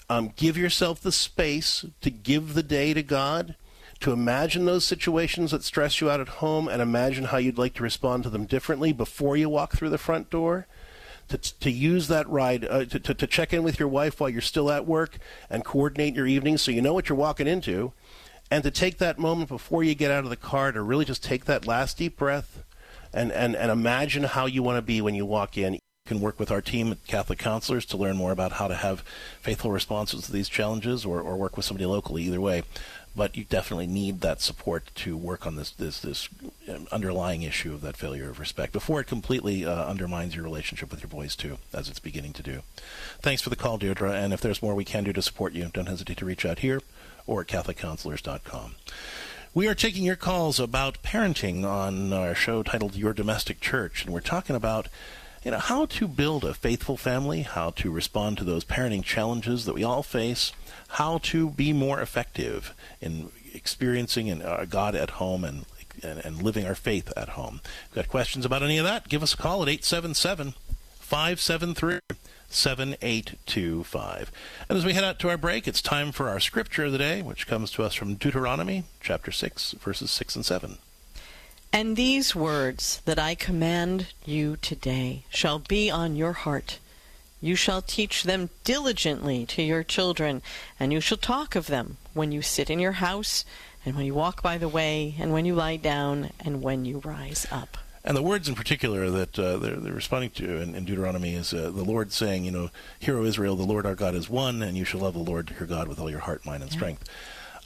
Um, 0.09 0.33
give 0.35 0.57
yourself 0.57 1.01
the 1.01 1.11
space 1.11 1.85
to 2.01 2.09
give 2.09 2.55
the 2.55 2.63
day 2.63 2.95
to 2.95 3.03
God 3.03 3.55
to 3.99 4.13
imagine 4.13 4.65
those 4.65 4.85
situations 4.85 5.51
that 5.51 5.63
stress 5.63 5.99
you 5.99 6.09
out 6.09 6.21
at 6.21 6.29
home 6.29 6.67
and 6.67 6.81
imagine 6.81 7.25
how 7.25 7.37
you'd 7.37 7.57
like 7.57 7.73
to 7.75 7.83
respond 7.83 8.23
to 8.23 8.29
them 8.29 8.45
differently 8.45 8.93
before 8.93 9.35
you 9.35 9.49
walk 9.49 9.73
through 9.73 9.89
the 9.89 9.97
front 9.97 10.29
door. 10.29 10.67
To, 11.29 11.37
to 11.37 11.69
use 11.69 12.07
that 12.07 12.27
ride, 12.27 12.65
uh, 12.65 12.85
to, 12.85 12.99
to, 12.99 13.13
to 13.13 13.27
check 13.27 13.53
in 13.53 13.61
with 13.61 13.77
your 13.77 13.87
wife 13.87 14.19
while 14.19 14.31
you're 14.31 14.41
still 14.41 14.71
at 14.71 14.87
work 14.87 15.19
and 15.47 15.63
coordinate 15.63 16.15
your 16.15 16.25
evenings 16.25 16.63
so 16.63 16.71
you 16.71 16.81
know 16.81 16.93
what 16.93 17.07
you're 17.07 17.15
walking 17.15 17.45
into. 17.45 17.93
And 18.49 18.63
to 18.63 18.71
take 18.71 18.97
that 18.97 19.19
moment 19.19 19.47
before 19.49 19.83
you 19.83 19.93
get 19.93 20.09
out 20.09 20.23
of 20.23 20.31
the 20.31 20.35
car 20.35 20.71
to 20.71 20.81
really 20.81 21.05
just 21.05 21.23
take 21.23 21.45
that 21.45 21.67
last 21.67 21.99
deep 21.99 22.17
breath 22.17 22.63
and, 23.13 23.31
and, 23.31 23.55
and 23.55 23.71
imagine 23.71 24.23
how 24.23 24.47
you 24.47 24.63
want 24.63 24.77
to 24.77 24.81
be 24.81 25.01
when 25.01 25.13
you 25.13 25.23
walk 25.23 25.55
in 25.55 25.73
You 25.75 25.79
can 26.07 26.19
work 26.19 26.39
with 26.39 26.49
our 26.49 26.61
team 26.61 26.91
at 26.91 27.05
Catholic 27.05 27.37
Counselors 27.37 27.85
to 27.87 27.97
learn 27.97 28.17
more 28.17 28.31
about 28.31 28.53
how 28.53 28.67
to 28.67 28.75
have 28.75 29.03
faithful 29.39 29.71
responses 29.71 30.25
to 30.25 30.31
these 30.31 30.49
challenges 30.49 31.05
or, 31.05 31.21
or 31.21 31.37
work 31.37 31.57
with 31.57 31.65
somebody 31.65 31.85
locally, 31.85 32.23
either 32.23 32.41
way 32.41 32.63
but 33.15 33.35
you 33.35 33.43
definitely 33.43 33.87
need 33.87 34.21
that 34.21 34.41
support 34.41 34.91
to 34.95 35.17
work 35.17 35.45
on 35.45 35.55
this 35.55 35.71
this 35.71 35.99
this 35.99 36.29
um, 36.67 36.87
underlying 36.91 37.41
issue 37.41 37.73
of 37.73 37.81
that 37.81 37.97
failure 37.97 38.29
of 38.29 38.39
respect 38.39 38.73
before 38.73 39.01
it 39.01 39.07
completely 39.07 39.65
uh, 39.65 39.85
undermines 39.85 40.35
your 40.35 40.43
relationship 40.43 40.91
with 40.91 41.01
your 41.01 41.09
boys 41.09 41.35
too, 41.35 41.57
as 41.73 41.89
it's 41.89 41.99
beginning 41.99 42.33
to 42.33 42.43
do. 42.43 42.61
Thanks 43.21 43.41
for 43.41 43.49
the 43.49 43.55
call, 43.55 43.77
Deirdre, 43.77 44.11
and 44.11 44.33
if 44.33 44.41
there's 44.41 44.61
more 44.61 44.75
we 44.75 44.85
can 44.85 45.03
do 45.03 45.13
to 45.13 45.21
support 45.21 45.53
you, 45.53 45.69
don't 45.73 45.87
hesitate 45.87 46.17
to 46.17 46.25
reach 46.25 46.45
out 46.45 46.59
here 46.59 46.81
or 47.27 47.41
at 47.41 47.47
CatholicCounselors.com. 47.47 48.75
We 49.53 49.67
are 49.67 49.75
taking 49.75 50.03
your 50.03 50.15
calls 50.15 50.59
about 50.59 51.01
parenting 51.03 51.65
on 51.65 52.13
our 52.13 52.35
show 52.35 52.63
titled 52.63 52.95
Your 52.95 53.13
Domestic 53.13 53.59
Church, 53.59 54.05
and 54.05 54.13
we're 54.13 54.21
talking 54.21 54.55
about 54.55 54.87
you 55.43 55.51
know, 55.51 55.57
how 55.57 55.85
to 55.85 56.07
build 56.07 56.43
a 56.43 56.53
faithful 56.53 56.97
family, 56.97 57.41
how 57.41 57.71
to 57.71 57.91
respond 57.91 58.37
to 58.37 58.43
those 58.43 58.65
parenting 58.65 59.03
challenges 59.03 59.65
that 59.65 59.73
we 59.73 59.83
all 59.83 60.03
face, 60.03 60.51
how 60.89 61.19
to 61.19 61.49
be 61.49 61.73
more 61.73 62.01
effective 62.01 62.73
in 63.01 63.31
experiencing 63.53 64.41
uh, 64.41 64.65
God 64.69 64.95
at 64.95 65.11
home 65.11 65.43
and, 65.43 65.65
and, 66.03 66.19
and 66.19 66.41
living 66.41 66.65
our 66.65 66.75
faith 66.75 67.11
at 67.15 67.29
home. 67.29 67.61
If 67.89 67.95
got 67.95 68.07
questions 68.07 68.45
about 68.45 68.63
any 68.63 68.77
of 68.77 68.85
that, 68.85 69.09
give 69.09 69.23
us 69.23 69.33
a 69.33 69.37
call 69.37 69.61
at 69.61 69.69
877 69.69 70.53
573 70.99 71.99
7825. 72.49 74.31
And 74.67 74.77
as 74.77 74.85
we 74.85 74.93
head 74.93 75.03
out 75.03 75.19
to 75.19 75.29
our 75.29 75.37
break, 75.37 75.67
it's 75.67 75.81
time 75.81 76.11
for 76.11 76.29
our 76.29 76.39
scripture 76.39 76.85
of 76.85 76.91
the 76.91 76.97
day, 76.97 77.21
which 77.21 77.47
comes 77.47 77.71
to 77.71 77.83
us 77.83 77.93
from 77.93 78.15
Deuteronomy 78.15 78.85
chapter 79.01 79.31
6, 79.31 79.73
verses 79.73 80.09
6 80.11 80.35
and 80.37 80.45
7. 80.45 80.77
And 81.71 81.95
these 81.95 82.35
words 82.35 83.01
that 83.05 83.19
I 83.19 83.35
command 83.35 84.07
you 84.25 84.57
today 84.57 85.23
shall 85.29 85.59
be 85.59 85.91
on 85.91 86.15
your 86.15 86.33
heart. 86.33 86.79
You 87.41 87.55
shall 87.55 87.81
teach 87.81 88.23
them 88.23 88.49
diligently 88.63 89.45
to 89.47 89.61
your 89.61 89.83
children, 89.83 90.41
and 90.79 90.91
you 90.91 90.99
shall 90.99 91.17
talk 91.17 91.55
of 91.55 91.67
them 91.67 91.97
when 92.13 92.31
you 92.31 92.41
sit 92.41 92.69
in 92.69 92.79
your 92.79 92.93
house, 92.93 93.45
and 93.85 93.95
when 93.95 94.05
you 94.05 94.13
walk 94.13 94.43
by 94.43 94.57
the 94.57 94.67
way, 94.67 95.15
and 95.19 95.31
when 95.31 95.45
you 95.45 95.55
lie 95.55 95.77
down, 95.77 96.31
and 96.39 96.61
when 96.61 96.83
you 96.85 96.99
rise 96.99 97.47
up. 97.51 97.77
And 98.03 98.15
the 98.15 98.23
words 98.23 98.49
in 98.49 98.55
particular 98.55 99.09
that 99.09 99.37
uh, 99.37 99.57
they're, 99.57 99.75
they're, 99.75 99.93
responding 99.93 100.31
to 100.31 100.61
in, 100.61 100.73
in 100.75 100.85
Deuteronomy 100.85 101.35
is 101.35 101.53
uh, 101.53 101.69
the 101.69 101.83
Lord 101.83 102.11
saying, 102.11 102.43
you 102.43 102.51
know, 102.51 102.69
Hear, 102.97 103.17
O 103.17 103.23
Israel, 103.23 103.55
the 103.55 103.63
Lord 103.63 103.85
our 103.85 103.95
God 103.95 104.15
is 104.15 104.29
one, 104.29 104.61
and 104.61 104.77
you 104.77 104.85
shall 104.85 105.01
love 105.01 105.13
the 105.13 105.19
Lord 105.19 105.53
your 105.59 105.67
God 105.67 105.87
with 105.87 105.99
all 105.99 106.09
your 106.09 106.19
heart, 106.19 106.45
mind, 106.45 106.63
and 106.63 106.71
yeah. 106.71 106.77
strength. 106.77 107.09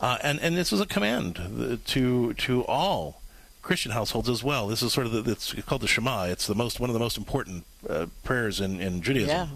Uh, 0.02 0.18
and 0.22 0.40
and 0.40 0.58
this 0.58 0.74
is 0.74 0.82
a 0.82 0.86
command 0.86 1.80
to 1.86 2.34
to 2.34 2.66
all 2.66 3.22
Christian 3.64 3.94
households 3.94 4.30
as 4.30 4.44
well. 4.44 4.68
This 4.68 4.84
is 4.84 4.94
sort 4.94 5.08
of 5.08 5.24
the, 5.24 5.32
it's 5.32 5.54
called 5.64 5.82
the 5.82 5.88
Shema. 5.88 6.26
It's 6.26 6.46
the 6.46 6.54
most 6.54 6.80
one 6.80 6.90
of 6.90 6.94
the 6.94 7.00
most 7.00 7.18
important 7.18 7.66
uh, 7.90 8.06
prayers 8.24 8.62
in, 8.62 8.80
in 8.80 9.02
Judaism. 9.02 9.30
Yeah. 9.30 9.48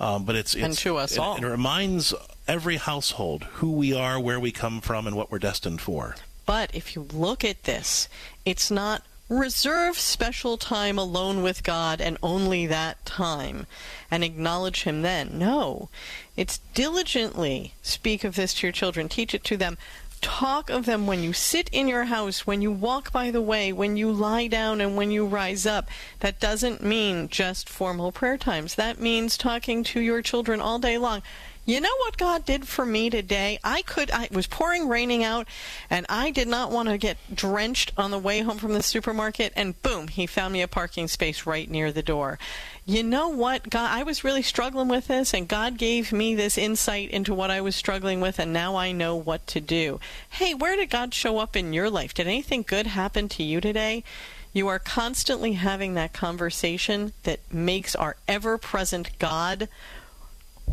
Um, 0.00 0.24
but 0.24 0.36
it's, 0.36 0.54
it's 0.54 0.64
and 0.64 0.74
to 0.78 0.96
us 0.98 1.12
it, 1.12 1.18
all. 1.18 1.36
It 1.36 1.44
reminds 1.44 2.14
every 2.46 2.76
household 2.76 3.44
who 3.54 3.72
we 3.72 3.92
are, 3.92 4.20
where 4.20 4.38
we 4.38 4.52
come 4.52 4.80
from, 4.80 5.08
and 5.08 5.16
what 5.16 5.32
we're 5.32 5.40
destined 5.40 5.80
for. 5.80 6.14
But 6.46 6.72
if 6.72 6.94
you 6.94 7.08
look 7.12 7.44
at 7.44 7.64
this, 7.64 8.08
it's 8.44 8.70
not 8.70 9.02
reserve 9.28 9.98
special 9.98 10.56
time 10.56 10.98
alone 10.98 11.42
with 11.42 11.62
God 11.62 12.00
and 12.00 12.16
only 12.22 12.66
that 12.66 13.04
time 13.04 13.66
and 14.10 14.24
acknowledge 14.24 14.84
Him 14.84 15.02
then. 15.02 15.38
No, 15.38 15.88
it's 16.36 16.58
diligently 16.74 17.74
speak 17.82 18.24
of 18.24 18.36
this 18.36 18.54
to 18.54 18.66
your 18.66 18.72
children, 18.72 19.08
teach 19.08 19.34
it 19.34 19.44
to 19.44 19.56
them. 19.56 19.76
Talk 20.20 20.70
of 20.70 20.86
them 20.86 21.06
when 21.06 21.22
you 21.22 21.32
sit 21.32 21.68
in 21.70 21.88
your 21.88 22.04
house, 22.04 22.46
when 22.46 22.62
you 22.62 22.70
walk 22.70 23.12
by 23.12 23.30
the 23.30 23.40
way, 23.40 23.72
when 23.72 23.96
you 23.96 24.10
lie 24.10 24.46
down, 24.46 24.80
and 24.80 24.96
when 24.96 25.10
you 25.10 25.26
rise 25.26 25.66
up. 25.66 25.88
That 26.20 26.40
doesn't 26.40 26.82
mean 26.82 27.28
just 27.28 27.68
formal 27.68 28.12
prayer 28.12 28.38
times. 28.38 28.74
That 28.74 29.00
means 29.00 29.36
talking 29.36 29.84
to 29.84 30.00
your 30.00 30.22
children 30.22 30.60
all 30.60 30.78
day 30.78 30.98
long. 30.98 31.22
You 31.68 31.82
know 31.82 31.94
what 31.98 32.16
God 32.16 32.46
did 32.46 32.66
for 32.66 32.86
me 32.86 33.10
today? 33.10 33.58
I 33.62 33.82
could, 33.82 34.10
I, 34.10 34.24
it 34.24 34.32
was 34.32 34.46
pouring, 34.46 34.88
raining 34.88 35.22
out, 35.22 35.46
and 35.90 36.06
I 36.08 36.30
did 36.30 36.48
not 36.48 36.70
want 36.70 36.88
to 36.88 36.96
get 36.96 37.18
drenched 37.34 37.92
on 37.94 38.10
the 38.10 38.18
way 38.18 38.40
home 38.40 38.56
from 38.56 38.72
the 38.72 38.82
supermarket, 38.82 39.52
and 39.54 39.80
boom, 39.82 40.08
He 40.08 40.26
found 40.26 40.54
me 40.54 40.62
a 40.62 40.66
parking 40.66 41.08
space 41.08 41.44
right 41.44 41.70
near 41.70 41.92
the 41.92 42.02
door. 42.02 42.38
You 42.86 43.02
know 43.02 43.28
what, 43.28 43.68
God, 43.68 43.90
I 43.92 44.02
was 44.02 44.24
really 44.24 44.40
struggling 44.40 44.88
with 44.88 45.08
this, 45.08 45.34
and 45.34 45.46
God 45.46 45.76
gave 45.76 46.10
me 46.10 46.34
this 46.34 46.56
insight 46.56 47.10
into 47.10 47.34
what 47.34 47.50
I 47.50 47.60
was 47.60 47.76
struggling 47.76 48.22
with, 48.22 48.38
and 48.38 48.50
now 48.50 48.74
I 48.74 48.92
know 48.92 49.14
what 49.14 49.46
to 49.48 49.60
do. 49.60 50.00
Hey, 50.30 50.54
where 50.54 50.74
did 50.74 50.88
God 50.88 51.12
show 51.12 51.36
up 51.36 51.54
in 51.54 51.74
your 51.74 51.90
life? 51.90 52.14
Did 52.14 52.28
anything 52.28 52.64
good 52.66 52.86
happen 52.86 53.28
to 53.28 53.42
you 53.42 53.60
today? 53.60 54.04
You 54.54 54.68
are 54.68 54.78
constantly 54.78 55.52
having 55.52 55.92
that 55.94 56.14
conversation 56.14 57.12
that 57.24 57.40
makes 57.52 57.94
our 57.94 58.16
ever 58.26 58.56
present 58.56 59.18
God 59.18 59.68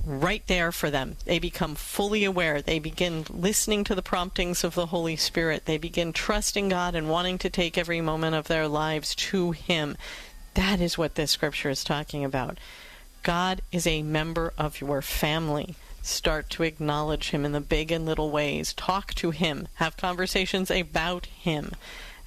right 0.05 0.45
there 0.47 0.71
for 0.71 0.89
them. 0.89 1.17
They 1.25 1.39
become 1.39 1.75
fully 1.75 2.23
aware. 2.23 2.61
They 2.61 2.79
begin 2.79 3.25
listening 3.29 3.83
to 3.85 3.95
the 3.95 4.01
promptings 4.01 4.63
of 4.63 4.75
the 4.75 4.87
Holy 4.87 5.15
Spirit. 5.15 5.65
They 5.65 5.77
begin 5.77 6.13
trusting 6.13 6.69
God 6.69 6.95
and 6.95 7.09
wanting 7.09 7.37
to 7.39 7.49
take 7.49 7.77
every 7.77 8.01
moment 8.01 8.35
of 8.35 8.47
their 8.47 8.67
lives 8.67 9.15
to 9.15 9.51
Him. 9.51 9.97
That 10.53 10.79
is 10.79 10.97
what 10.97 11.15
this 11.15 11.31
scripture 11.31 11.69
is 11.69 11.83
talking 11.83 12.23
about. 12.23 12.59
God 13.23 13.61
is 13.71 13.87
a 13.87 14.03
member 14.03 14.53
of 14.57 14.79
your 14.79 15.01
family. 15.01 15.75
Start 16.01 16.49
to 16.51 16.63
acknowledge 16.63 17.31
Him 17.31 17.43
in 17.43 17.51
the 17.51 17.59
big 17.59 17.91
and 17.91 18.05
little 18.05 18.29
ways. 18.29 18.73
Talk 18.73 19.15
to 19.15 19.31
Him. 19.31 19.67
Have 19.75 19.97
conversations 19.97 20.69
about 20.69 21.25
Him. 21.25 21.71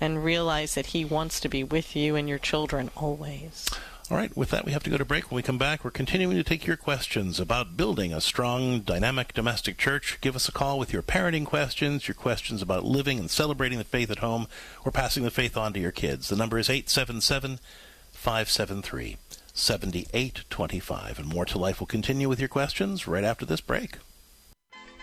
And 0.01 0.25
realize 0.25 0.75
that 0.75 0.87
He 0.87 1.05
wants 1.05 1.41
to 1.41 1.49
be 1.49 1.65
with 1.65 1.95
you 1.95 2.17
and 2.17 2.29
your 2.29 2.39
children 2.39 2.91
always. 2.97 3.69
All 4.11 4.17
right, 4.17 4.35
with 4.35 4.49
that, 4.51 4.65
we 4.65 4.73
have 4.73 4.83
to 4.85 4.91
go 4.91 4.97
to 4.97 5.05
break. 5.05 5.31
When 5.31 5.37
we 5.37 5.43
come 5.43 5.59
back, 5.59 5.85
we're 5.85 5.91
continuing 5.91 6.39
to 6.39 6.43
take 6.43 6.67
your 6.67 6.79
questions 6.79 7.39
about 7.39 7.77
building 7.77 8.15
a 8.15 8.23
strong, 8.23 8.81
dynamic 8.81 9.35
domestic 9.35 9.77
church. 9.77 10.17
Give 10.23 10.35
us 10.35 10.49
a 10.49 10.53
call 10.53 10.79
with 10.79 10.95
your 10.95 11.03
parenting 11.03 11.45
questions, 11.45 12.09
your 12.09 12.15
questions 12.15 12.63
about 12.63 12.87
living 12.87 13.19
and 13.19 13.31
celebrating 13.31 13.77
the 13.77 13.85
faith 13.85 14.11
at 14.11 14.21
home, 14.21 14.49
or 14.83 14.91
passing 14.91 15.25
the 15.25 15.31
faith 15.31 15.59
on 15.59 15.75
to 15.75 15.81
your 15.81 15.93
kids. 15.93 16.31
The 16.31 16.37
number 16.37 16.59
is 16.59 16.71
877 16.71 17.61
573 18.13 19.19
7825. 19.53 21.19
And 21.19 21.29
More 21.29 21.45
to 21.45 21.59
Life 21.59 21.79
will 21.79 21.87
continue 21.87 22.31
with 22.31 22.41
your 22.41 22.49
questions 22.49 23.07
right 23.07 23.25
after 23.25 23.45
this 23.45 23.61
break. 23.61 23.99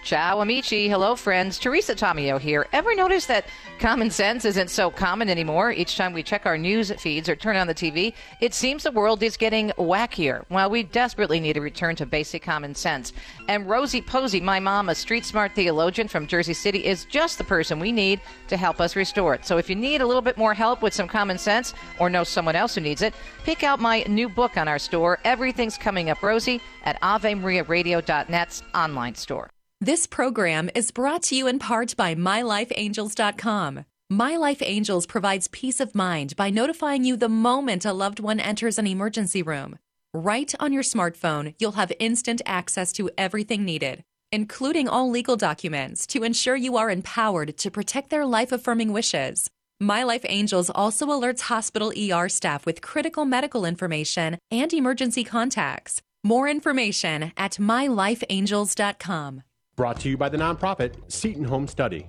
Ciao, 0.05 0.39
amici. 0.39 0.87
Hello, 0.87 1.15
friends. 1.15 1.57
Teresa 1.57 1.95
Tomeo 1.95 2.39
here. 2.39 2.67
Ever 2.71 2.93
notice 2.93 3.25
that 3.25 3.47
common 3.79 4.11
sense 4.11 4.45
isn't 4.45 4.69
so 4.69 4.91
common 4.91 5.31
anymore? 5.31 5.71
Each 5.71 5.97
time 5.97 6.13
we 6.13 6.21
check 6.21 6.45
our 6.45 6.59
news 6.59 6.91
feeds 6.91 7.27
or 7.27 7.35
turn 7.35 7.55
on 7.55 7.65
the 7.65 7.73
TV, 7.73 8.13
it 8.39 8.53
seems 8.53 8.83
the 8.83 8.91
world 8.91 9.23
is 9.23 9.35
getting 9.35 9.71
wackier. 9.79 10.45
Well, 10.51 10.69
we 10.69 10.83
desperately 10.83 11.39
need 11.39 11.57
a 11.57 11.61
return 11.61 11.95
to 11.95 12.05
basic 12.05 12.43
common 12.43 12.75
sense. 12.75 13.13
And 13.47 13.67
Rosie 13.67 13.99
Posey, 13.99 14.39
my 14.39 14.59
mom, 14.59 14.89
a 14.89 14.95
street 14.95 15.25
smart 15.25 15.55
theologian 15.55 16.07
from 16.07 16.27
Jersey 16.27 16.53
City, 16.53 16.85
is 16.85 17.05
just 17.05 17.39
the 17.39 17.43
person 17.43 17.79
we 17.79 17.91
need 17.91 18.21
to 18.49 18.57
help 18.57 18.79
us 18.79 18.95
restore 18.95 19.33
it. 19.33 19.43
So 19.43 19.57
if 19.57 19.71
you 19.71 19.75
need 19.75 20.01
a 20.01 20.05
little 20.05 20.21
bit 20.21 20.37
more 20.37 20.53
help 20.53 20.83
with 20.83 20.93
some 20.93 21.07
common 21.07 21.39
sense 21.39 21.73
or 21.97 22.11
know 22.11 22.23
someone 22.23 22.55
else 22.55 22.75
who 22.75 22.81
needs 22.81 23.01
it, 23.01 23.15
pick 23.43 23.63
out 23.63 23.79
my 23.79 24.03
new 24.03 24.29
book 24.29 24.55
on 24.55 24.67
our 24.67 24.77
store, 24.77 25.17
Everything's 25.23 25.79
Coming 25.79 26.11
Up 26.11 26.21
Rosie, 26.21 26.61
at 26.83 27.01
AveMariaRadio.net's 27.01 28.61
online 28.75 29.15
store. 29.15 29.49
This 29.81 30.07
program 30.07 30.69
is 30.73 30.91
brought 30.91 31.23
to 31.23 31.35
you 31.35 31.47
in 31.47 31.59
part 31.59 31.97
by 31.97 32.15
MyLifeAngels.com. 32.15 33.83
My 34.09 34.37
Life 34.37 34.61
Angels 34.61 35.05
provides 35.05 35.49
peace 35.49 35.81
of 35.81 35.93
mind 35.93 36.35
by 36.37 36.49
notifying 36.49 37.03
you 37.03 37.17
the 37.17 37.27
moment 37.27 37.83
a 37.83 37.91
loved 37.91 38.21
one 38.21 38.39
enters 38.39 38.79
an 38.79 38.87
emergency 38.87 39.41
room. 39.41 39.77
Right 40.13 40.53
on 40.61 40.71
your 40.71 40.81
smartphone, 40.81 41.55
you'll 41.59 41.73
have 41.73 41.91
instant 41.99 42.41
access 42.45 42.93
to 42.93 43.09
everything 43.17 43.65
needed, 43.65 44.03
including 44.31 44.87
all 44.87 45.09
legal 45.09 45.35
documents, 45.35 46.07
to 46.07 46.23
ensure 46.23 46.55
you 46.55 46.77
are 46.77 46.89
empowered 46.89 47.57
to 47.57 47.69
protect 47.69 48.09
their 48.09 48.25
life 48.25 48.53
affirming 48.53 48.93
wishes. 48.93 49.49
My 49.81 50.03
Life 50.03 50.25
Angels 50.29 50.69
also 50.69 51.07
alerts 51.07 51.41
hospital 51.41 51.91
ER 51.91 52.29
staff 52.29 52.65
with 52.65 52.81
critical 52.81 53.25
medical 53.25 53.65
information 53.65 54.37
and 54.49 54.73
emergency 54.73 55.25
contacts. 55.25 56.01
More 56.23 56.47
information 56.47 57.33
at 57.35 57.57
mylifeangels.com. 57.59 59.43
Brought 59.75 59.99
to 60.01 60.09
you 60.09 60.15
by 60.15 60.29
the 60.29 60.37
nonprofit 60.37 60.93
Seton 61.11 61.43
Home 61.43 61.67
Study. 61.67 62.07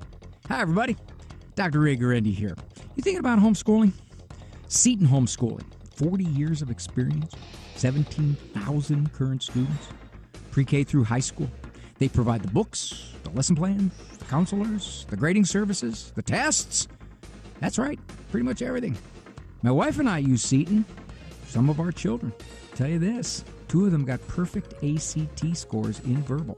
Hi, 0.48 0.60
everybody. 0.60 0.96
Dr. 1.56 1.80
Ray 1.80 1.96
Guarendi 1.96 2.32
here. 2.32 2.54
You 2.94 3.02
thinking 3.02 3.18
about 3.18 3.40
homeschooling? 3.40 3.92
Seton 4.68 5.08
Homeschooling, 5.08 5.64
40 5.96 6.24
years 6.24 6.62
of 6.62 6.70
experience, 6.70 7.34
17,000 7.74 9.12
current 9.12 9.42
students, 9.42 9.88
pre 10.52 10.64
K 10.64 10.84
through 10.84 11.02
high 11.02 11.18
school. 11.18 11.50
They 11.98 12.08
provide 12.08 12.42
the 12.42 12.50
books, 12.50 13.12
the 13.24 13.30
lesson 13.30 13.56
plan, 13.56 13.90
the 14.16 14.24
counselors, 14.26 15.04
the 15.10 15.16
grading 15.16 15.46
services, 15.46 16.12
the 16.14 16.22
tests. 16.22 16.86
That's 17.58 17.78
right, 17.78 17.98
pretty 18.30 18.44
much 18.44 18.62
everything. 18.62 18.96
My 19.62 19.72
wife 19.72 19.98
and 19.98 20.08
I 20.08 20.18
use 20.18 20.42
Seton. 20.42 20.84
Some 21.48 21.68
of 21.68 21.80
our 21.80 21.90
children. 21.90 22.32
tell 22.76 22.88
you 22.88 23.00
this 23.00 23.44
two 23.66 23.86
of 23.86 23.90
them 23.90 24.04
got 24.04 24.24
perfect 24.28 24.74
ACT 24.84 25.56
scores 25.56 25.98
in 26.00 26.22
verbal. 26.22 26.56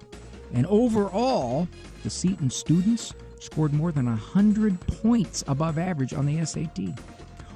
And 0.55 0.67
overall, 0.67 1.69
the 2.03 2.11
Seton 2.11 2.51
students 2.51 3.15
scored 3.41 3.73
more 3.73 3.93
than 3.93 4.07
100 4.07 4.81
points 4.81 5.45
above 5.47 5.79
average 5.79 6.13
on 6.13 6.27
the 6.27 6.45
SAT. 6.45 6.99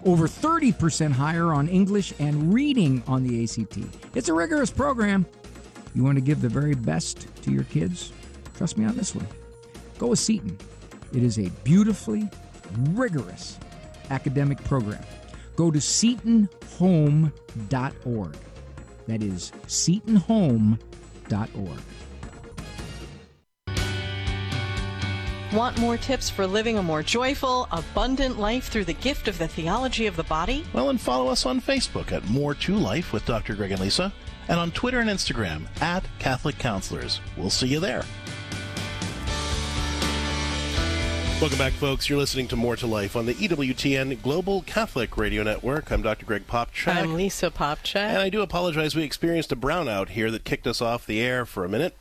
Over 0.05 0.27
30% 0.27 1.13
higher 1.13 1.53
on 1.53 1.69
English 1.69 2.13
and 2.19 2.53
reading 2.53 3.03
on 3.07 3.23
the 3.23 3.45
ACT. 3.45 3.79
It's 4.15 4.29
a 4.29 4.35
rigorous 4.35 4.71
program. 4.71 5.27
You 5.95 6.05
want 6.05 6.17
to 6.17 6.23
give 6.23 6.41
the 6.41 6.49
very 6.49 6.75
best 6.75 7.29
to 7.45 7.53
your 7.53 7.65
kids? 7.65 8.13
Trust 8.57 8.79
me 8.79 8.85
on 8.85 8.97
this 8.97 9.15
one. 9.15 9.27
Go 9.99 10.09
with 10.09 10.19
Seton. 10.19 10.59
It 11.13 11.23
is 11.23 11.39
a 11.39 11.51
beautifully 11.63 12.29
rigorous 12.91 13.59
academic 14.11 14.63
program. 14.65 15.03
Go 15.57 15.71
to 15.71 15.79
setonhome.org. 15.79 18.37
That 19.07 19.23
is 19.23 19.53
setonhome.org. 19.67 20.79
Want 25.53 25.77
more 25.79 25.99
tips 25.99 26.31
for 26.31 26.47
living 26.47 26.79
a 26.79 26.83
more 26.83 27.03
joyful, 27.03 27.69
abundant 27.73 28.39
life 28.39 28.69
through 28.69 28.87
the 28.87 28.95
gift 28.95 29.29
of 29.29 29.37
the 29.37 29.47
theology 29.47 30.07
of 30.07 30.17
the 30.17 30.23
body? 30.23 30.65
Well, 30.73 30.89
and 30.89 30.99
follow 30.99 31.29
us 31.31 31.45
on 31.45 31.61
Facebook 31.61 32.11
at 32.11 32.27
More 32.31 32.55
to 32.55 32.75
Life 32.75 33.13
with 33.13 33.27
Dr. 33.27 33.55
Greg 33.55 33.71
and 33.71 33.81
Lisa, 33.83 34.15
and 34.49 34.59
on 34.59 34.71
Twitter 34.71 35.01
and 35.01 35.11
Instagram 35.11 35.67
at 35.83 36.05
Catholic 36.19 36.57
Counselors. 36.57 37.21
We'll 37.37 37.51
see 37.51 37.67
you 37.67 37.81
there. 37.81 38.03
Welcome 41.39 41.59
back, 41.59 41.75
folks. 41.75 42.09
You're 42.09 42.19
listening 42.19 42.49
to 42.49 42.57
More 42.57 42.77
to 42.77 42.87
Life 42.87 43.15
on 43.15 43.27
the 43.27 43.35
EWTN 43.35 44.23
Global 44.23 44.63
Catholic 44.63 45.19
Radio 45.19 45.43
Network. 45.43 45.91
I'm 45.93 46.01
Dr. 46.01 46.25
Greg 46.25 46.47
Popcak. 46.47 46.97
I'm 46.97 47.13
Lisa 47.13 47.51
Popcak. 47.51 47.97
And 47.97 48.23
I 48.23 48.31
do 48.31 48.41
apologize. 48.41 48.97
We 48.97 49.03
experienced 49.03 49.53
a 49.53 49.57
brownout 49.57 50.11
here 50.11 50.31
that 50.31 50.45
kicked 50.45 50.67
us 50.67 50.81
off 50.81 51.05
the 51.05 51.21
air 51.21 51.45
for 51.45 51.67
a 51.67 51.69
minute. 51.69 51.95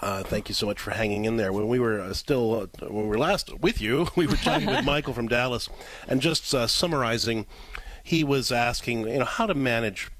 Uh, 0.00 0.22
thank 0.22 0.48
you 0.48 0.54
so 0.54 0.66
much 0.66 0.80
for 0.80 0.90
hanging 0.90 1.24
in 1.24 1.36
there. 1.36 1.52
When 1.52 1.68
we 1.68 1.78
were 1.78 2.00
uh, 2.00 2.12
still, 2.14 2.54
uh, 2.54 2.86
when 2.88 3.04
we 3.04 3.08
were 3.08 3.18
last 3.18 3.58
with 3.60 3.80
you, 3.80 4.08
we 4.16 4.26
were 4.26 4.36
talking 4.36 4.66
with 4.66 4.84
Michael 4.84 5.14
from 5.14 5.28
Dallas, 5.28 5.68
and 6.08 6.20
just 6.20 6.52
uh, 6.54 6.66
summarizing, 6.66 7.46
he 8.02 8.24
was 8.24 8.52
asking, 8.52 9.08
you 9.08 9.20
know, 9.20 9.24
how 9.24 9.46
to 9.46 9.54
manage 9.54 10.10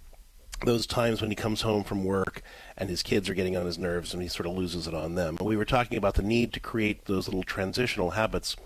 those 0.64 0.86
times 0.86 1.20
when 1.20 1.30
he 1.30 1.36
comes 1.36 1.62
home 1.62 1.84
from 1.84 2.04
work 2.04 2.42
and 2.76 2.88
his 2.88 3.02
kids 3.02 3.28
are 3.28 3.34
getting 3.34 3.56
on 3.56 3.66
his 3.66 3.78
nerves 3.78 4.14
and 4.14 4.22
he 4.22 4.28
sort 4.28 4.46
of 4.46 4.56
loses 4.56 4.86
it 4.86 4.94
on 4.94 5.14
them. 5.14 5.36
We 5.40 5.56
were 5.56 5.64
talking 5.64 5.98
about 5.98 6.14
the 6.14 6.22
need 6.22 6.52
to 6.54 6.60
create 6.60 7.04
those 7.04 7.28
little 7.28 7.42
transitional 7.42 8.10
habits. 8.10 8.56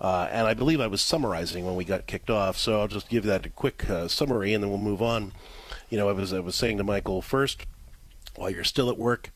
Uh, 0.00 0.28
and 0.32 0.46
I 0.46 0.54
believe 0.54 0.80
I 0.80 0.86
was 0.86 1.02
summarizing 1.02 1.64
when 1.64 1.76
we 1.76 1.84
got 1.84 2.06
kicked 2.06 2.30
off, 2.30 2.56
so 2.56 2.80
I'll 2.80 2.88
just 2.88 3.08
give 3.08 3.24
that 3.24 3.46
a 3.46 3.50
quick 3.50 3.88
uh, 3.88 4.08
summary 4.08 4.52
and 4.52 4.62
then 4.62 4.70
we'll 4.70 4.80
move 4.80 5.02
on. 5.02 5.32
You 5.90 5.98
know, 5.98 6.08
I 6.08 6.12
was 6.12 6.32
I 6.32 6.40
was 6.40 6.54
saying 6.54 6.78
to 6.78 6.84
Michael 6.84 7.22
first, 7.22 7.66
while 8.34 8.50
you're 8.50 8.64
still 8.64 8.90
at 8.90 8.98
work, 8.98 9.30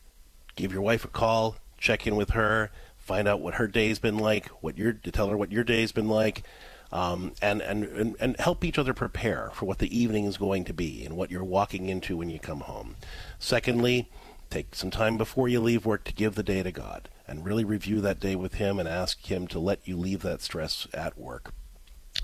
give 0.57 0.73
your 0.73 0.81
wife 0.81 1.05
a 1.05 1.07
call, 1.07 1.55
check 1.77 2.05
in 2.05 2.17
with 2.17 2.31
her, 2.31 2.69
find 2.97 3.27
out 3.27 3.39
what 3.39 3.53
her 3.53 3.67
day's 3.67 3.99
been 3.99 4.17
like, 4.17 4.47
what 4.61 4.77
your 4.77 4.91
tell 4.91 5.29
her 5.29 5.37
what 5.37 5.51
your 5.53 5.63
day's 5.63 5.93
been 5.93 6.09
like 6.09 6.43
um, 6.91 7.33
and, 7.41 7.61
and, 7.61 7.83
and, 7.83 8.15
and 8.19 8.39
help 8.39 8.63
each 8.63 8.79
other 8.79 8.93
prepare 8.93 9.51
for 9.53 9.65
what 9.65 9.79
the 9.79 9.97
evening 9.97 10.25
is 10.25 10.37
going 10.37 10.63
to 10.65 10.73
be 10.73 11.05
and 11.05 11.17
what 11.17 11.31
you're 11.31 11.43
walking 11.43 11.89
into 11.89 12.17
when 12.17 12.29
you 12.29 12.39
come 12.39 12.61
home. 12.61 12.95
Secondly, 13.39 14.09
take 14.49 14.73
some 14.75 14.91
time 14.91 15.17
before 15.17 15.47
you 15.47 15.59
leave 15.59 15.85
work 15.85 16.03
to 16.05 16.13
give 16.13 16.35
the 16.35 16.43
day 16.43 16.63
to 16.63 16.71
God 16.71 17.09
and 17.27 17.45
really 17.45 17.65
review 17.65 17.99
that 18.01 18.19
day 18.19 18.35
with 18.35 18.55
Him 18.55 18.79
and 18.79 18.87
ask 18.87 19.25
Him 19.25 19.47
to 19.47 19.59
let 19.59 19.85
you 19.85 19.97
leave 19.97 20.21
that 20.21 20.41
stress 20.41 20.87
at 20.93 21.17
work. 21.17 21.53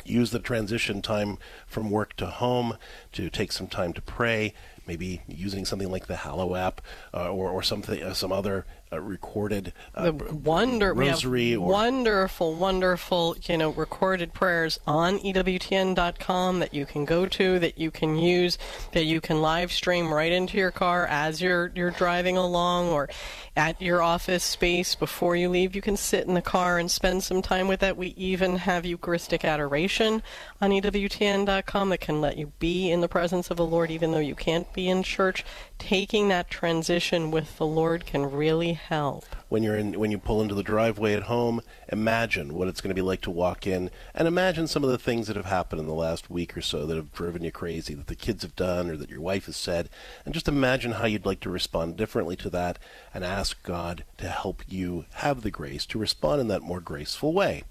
Use 0.06 0.32
the 0.32 0.40
transition 0.40 1.02
time 1.02 1.38
from 1.68 1.92
work 1.92 2.16
to 2.16 2.26
home 2.26 2.78
to 3.12 3.30
take 3.30 3.52
some 3.52 3.68
time 3.68 3.94
to 3.94 4.02
pray, 4.02 4.54
maybe 4.88 5.22
using 5.28 5.66
something 5.66 5.90
like 5.90 6.08
the 6.08 6.16
Hallow 6.16 6.56
app 6.56 6.82
uh, 7.14 7.30
or, 7.30 7.50
or 7.50 7.64
something, 7.64 8.02
uh, 8.02 8.14
some 8.14 8.32
other 8.32 8.66
uh, 8.94 9.00
recorded 9.02 9.74
uh, 9.96 10.12
the 10.12 10.34
wonder 10.34 10.94
rosary 10.94 11.56
or 11.56 11.68
wonderful, 11.68 12.54
wonderful, 12.54 13.36
you 13.44 13.58
know, 13.58 13.70
recorded 13.72 14.34
prayers 14.34 14.80
on 14.86 15.20
EWTN.com 15.20 16.60
that 16.60 16.74
you 16.74 16.86
can 16.86 17.06
go 17.06 17.26
to, 17.26 17.60
that 17.60 17.78
you 17.78 17.92
can 17.92 18.18
use, 18.18 18.58
that 18.92 19.06
you 19.06 19.20
can 19.20 19.42
live 19.42 19.72
stream 19.72 20.14
right 20.14 20.32
into 20.32 20.58
your 20.58 20.72
car 20.72 21.06
as 21.08 21.42
you're 21.42 21.72
you're 21.76 21.92
driving 21.92 22.38
along 22.38 22.90
or 22.90 23.10
at 23.56 23.82
your 23.82 24.02
office 24.02 24.44
space 24.44 24.96
before 24.96 25.36
you 25.36 25.50
leave. 25.50 25.76
You 25.76 25.82
can 25.82 25.98
sit 25.98 26.28
in 26.28 26.34
the 26.34 26.42
car 26.42 26.80
and 26.80 26.90
spend 26.90 27.24
some 27.24 27.42
time 27.42 27.68
with 27.68 27.80
that. 27.82 27.98
We 27.98 28.08
even 28.10 28.58
have 28.58 28.86
Eucharistic 28.86 29.46
adoration 29.46 30.24
on 30.62 30.72
EWTN.com 30.72 31.90
that 31.90 32.00
can 32.00 32.22
let 32.22 32.38
you 32.38 32.52
be 32.60 32.92
in 32.92 33.02
the 33.02 33.08
presence 33.08 33.52
of 33.52 33.58
the 33.58 33.66
Lord 33.66 33.92
even 33.92 34.12
though 34.12 34.20
you 34.20 34.36
can't 34.36 34.72
be 34.74 34.90
in 34.90 35.04
church. 35.04 35.46
Taking 35.78 36.30
that 36.30 36.50
transition 36.50 37.32
with 37.32 37.58
the 37.58 37.66
Lord 37.66 38.06
can 38.06 38.32
really 38.32 38.74
help. 38.88 39.26
When 39.50 39.64
you're 39.64 39.76
in, 39.76 40.00
when 40.00 40.12
you 40.12 40.18
pull 40.18 40.42
into 40.42 40.56
the 40.56 40.64
driveway 40.64 41.14
at 41.14 41.24
home, 41.24 41.62
imagine 41.90 42.54
what 42.54 42.68
it's 42.68 42.82
going 42.82 42.90
to 42.90 42.96
be 42.96 43.02
like 43.02 43.22
to 43.22 43.32
walk 43.32 43.66
in, 43.66 43.90
and 44.14 44.28
imagine 44.28 44.68
some 44.68 44.84
of 44.84 44.90
the 44.90 44.98
things 44.98 45.28
that 45.28 45.36
have 45.36 45.46
happened 45.46 45.80
in 45.80 45.88
the 45.88 45.94
last 45.94 46.30
week 46.30 46.58
or 46.58 46.62
so 46.62 46.86
that 46.86 46.96
have 46.96 47.14
driven 47.14 47.44
you 47.44 47.52
crazy, 47.52 47.94
that 47.94 48.08
the 48.08 48.16
kids 48.16 48.44
have 48.44 48.56
done 48.56 48.90
or 48.90 48.98
that 48.98 49.10
your 49.10 49.22
wife 49.22 49.46
has 49.46 49.56
said, 49.56 49.90
and 50.26 50.34
just 50.34 50.48
imagine 50.48 50.94
how 50.94 51.06
you'd 51.06 51.26
like 51.26 51.40
to 51.42 51.50
respond 51.50 51.96
differently 51.96 52.36
to 52.36 52.50
that, 52.50 52.78
and 53.14 53.24
ask 53.24 53.62
God 53.64 54.04
to 54.18 54.28
help 54.28 54.64
you 54.68 55.06
have 55.16 55.42
the 55.42 55.52
grace 55.52 55.86
to 55.88 56.00
respond 56.00 56.42
in 56.42 56.48
that 56.50 56.62
more 56.62 56.82
graceful 56.82 57.34
way 57.34 57.64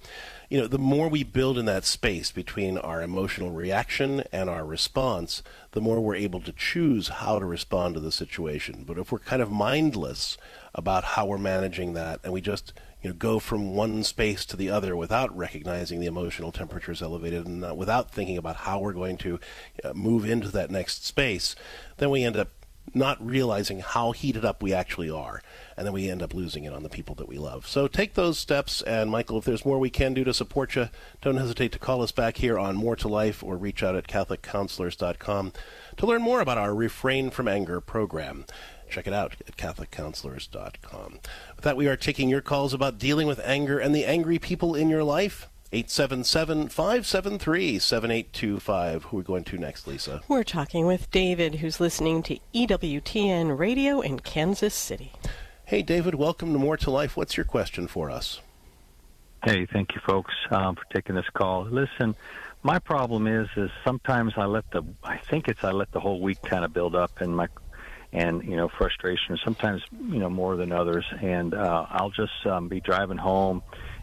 you 0.52 0.60
know, 0.60 0.66
the 0.66 0.78
more 0.78 1.08
we 1.08 1.22
build 1.22 1.56
in 1.56 1.64
that 1.64 1.86
space 1.86 2.30
between 2.30 2.76
our 2.76 3.00
emotional 3.00 3.52
reaction 3.52 4.22
and 4.32 4.50
our 4.50 4.66
response, 4.66 5.42
the 5.70 5.80
more 5.80 5.98
we're 5.98 6.14
able 6.14 6.42
to 6.42 6.52
choose 6.52 7.08
how 7.08 7.38
to 7.38 7.46
respond 7.46 7.94
to 7.94 8.00
the 8.00 8.12
situation. 8.12 8.84
But 8.86 8.98
if 8.98 9.10
we're 9.10 9.18
kind 9.18 9.40
of 9.40 9.50
mindless 9.50 10.36
about 10.74 11.04
how 11.04 11.26
we're 11.26 11.38
managing 11.38 11.94
that 11.94 12.20
and 12.24 12.32
we 12.32 12.40
just 12.40 12.72
you 13.02 13.10
know, 13.10 13.16
go 13.16 13.38
from 13.38 13.74
one 13.74 14.04
space 14.04 14.44
to 14.46 14.56
the 14.56 14.70
other 14.70 14.96
without 14.96 15.36
recognizing 15.36 16.00
the 16.00 16.06
emotional 16.06 16.52
temperatures 16.52 17.02
elevated 17.02 17.46
and 17.46 17.64
uh, 17.64 17.74
without 17.74 18.10
thinking 18.10 18.38
about 18.38 18.56
how 18.56 18.78
we're 18.78 18.92
going 18.92 19.16
to 19.18 19.40
uh, 19.84 19.92
move 19.92 20.24
into 20.24 20.48
that 20.48 20.70
next 20.70 21.04
space, 21.04 21.56
then 21.98 22.10
we 22.10 22.22
end 22.24 22.36
up 22.36 22.48
not 22.94 23.24
realizing 23.24 23.80
how 23.80 24.12
heated 24.12 24.44
up 24.44 24.62
we 24.62 24.72
actually 24.72 25.10
are. 25.10 25.42
And 25.76 25.86
then 25.86 25.94
we 25.94 26.10
end 26.10 26.22
up 26.22 26.34
losing 26.34 26.64
it 26.64 26.72
on 26.72 26.82
the 26.82 26.88
people 26.88 27.14
that 27.16 27.28
we 27.28 27.38
love. 27.38 27.66
So 27.66 27.88
take 27.88 28.14
those 28.14 28.38
steps. 28.38 28.82
And 28.82 29.10
Michael, 29.10 29.38
if 29.38 29.44
there's 29.44 29.64
more 29.64 29.78
we 29.78 29.90
can 29.90 30.14
do 30.14 30.24
to 30.24 30.34
support 30.34 30.74
you, 30.74 30.88
don't 31.22 31.36
hesitate 31.36 31.72
to 31.72 31.78
call 31.78 32.02
us 32.02 32.12
back 32.12 32.36
here 32.36 32.58
on 32.58 32.76
More 32.76 32.96
to 32.96 33.08
Life 33.08 33.42
or 33.42 33.56
reach 33.56 33.82
out 33.82 33.96
at 33.96 34.08
CatholicCounselors.com 34.08 35.52
to 35.96 36.06
learn 36.06 36.22
more 36.22 36.40
about 36.40 36.58
our 36.58 36.74
Refrain 36.74 37.30
from 37.30 37.48
Anger 37.48 37.80
program. 37.80 38.44
Check 38.92 39.06
it 39.06 39.14
out 39.14 39.36
at 39.48 39.56
CatholicCounselors.com. 39.56 41.20
With 41.56 41.64
that, 41.64 41.78
we 41.78 41.88
are 41.88 41.96
taking 41.96 42.28
your 42.28 42.42
calls 42.42 42.74
about 42.74 42.98
dealing 42.98 43.26
with 43.26 43.40
anger 43.42 43.78
and 43.78 43.94
the 43.94 44.04
angry 44.04 44.38
people 44.38 44.74
in 44.74 44.90
your 44.90 45.02
life. 45.02 45.48
877 45.72 46.68
573 46.68 47.78
7825. 47.78 49.04
Who 49.04 49.16
are 49.16 49.20
we 49.20 49.24
going 49.24 49.44
to 49.44 49.56
next, 49.56 49.86
Lisa? 49.86 50.20
We're 50.28 50.44
talking 50.44 50.84
with 50.84 51.10
David, 51.10 51.54
who's 51.54 51.80
listening 51.80 52.22
to 52.24 52.38
EWTN 52.54 53.58
Radio 53.58 54.02
in 54.02 54.20
Kansas 54.20 54.74
City. 54.74 55.12
Hey, 55.64 55.80
David, 55.80 56.14
welcome 56.14 56.52
to 56.52 56.58
More 56.58 56.76
to 56.76 56.90
Life. 56.90 57.16
What's 57.16 57.38
your 57.38 57.44
question 57.44 57.86
for 57.86 58.10
us? 58.10 58.42
Hey, 59.42 59.64
thank 59.64 59.94
you, 59.94 60.02
folks, 60.06 60.34
um, 60.50 60.76
for 60.76 60.84
taking 60.92 61.14
this 61.14 61.30
call. 61.32 61.64
Listen, 61.64 62.14
my 62.62 62.78
problem 62.78 63.26
is, 63.26 63.48
is 63.56 63.70
sometimes 63.86 64.34
I 64.36 64.44
let 64.44 64.70
the, 64.70 64.82
I 65.02 65.16
think 65.16 65.48
it's 65.48 65.64
I 65.64 65.70
let 65.70 65.90
the 65.92 66.00
whole 66.00 66.20
week 66.20 66.42
kind 66.42 66.62
of 66.62 66.74
build 66.74 66.94
up, 66.94 67.22
and 67.22 67.34
my, 67.34 67.48
and 68.12 68.42
you 68.44 68.56
know, 68.56 68.68
frustration. 68.68 69.38
Sometimes, 69.44 69.82
you 69.92 70.18
know, 70.18 70.30
more 70.30 70.56
than 70.56 70.72
others, 70.72 71.04
and 71.20 71.54
uh, 71.54 71.86
I'll 71.90 72.10
just 72.10 72.46
um, 72.46 72.68
be 72.68 72.80
driving 72.80 73.18
home 73.18 73.62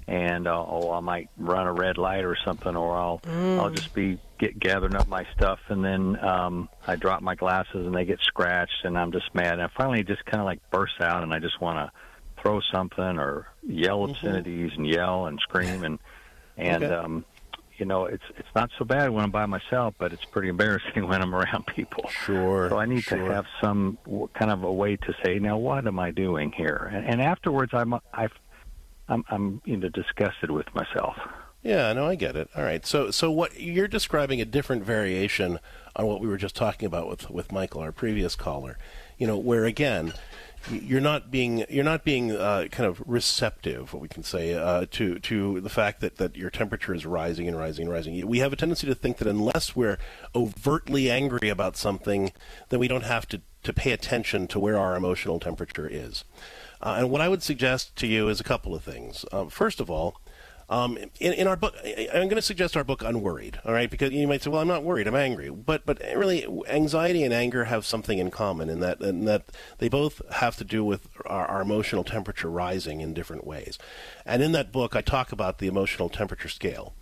and 0.10 0.47
uh, 0.47 0.66
oh, 0.68 0.91
I 0.91 1.01
might 1.01 1.30
run 1.38 1.68
a 1.68 1.72
red 1.72 1.99
light 1.99 2.26
or 2.26 2.36
something, 2.43 2.76
or 2.76 2.97
I'll 2.97 3.20
mm. 3.20 3.60
I'll 3.60 3.70
just 3.70 3.93
be 3.93 4.18
get 4.39 4.60
gathering 4.60 4.95
up 4.95 5.07
my 5.07 5.24
stuff, 5.36 5.60
and 5.68 5.86
then 5.86 6.20
um, 6.24 6.68
I 6.88 6.95
drop 6.95 7.22
my 7.22 7.36
glasses 7.36 7.86
and 7.86 7.93
they 7.93 8.05
get 8.05 8.20
scratched, 8.22 8.86
and 8.86 8.97
I'm 8.97 9.12
just 9.12 9.34
mad. 9.36 9.53
And 9.53 9.62
I 9.62 9.70
finally 9.78 10.03
just 10.03 10.26
kind 10.26 10.41
of 10.41 10.45
like 10.45 10.68
burst 10.72 10.99
out, 10.99 11.22
and 11.22 11.32
I 11.32 11.38
just 11.38 11.62
want 11.62 11.78
to 11.78 12.41
throw 12.41 12.60
something 12.74 13.20
or 13.20 13.49
yell 13.62 13.99
mm-hmm. 13.99 14.12
obscenities 14.12 14.72
and 14.76 14.88
yell 14.88 15.28
and 15.28 15.39
scream 15.41 15.84
and 15.84 15.99
and 16.57 16.84
okay. 16.84 16.93
um, 16.93 17.24
you 17.80 17.86
know 17.86 18.05
it's 18.05 18.23
it's 18.38 18.47
not 18.55 18.69
so 18.77 18.86
bad 18.86 19.09
when 19.09 19.23
I'm 19.23 19.32
by 19.32 19.45
myself, 19.45 19.95
but 19.97 20.13
it's 20.13 20.25
pretty 20.25 20.49
embarrassing 20.55 21.07
when 21.07 21.21
I'm 21.21 21.34
around 21.34 21.65
people. 21.67 22.09
Sure. 22.09 22.69
So 22.69 22.77
I 22.77 22.86
need 22.86 23.03
sure. 23.03 23.17
to 23.17 23.34
have 23.34 23.45
some 23.61 23.97
kind 24.34 24.51
of 24.51 24.63
a 24.63 24.71
way 24.71 24.95
to 24.97 25.13
say, 25.23 25.39
now 25.39 25.57
what 25.57 25.88
am 25.88 25.99
I 25.99 26.11
doing 26.11 26.51
here? 26.51 26.89
And, 26.93 27.05
and 27.05 27.21
afterwards, 27.21 27.71
I'm 27.73 27.93
I've 28.13 28.34
I'm 29.07 29.23
I'm 29.30 29.61
you 29.65 29.77
know 29.77 29.89
disgusted 29.89 30.51
with 30.51 30.67
myself. 30.73 31.15
Yeah, 31.61 31.91
no, 31.91 32.07
I 32.07 32.15
get 32.15 32.38
it. 32.38 32.49
All 32.55 32.63
right, 32.63 32.86
so 32.86 33.11
so 33.11 33.30
what 33.32 33.59
you're 33.59 33.88
describing 33.88 34.39
a 34.39 34.45
different 34.45 34.84
variation 34.84 35.59
on 35.95 36.05
what 36.05 36.21
we 36.21 36.27
were 36.27 36.38
just 36.38 36.55
talking 36.55 36.86
about 36.86 37.09
with 37.09 37.30
with 37.30 37.51
Michael, 37.51 37.82
our 37.82 37.91
previous 37.91 38.36
caller. 38.36 38.77
You 39.17 39.27
know, 39.27 39.38
where 39.38 39.65
again, 39.65 40.13
you're 40.72 41.01
not 41.01 41.32
being 41.32 41.66
you're 41.70 41.84
not 41.84 42.03
being 42.03 42.32
uh, 42.32 42.68
kind 42.72 42.88
of 42.88 43.01
receptive, 43.05 43.93
what 43.93 44.01
we 44.01 44.07
can 44.07 44.24
say, 44.24 44.53
uh, 44.53 44.86
to 44.91 45.20
to 45.20 45.62
the 45.62 45.70
fact 45.70 46.01
that, 46.01 46.18
that 46.18 46.36
your 46.36 46.49
temperature 46.49 46.93
is 46.93 47.05
rising 47.05 47.47
and 47.47 47.57
rising 47.57 47.86
and 47.86 47.93
rising. 47.93 48.28
We 48.28 48.39
have 48.39 48.53
a 48.53 48.55
tendency 48.55 48.88
to 48.88 48.95
think 48.95 49.18
that 49.18 49.28
unless 49.28 49.76
we're 49.76 49.97
overtly 50.36 51.10
angry 51.10 51.49
about 51.49 51.78
something, 51.78 52.32
then 52.70 52.80
we 52.80 52.88
don't 52.88 53.03
have 53.05 53.28
to 53.30 53.41
to 53.64 53.74
pay 53.74 53.91
attention 53.91 54.47
to 54.47 54.60
where 54.60 54.78
our 54.78 54.95
emotional 54.95 55.39
temperature 55.39 55.88
is. 55.88 56.24
Uh, 56.82 56.95
and 56.99 57.10
what 57.10 57.22
I 57.22 57.28
would 57.28 57.43
suggest 57.43 57.95
to 57.97 58.07
you 58.07 58.30
is 58.30 58.39
a 58.39 58.43
couple 58.45 58.74
of 58.74 58.84
things. 58.84 59.26
Um, 59.32 59.49
first 59.49 59.82
of 59.82 59.89
all, 59.89 60.22
um, 60.70 60.97
in, 61.20 61.34
in, 61.34 61.47
our 61.47 61.55
book, 61.55 61.74
I'm 61.84 62.28
going 62.28 62.36
to 62.36 62.41
suggest 62.43 62.78
our 62.78 62.84
book, 62.84 63.01
Unworried. 63.01 63.59
All 63.65 63.74
right, 63.74 63.89
because 63.89 64.11
you 64.11 64.28
might 64.28 64.43
say, 64.43 64.51
"Well, 64.51 64.61
I'm 64.61 64.67
not 64.67 64.84
worried. 64.84 65.07
I'm 65.07 65.15
angry." 65.15 65.49
But 65.49 65.84
but 65.86 65.99
really, 66.15 66.45
anxiety 66.67 67.24
and 67.24 67.34
anger 67.34 67.65
have 67.65 67.86
something 67.86 68.20
in 68.20 68.30
common 68.30 68.70
in 68.70 68.80
that 68.80 69.01
in 69.01 69.26
that 69.26 69.45
they 69.80 69.89
both 69.89 70.22
have 70.34 70.55
to 70.57 70.63
do 70.63 70.84
with 70.84 71.07
our, 71.26 71.47
our 71.47 71.61
emotional 71.61 72.03
temperature 72.03 72.51
rising 72.51 73.01
in 73.01 73.15
different 73.15 73.47
ways. 73.47 73.80
And 74.28 74.43
in 74.43 74.51
that 74.51 74.72
book, 74.72 74.95
I 74.95 75.01
talk 75.01 75.32
about 75.32 75.57
the 75.57 75.67
emotional 75.67 76.09
temperature 76.09 76.49
scale. 76.49 76.93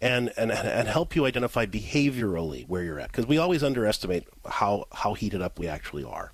And, 0.00 0.32
and, 0.36 0.50
and 0.50 0.88
help 0.88 1.14
you 1.14 1.26
identify 1.26 1.64
behaviorally 1.64 2.66
where 2.66 2.82
you're 2.82 2.98
at 2.98 3.12
because 3.12 3.28
we 3.28 3.38
always 3.38 3.62
underestimate 3.62 4.26
how, 4.44 4.86
how 4.90 5.14
heated 5.14 5.40
up 5.40 5.60
we 5.60 5.68
actually 5.68 6.02
are 6.02 6.32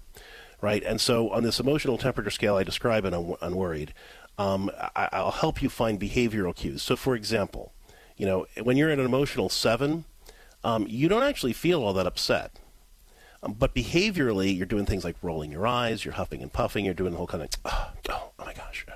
right? 0.61 0.82
And 0.82 1.01
so 1.01 1.30
on 1.30 1.43
this 1.43 1.61
emotional 1.61 1.99
temperature 1.99 2.30
scale 2.30 2.57
I 2.57 2.64
describe 2.64 3.05
in 3.05 3.14
Unworried, 3.41 3.95
um, 4.39 4.70
I, 4.95 5.09
I'll 5.12 5.32
help 5.32 5.61
you 5.61 5.68
find 5.68 6.01
behavioral 6.01 6.55
cues. 6.55 6.82
So, 6.82 6.97
for 6.97 7.14
example, 7.14 7.72
you 8.16 8.24
know, 8.24 8.47
when 8.62 8.76
you're 8.76 8.91
at 8.91 8.99
an 8.99 9.05
emotional 9.05 9.49
seven, 9.49 10.05
um, 10.64 10.86
you 10.89 11.09
don't 11.09 11.22
actually 11.22 11.53
feel 11.53 11.82
all 11.82 11.93
that 11.95 12.07
upset. 12.07 12.53
Um, 13.43 13.53
but 13.53 13.74
behaviorally, 13.74 14.57
you're 14.57 14.66
doing 14.66 14.86
things 14.86 15.05
like 15.05 15.16
rolling 15.22 15.53
your 15.53 15.66
eyes, 15.66 16.05
you're 16.05 16.14
huffing 16.14 16.43
and 16.43 16.53
puffing, 16.53 16.84
you're 16.84 16.95
doing 16.95 17.12
the 17.12 17.18
whole 17.18 17.26
kind 17.26 17.43
of, 17.43 17.51
oh, 17.64 17.91
oh, 18.11 18.30
oh 18.39 18.45
my 18.45 18.55
gosh. 18.55 18.86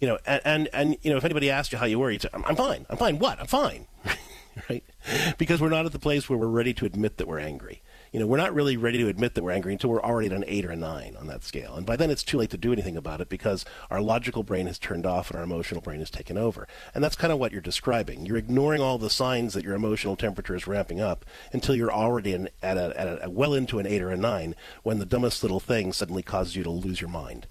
You 0.00 0.06
know, 0.06 0.18
and, 0.26 0.40
and, 0.44 0.68
and, 0.72 0.96
you 1.02 1.10
know, 1.10 1.16
if 1.16 1.24
anybody 1.24 1.50
asks 1.50 1.72
you 1.72 1.78
how 1.78 1.86
you 1.86 1.98
were, 1.98 2.10
you'd 2.10 2.22
say, 2.22 2.28
I'm, 2.32 2.44
I'm 2.44 2.56
fine. 2.56 2.86
I'm 2.88 2.96
fine. 2.96 3.18
What? 3.18 3.40
I'm 3.40 3.48
fine. 3.48 3.86
right? 4.70 4.84
Because 5.38 5.60
we're 5.60 5.70
not 5.70 5.86
at 5.86 5.92
the 5.92 5.98
place 5.98 6.28
where 6.28 6.38
we're 6.38 6.46
ready 6.46 6.72
to 6.74 6.86
admit 6.86 7.16
that 7.16 7.26
we're 7.26 7.40
angry 7.40 7.82
you 8.12 8.20
know, 8.20 8.26
we're 8.26 8.36
not 8.36 8.54
really 8.54 8.76
ready 8.76 8.98
to 8.98 9.08
admit 9.08 9.34
that 9.34 9.44
we're 9.44 9.50
angry 9.50 9.72
until 9.72 9.90
we're 9.90 10.02
already 10.02 10.28
at 10.28 10.32
an 10.32 10.44
eight 10.46 10.64
or 10.64 10.70
a 10.70 10.76
nine 10.76 11.16
on 11.18 11.26
that 11.26 11.44
scale. 11.44 11.74
And 11.74 11.84
by 11.84 11.96
then 11.96 12.10
it's 12.10 12.22
too 12.22 12.38
late 12.38 12.50
to 12.50 12.56
do 12.56 12.72
anything 12.72 12.96
about 12.96 13.20
it 13.20 13.28
because 13.28 13.64
our 13.90 14.00
logical 14.00 14.42
brain 14.42 14.66
has 14.66 14.78
turned 14.78 15.06
off 15.06 15.30
and 15.30 15.38
our 15.38 15.44
emotional 15.44 15.80
brain 15.80 16.00
has 16.00 16.10
taken 16.10 16.38
over. 16.38 16.66
And 16.94 17.02
that's 17.02 17.16
kind 17.16 17.32
of 17.32 17.38
what 17.38 17.52
you're 17.52 17.60
describing. 17.60 18.26
You're 18.26 18.36
ignoring 18.36 18.80
all 18.80 18.98
the 18.98 19.10
signs 19.10 19.54
that 19.54 19.64
your 19.64 19.74
emotional 19.74 20.16
temperature 20.16 20.54
is 20.54 20.66
ramping 20.66 21.00
up 21.00 21.24
until 21.52 21.74
you're 21.74 21.92
already 21.92 22.32
in, 22.32 22.48
at, 22.62 22.76
a, 22.76 22.98
at 22.98 23.24
a, 23.24 23.30
well 23.30 23.54
into 23.54 23.78
an 23.78 23.86
eight 23.86 24.02
or 24.02 24.10
a 24.10 24.16
nine 24.16 24.54
when 24.82 24.98
the 24.98 25.06
dumbest 25.06 25.42
little 25.42 25.60
thing 25.60 25.92
suddenly 25.92 26.22
causes 26.22 26.56
you 26.56 26.62
to 26.62 26.70
lose 26.70 27.00
your 27.00 27.10
mind. 27.10 27.46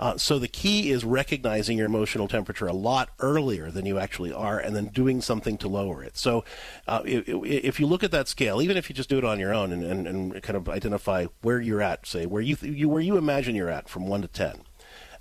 Uh, 0.00 0.16
so 0.16 0.38
the 0.38 0.48
key 0.48 0.90
is 0.90 1.04
recognizing 1.04 1.76
your 1.76 1.86
emotional 1.86 2.26
temperature 2.26 2.66
a 2.66 2.72
lot 2.72 3.10
earlier 3.18 3.70
than 3.70 3.84
you 3.84 3.98
actually 3.98 4.32
are, 4.32 4.58
and 4.58 4.74
then 4.74 4.86
doing 4.86 5.20
something 5.20 5.58
to 5.58 5.68
lower 5.68 6.02
it. 6.02 6.16
So 6.16 6.42
uh, 6.88 7.02
if, 7.04 7.28
if, 7.28 7.78
you 7.78 7.86
look 7.86 8.02
at 8.02 8.10
that 8.10 8.26
scale, 8.26 8.62
even 8.62 8.78
if 8.78 8.88
you 8.88 8.94
just 8.94 9.10
do 9.10 9.18
it 9.18 9.26
on 9.26 9.38
your 9.38 9.52
own 9.52 9.72
and, 9.72 9.84
and, 9.84 10.06
and 10.08 10.42
kind 10.42 10.56
of 10.56 10.70
identify 10.70 11.26
where 11.42 11.60
you're 11.60 11.82
at, 11.82 12.06
say 12.06 12.24
where 12.24 12.40
you, 12.40 12.56
you 12.62 12.88
where 12.88 13.02
you 13.02 13.18
imagine 13.18 13.54
you're 13.54 13.68
at 13.68 13.90
from 13.90 14.06
one 14.06 14.22
to 14.22 14.28
ten, 14.28 14.62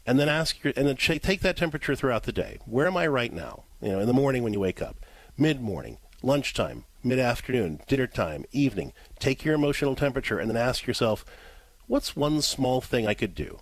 and 0.07 0.17
then 0.17 0.29
ask 0.29 0.63
your 0.63 0.71
and 0.77 0.87
then 0.87 0.95
take 0.95 1.41
that 1.41 1.57
temperature 1.57 1.93
throughout 1.93 2.23
the 2.23 2.31
day. 2.31 2.57
Where 2.65 2.87
am 2.87 2.95
I 2.95 3.05
right 3.07 3.33
now? 3.33 3.65
You 3.81 3.89
know, 3.89 3.99
in 3.99 4.07
the 4.07 4.13
morning 4.13 4.43
when 4.43 4.53
you 4.53 4.61
wake 4.61 4.81
up, 4.81 5.05
mid 5.37 5.59
morning, 5.59 5.97
lunchtime, 6.23 6.85
mid 7.03 7.19
afternoon, 7.19 7.81
dinner 7.85 8.07
time, 8.07 8.45
evening. 8.53 8.93
Take 9.19 9.43
your 9.43 9.55
emotional 9.55 9.97
temperature 9.97 10.39
and 10.39 10.49
then 10.49 10.55
ask 10.55 10.87
yourself, 10.87 11.25
what's 11.87 12.15
one 12.15 12.41
small 12.41 12.79
thing 12.79 13.05
I 13.05 13.13
could 13.13 13.35
do? 13.35 13.59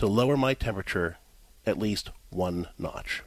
To 0.00 0.06
lower 0.06 0.34
my 0.34 0.54
temperature 0.54 1.18
at 1.66 1.78
least 1.78 2.08
one 2.30 2.68
notch? 2.78 3.22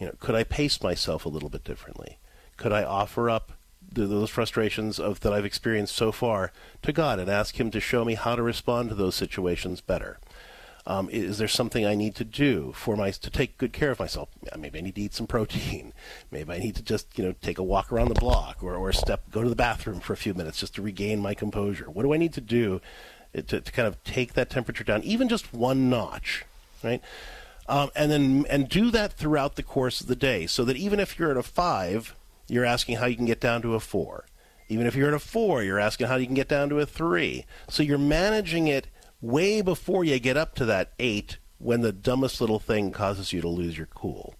You 0.00 0.06
know, 0.06 0.14
could 0.18 0.34
I 0.34 0.42
pace 0.42 0.82
myself 0.82 1.24
a 1.24 1.28
little 1.28 1.48
bit 1.48 1.62
differently? 1.62 2.18
Could 2.56 2.72
I 2.72 2.82
offer 2.82 3.30
up 3.30 3.52
the, 3.92 4.06
those 4.06 4.30
frustrations 4.30 4.98
of 4.98 5.20
that 5.20 5.32
I've 5.32 5.44
experienced 5.44 5.94
so 5.94 6.10
far 6.10 6.50
to 6.82 6.92
God 6.92 7.20
and 7.20 7.30
ask 7.30 7.60
Him 7.60 7.70
to 7.70 7.78
show 7.78 8.04
me 8.04 8.14
how 8.14 8.34
to 8.34 8.42
respond 8.42 8.88
to 8.88 8.96
those 8.96 9.14
situations 9.14 9.80
better? 9.80 10.18
Um, 10.88 11.08
is 11.08 11.38
there 11.38 11.48
something 11.48 11.86
I 11.86 11.94
need 11.94 12.16
to 12.16 12.24
do 12.24 12.72
for 12.74 12.96
my 12.96 13.12
to 13.12 13.30
take 13.30 13.56
good 13.56 13.72
care 13.72 13.92
of 13.92 14.00
myself? 14.00 14.30
Maybe 14.58 14.80
I 14.80 14.82
need 14.82 14.96
to 14.96 15.02
eat 15.02 15.14
some 15.14 15.28
protein. 15.28 15.94
Maybe 16.32 16.52
I 16.52 16.58
need 16.58 16.74
to 16.74 16.82
just 16.82 17.16
you 17.16 17.24
know 17.24 17.34
take 17.40 17.58
a 17.58 17.62
walk 17.62 17.92
around 17.92 18.08
the 18.08 18.20
block 18.20 18.60
or 18.60 18.74
or 18.74 18.92
step 18.92 19.30
go 19.30 19.44
to 19.44 19.48
the 19.48 19.54
bathroom 19.54 20.00
for 20.00 20.12
a 20.14 20.16
few 20.16 20.34
minutes 20.34 20.58
just 20.58 20.74
to 20.74 20.82
regain 20.82 21.20
my 21.20 21.32
composure. 21.32 21.88
What 21.88 22.02
do 22.02 22.12
I 22.12 22.18
need 22.18 22.34
to 22.34 22.42
do 22.42 22.82
to, 23.34 23.60
to 23.60 23.72
kind 23.72 23.88
of 23.88 24.02
take 24.04 24.34
that 24.34 24.50
temperature 24.50 24.84
down, 24.84 25.02
even 25.02 25.28
just 25.28 25.52
one 25.52 25.90
notch, 25.90 26.44
right? 26.82 27.02
Um, 27.68 27.90
and 27.96 28.10
then 28.10 28.46
and 28.50 28.68
do 28.68 28.90
that 28.90 29.14
throughout 29.14 29.56
the 29.56 29.62
course 29.62 30.00
of 30.00 30.06
the 30.06 30.16
day, 30.16 30.46
so 30.46 30.64
that 30.64 30.76
even 30.76 31.00
if 31.00 31.18
you're 31.18 31.30
at 31.30 31.36
a 31.36 31.42
five, 31.42 32.14
you're 32.46 32.64
asking 32.64 32.96
how 32.96 33.06
you 33.06 33.16
can 33.16 33.26
get 33.26 33.40
down 33.40 33.62
to 33.62 33.74
a 33.74 33.80
four. 33.80 34.26
Even 34.68 34.86
if 34.86 34.94
you're 34.94 35.08
at 35.08 35.14
a 35.14 35.18
four, 35.18 35.62
you're 35.62 35.78
asking 35.78 36.06
how 36.06 36.16
you 36.16 36.26
can 36.26 36.34
get 36.34 36.48
down 36.48 36.68
to 36.70 36.80
a 36.80 36.86
three. 36.86 37.44
So 37.68 37.82
you're 37.82 37.98
managing 37.98 38.66
it 38.66 38.86
way 39.20 39.62
before 39.62 40.04
you 40.04 40.18
get 40.18 40.36
up 40.36 40.54
to 40.56 40.64
that 40.66 40.92
eight 40.98 41.38
when 41.58 41.80
the 41.80 41.92
dumbest 41.92 42.40
little 42.40 42.58
thing 42.58 42.90
causes 42.90 43.32
you 43.32 43.40
to 43.40 43.48
lose 43.48 43.76
your 43.78 43.86
cool. 43.86 44.34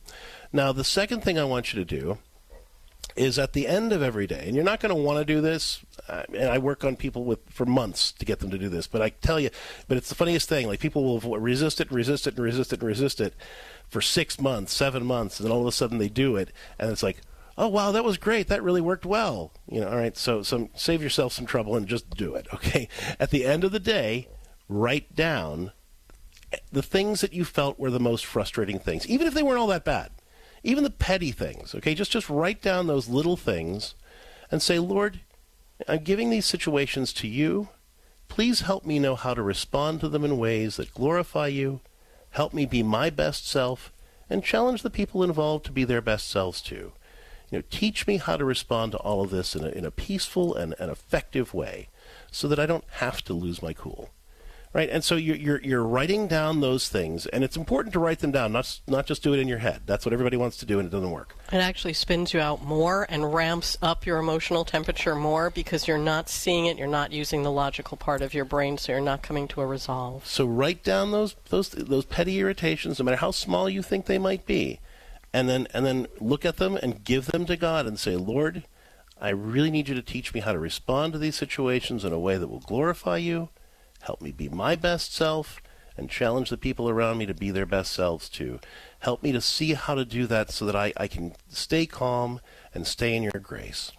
Now, 0.53 0.72
the 0.72 0.84
second 0.84 1.22
thing 1.22 1.38
I 1.38 1.45
want 1.45 1.72
you 1.72 1.82
to 1.82 2.01
do 2.01 2.18
is 3.16 3.38
at 3.38 3.55
the 3.55 3.66
end 3.66 3.92
of 3.92 4.03
every 4.03 4.26
day, 4.26 4.45
and 4.47 4.55
you're 4.55 4.64
not 4.64 4.80
going 4.80 4.95
to 4.95 5.01
want 5.01 5.18
to 5.18 5.24
do 5.24 5.40
this. 5.40 5.80
Uh, 6.09 6.22
and 6.34 6.50
I 6.50 6.59
work 6.59 6.84
on 6.84 6.96
people 6.96 7.24
with 7.24 7.38
for 7.48 7.64
months 7.64 8.12
to 8.12 8.26
get 8.26 8.40
them 8.40 8.50
to 8.50 8.59
do 8.59 8.68
this, 8.68 8.86
but 8.86 9.00
I 9.00 9.09
tell 9.09 9.40
you, 9.40 9.50
but 9.88 9.96
it's 9.96 10.11
the 10.11 10.14
funniest 10.14 10.48
thing. 10.48 10.66
Like 10.66 10.80
people 10.80 11.02
will 11.05 11.38
resist 11.38 11.80
it, 11.80 11.88
and 11.88 11.96
resist 11.96 12.26
it, 12.26 12.34
and 12.34 12.44
resist 12.44 12.72
it, 12.72 12.80
and 12.80 12.88
resist 12.88 13.20
it 13.20 13.34
for 13.88 14.02
six 14.02 14.38
months, 14.38 14.74
seven 14.74 15.05
months, 15.05 15.38
and 15.38 15.46
then 15.46 15.52
all 15.52 15.62
of 15.62 15.66
a 15.66 15.72
sudden 15.72 15.98
they 15.98 16.09
do 16.11 16.36
it, 16.36 16.50
and 16.78 16.90
it's 16.90 17.02
like, 17.02 17.22
oh 17.57 17.68
wow, 17.68 17.90
that 17.90 18.05
was 18.05 18.18
great, 18.18 18.48
that 18.48 18.62
really 18.62 18.82
worked 18.82 19.07
well. 19.07 19.52
You 19.66 19.80
know, 19.80 19.88
all 19.88 19.96
right, 19.96 20.16
so 20.16 20.42
so 20.42 20.68
save 20.74 21.02
yourself 21.02 21.32
some 21.32 21.46
trouble 21.46 21.74
and 21.74 21.86
just 21.86 22.11
do 22.11 22.34
it. 22.34 22.46
Okay, 22.55 22.88
at 23.18 23.30
the 23.30 23.46
end 23.46 23.64
of 23.64 23.72
the 23.72 23.80
day, 23.80 24.28
write 24.68 25.14
down 25.14 25.72
the 26.70 26.82
things 26.82 27.22
that 27.22 27.32
you 27.32 27.44
felt 27.44 27.78
were 27.78 27.90
the 27.90 27.98
most 27.98 28.26
frustrating 28.26 28.78
things, 28.78 29.07
even 29.07 29.26
if 29.26 29.32
they 29.32 29.42
weren't 29.42 29.59
all 29.59 29.66
that 29.68 29.84
bad 29.84 30.11
even 30.66 30.82
the 30.82 30.90
petty 30.90 31.30
things. 31.30 31.74
Okay, 31.74 31.94
just 31.94 32.11
just 32.11 32.30
write 32.30 32.62
down 32.62 32.86
those 32.86 33.07
little 33.07 33.36
things, 33.36 33.94
and 34.50 34.62
say, 34.62 34.78
Lord, 34.78 35.20
I'm 35.88 36.04
giving 36.04 36.30
these 36.30 36.46
situations 36.46 37.12
to 37.14 37.28
you. 37.28 37.68
Please 38.28 38.62
help 38.62 38.84
me 38.84 38.98
know 38.98 39.16
how 39.16 39.34
to 39.34 39.42
respond 39.42 40.00
to 40.00 40.08
them 40.08 40.24
in 40.24 40.38
ways 40.38 40.76
that 40.76 40.94
glorify 40.94 41.48
you. 41.48 41.80
Help 42.30 42.54
me 42.54 42.66
be 42.66 42.82
my 42.82 43.10
best 43.10 43.46
self, 43.46 43.92
and 44.28 44.42
challenge 44.44 44.82
the 44.82 44.90
people 44.90 45.22
involved 45.22 45.64
to 45.66 45.72
be 45.72 45.84
their 45.84 46.00
best 46.00 46.28
selves 46.28 46.60
too. 46.60 46.92
You 47.50 47.58
know, 47.58 47.64
teach 47.70 48.06
me 48.06 48.16
how 48.16 48.36
to 48.36 48.44
respond 48.44 48.92
to 48.92 48.98
all 48.98 49.22
of 49.22 49.30
this 49.30 49.54
in 49.54 49.64
a, 49.64 49.68
in 49.68 49.84
a 49.84 49.90
peaceful 49.90 50.54
and, 50.54 50.74
and 50.78 50.90
effective 50.90 51.54
way, 51.54 51.88
so 52.30 52.48
that 52.48 52.58
I 52.58 52.66
don't 52.66 52.88
have 52.94 53.22
to 53.24 53.34
lose 53.34 53.62
my 53.62 53.72
cool 53.72 54.10
right? 54.74 54.90
And 54.90 55.04
so 55.04 55.14
you're, 55.14 55.36
you're, 55.36 55.60
you're 55.62 55.84
writing 55.84 56.26
down 56.26 56.60
those 56.60 56.88
things, 56.88 57.26
and 57.26 57.44
it's 57.44 57.56
important 57.56 57.92
to 57.94 58.00
write 58.00 58.18
them 58.18 58.32
down, 58.32 58.52
not 58.52 58.80
not 58.86 59.06
just 59.06 59.22
do 59.22 59.32
it 59.32 59.38
in 59.38 59.48
your 59.48 59.58
head. 59.58 59.82
That's 59.86 60.04
what 60.04 60.12
everybody 60.12 60.36
wants 60.36 60.58
to 60.58 60.66
do, 60.66 60.78
and 60.78 60.86
it 60.86 60.90
doesn't 60.90 61.10
work. 61.10 61.36
It 61.52 61.58
actually 61.58 61.94
spins 61.94 62.34
you 62.34 62.40
out 62.40 62.62
more 62.62 63.06
and 63.08 63.32
ramps 63.32 63.78
up 63.80 64.04
your 64.04 64.18
emotional 64.18 64.64
temperature 64.64 65.14
more 65.14 65.48
because 65.48 65.88
you're 65.88 65.96
not 65.96 66.28
seeing 66.28 66.66
it, 66.66 66.76
you're 66.76 66.88
not 66.88 67.12
using 67.12 67.44
the 67.44 67.52
logical 67.52 67.96
part 67.96 68.20
of 68.20 68.34
your 68.34 68.44
brain, 68.44 68.76
so 68.76 68.92
you're 68.92 69.00
not 69.00 69.22
coming 69.22 69.48
to 69.48 69.60
a 69.62 69.66
resolve. 69.66 70.26
So 70.26 70.44
write 70.44 70.82
down 70.82 71.12
those 71.12 71.36
those 71.48 71.70
those 71.70 72.04
petty 72.04 72.40
irritations, 72.40 72.98
no 72.98 73.04
matter 73.04 73.18
how 73.18 73.30
small 73.30 73.70
you 73.70 73.80
think 73.80 74.06
they 74.06 74.18
might 74.18 74.44
be, 74.44 74.80
and 75.32 75.48
then 75.48 75.68
and 75.72 75.86
then 75.86 76.08
look 76.20 76.44
at 76.44 76.56
them 76.56 76.76
and 76.76 77.04
give 77.04 77.26
them 77.26 77.46
to 77.46 77.56
God 77.56 77.86
and 77.86 77.98
say, 77.98 78.16
Lord. 78.16 78.64
I 79.20 79.28
really 79.30 79.70
need 79.70 79.88
you 79.88 79.94
to 79.94 80.02
teach 80.02 80.34
me 80.34 80.40
how 80.40 80.52
to 80.52 80.58
respond 80.58 81.12
to 81.12 81.18
these 81.18 81.36
situations 81.36 82.04
in 82.04 82.12
a 82.12 82.18
way 82.18 82.36
that 82.36 82.48
will 82.48 82.60
glorify 82.60 83.16
you 83.16 83.48
Help 84.05 84.20
me 84.20 84.32
be 84.32 84.48
my 84.48 84.76
best 84.76 85.14
self 85.14 85.62
and 85.96 86.11
challenge 86.11 86.50
the 86.50 86.59
people 86.59 86.90
around 86.90 87.18
me 87.18 87.26
to 87.26 87.34
be 87.34 87.50
their 87.50 87.66
best 87.66 87.92
selves 87.92 88.28
too. 88.28 88.61
Help 88.98 89.22
me 89.22 89.32
to 89.32 89.40
see 89.40 89.74
how 89.74 89.94
to 89.94 90.05
do 90.05 90.26
that 90.26 90.50
so 90.50 90.66
that 90.66 90.76
I, 90.76 90.92
I 90.96 91.07
can 91.07 91.34
stay 91.48 91.86
calm 91.86 92.40
and 92.74 92.86
stay 92.86 93.16
in 93.16 93.22
your 93.22 93.32
grace. 93.40 93.92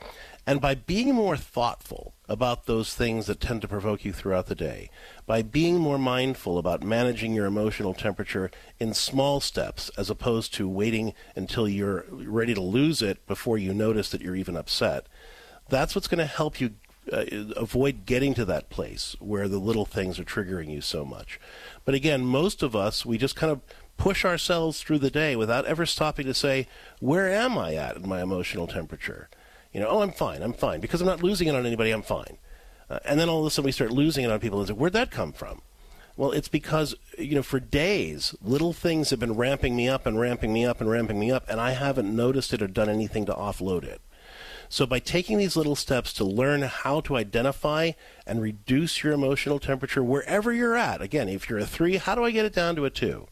And 0.45 0.61
by 0.61 0.75
being 0.75 1.15
more 1.15 1.35
thoughtful 1.35 2.13
about 2.29 2.67
those 2.67 2.93
things 2.93 3.25
that 3.25 3.39
tend 3.39 3.63
to 3.63 3.67
provoke 3.67 4.05
you 4.05 4.13
throughout 4.13 4.45
the 4.45 4.53
day, 4.53 4.91
by 5.25 5.41
being 5.41 5.79
more 5.79 5.97
mindful 5.97 6.59
about 6.59 6.83
managing 6.83 7.33
your 7.33 7.47
emotional 7.47 7.95
temperature 7.95 8.51
in 8.79 8.93
small 8.93 9.39
steps 9.39 9.89
as 9.97 10.11
opposed 10.11 10.53
to 10.53 10.69
waiting 10.69 11.15
until 11.35 11.67
you're 11.67 12.05
ready 12.11 12.53
to 12.53 12.61
lose 12.61 13.01
it 13.01 13.25
before 13.25 13.57
you 13.57 13.73
notice 13.73 14.09
that 14.09 14.21
you're 14.21 14.35
even 14.35 14.55
upset, 14.55 15.07
that's 15.67 15.95
what's 15.95 16.07
going 16.07 16.19
to 16.19 16.25
help 16.25 16.61
you 16.61 16.75
uh, 17.11 17.25
avoid 17.55 18.05
getting 18.05 18.33
to 18.33 18.45
that 18.45 18.69
place 18.69 19.15
where 19.19 19.47
the 19.47 19.59
little 19.59 19.85
things 19.85 20.19
are 20.19 20.23
triggering 20.23 20.71
you 20.71 20.81
so 20.81 21.05
much. 21.05 21.39
But 21.83 21.95
again, 21.95 22.25
most 22.25 22.63
of 22.63 22.75
us, 22.75 23.05
we 23.05 23.17
just 23.17 23.35
kind 23.35 23.51
of 23.51 23.61
push 23.97 24.25
ourselves 24.25 24.81
through 24.81 24.99
the 24.99 25.11
day 25.11 25.35
without 25.35 25.65
ever 25.65 25.85
stopping 25.85 26.25
to 26.25 26.33
say, 26.33 26.67
where 26.99 27.29
am 27.29 27.57
I 27.57 27.75
at 27.75 27.95
in 27.95 28.07
my 28.07 28.21
emotional 28.21 28.67
temperature? 28.67 29.29
You 29.71 29.79
know, 29.79 29.87
oh, 29.89 30.01
I'm 30.01 30.11
fine, 30.11 30.41
I'm 30.41 30.53
fine. 30.53 30.79
Because 30.79 31.01
I'm 31.01 31.07
not 31.07 31.23
losing 31.23 31.47
it 31.47 31.55
on 31.55 31.65
anybody, 31.65 31.91
I'm 31.91 32.01
fine. 32.01 32.37
Uh, 32.89 32.99
and 33.05 33.19
then 33.19 33.29
all 33.29 33.41
of 33.41 33.45
a 33.47 33.49
sudden 33.49 33.65
we 33.65 33.71
start 33.71 33.91
losing 33.91 34.25
it 34.25 34.31
on 34.31 34.39
people 34.39 34.59
and 34.59 34.67
say, 34.67 34.73
where'd 34.73 34.93
that 34.93 35.11
come 35.11 35.31
from? 35.31 35.61
Well, 36.17 36.31
it's 36.31 36.47
because, 36.47 36.95
you 37.17 37.35
know, 37.35 37.43
for 37.43 37.59
days, 37.59 38.33
little 38.41 38.71
things 38.71 39.09
have 39.09 39.19
been 39.19 39.35
ramping 39.35 39.75
me 39.75 39.89
up 39.89 40.05
and 40.05 40.19
ramping 40.19 40.53
me 40.53 40.65
up 40.65 40.79
and 40.79 40.89
ramping 40.89 41.19
me 41.19 41.29
up, 41.29 41.43
and 41.49 41.59
I 41.59 41.71
haven't 41.71 42.15
noticed 42.15 42.53
it 42.53 42.61
or 42.61 42.67
done 42.67 42.87
anything 42.87 43.25
to 43.25 43.33
offload 43.33 43.83
it. 43.83 43.99
So, 44.69 44.85
by 44.85 44.99
taking 44.99 45.37
these 45.37 45.55
little 45.55 45.75
steps 45.75 46.13
to 46.13 46.23
learn 46.23 46.63
how 46.63 47.01
to 47.01 47.15
identify 47.15 47.91
and 48.25 48.41
reduce 48.41 49.03
your 49.03 49.13
emotional 49.13 49.59
temperature 49.59 50.03
wherever 50.03 50.51
you're 50.51 50.75
at, 50.75 51.01
again, 51.01 51.29
if 51.29 51.49
you're 51.49 51.59
a 51.59 51.65
three, 51.65 51.97
how 51.97 52.15
do 52.15 52.23
I 52.23 52.31
get 52.31 52.45
it 52.45 52.53
down 52.53 52.75
to 52.75 52.85
a 52.85 52.89
two? 52.89 53.27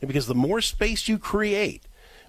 Because 0.00 0.26
the 0.26 0.34
more 0.34 0.60
space 0.60 1.08
you 1.08 1.18
create 1.18 1.84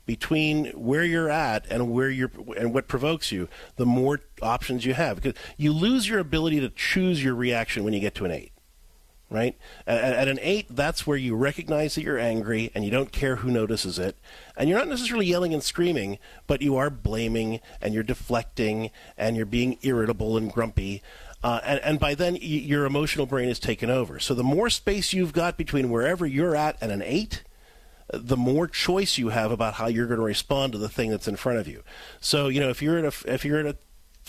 between 0.05 0.67
where 0.67 1.03
you're 1.03 1.29
at 1.29 1.65
and 1.69 1.91
where 1.91 2.09
you're 2.09 2.31
and 2.57 2.73
what 2.73 2.87
provokes 2.87 3.31
you, 3.31 3.49
the 3.75 3.85
more 3.85 4.21
options 4.41 4.85
you 4.85 4.93
have. 4.93 5.17
Because 5.17 5.33
you 5.57 5.73
lose 5.73 6.07
your 6.07 6.19
ability 6.19 6.59
to 6.61 6.69
choose 6.69 7.23
your 7.23 7.35
reaction 7.35 7.83
when 7.83 7.93
you 7.93 7.99
get 7.99 8.15
to 8.15 8.25
an 8.25 8.31
eight 8.31 8.51
right? 9.29 9.57
At, 9.85 10.13
at, 10.13 10.27
an 10.27 10.39
eight, 10.41 10.67
that's 10.69 11.05
where 11.05 11.17
you 11.17 11.35
recognize 11.35 11.95
that 11.95 12.03
you're 12.03 12.19
angry 12.19 12.71
and 12.73 12.85
you 12.85 12.91
don't 12.91 13.11
care 13.11 13.37
who 13.37 13.51
notices 13.51 13.99
it. 13.99 14.15
And 14.55 14.69
you're 14.69 14.79
not 14.79 14.87
necessarily 14.87 15.25
yelling 15.25 15.53
and 15.53 15.63
screaming, 15.63 16.17
but 16.47 16.61
you 16.61 16.77
are 16.77 16.89
blaming 16.89 17.59
and 17.81 17.93
you're 17.93 18.03
deflecting 18.03 18.91
and 19.17 19.35
you're 19.35 19.45
being 19.45 19.77
irritable 19.81 20.37
and 20.37 20.51
grumpy. 20.51 21.01
Uh, 21.43 21.59
and, 21.63 21.79
and 21.81 21.99
by 21.99 22.15
then, 22.15 22.33
y- 22.33 22.39
your 22.41 22.85
emotional 22.85 23.25
brain 23.25 23.49
is 23.49 23.59
taken 23.59 23.89
over. 23.89 24.19
So 24.19 24.33
the 24.33 24.43
more 24.43 24.69
space 24.69 25.13
you've 25.13 25.33
got 25.33 25.57
between 25.57 25.89
wherever 25.89 26.25
you're 26.25 26.55
at 26.55 26.77
and 26.81 26.91
an 26.91 27.01
eight, 27.01 27.43
the 28.11 28.37
more 28.37 28.67
choice 28.67 29.17
you 29.17 29.29
have 29.29 29.51
about 29.51 29.75
how 29.75 29.87
you're 29.87 30.07
going 30.07 30.19
to 30.19 30.25
respond 30.25 30.71
to 30.71 30.77
the 30.77 30.89
thing 30.89 31.11
that's 31.11 31.27
in 31.27 31.35
front 31.35 31.59
of 31.59 31.67
you. 31.67 31.83
So, 32.21 32.47
you 32.47 32.61
know, 32.61 32.69
if 32.69 32.81
you're 32.81 32.97
at 32.97 33.05
a 33.05 33.33
if 33.33 33.43
you're 33.43 33.59
at 33.59 33.65
a 33.65 33.77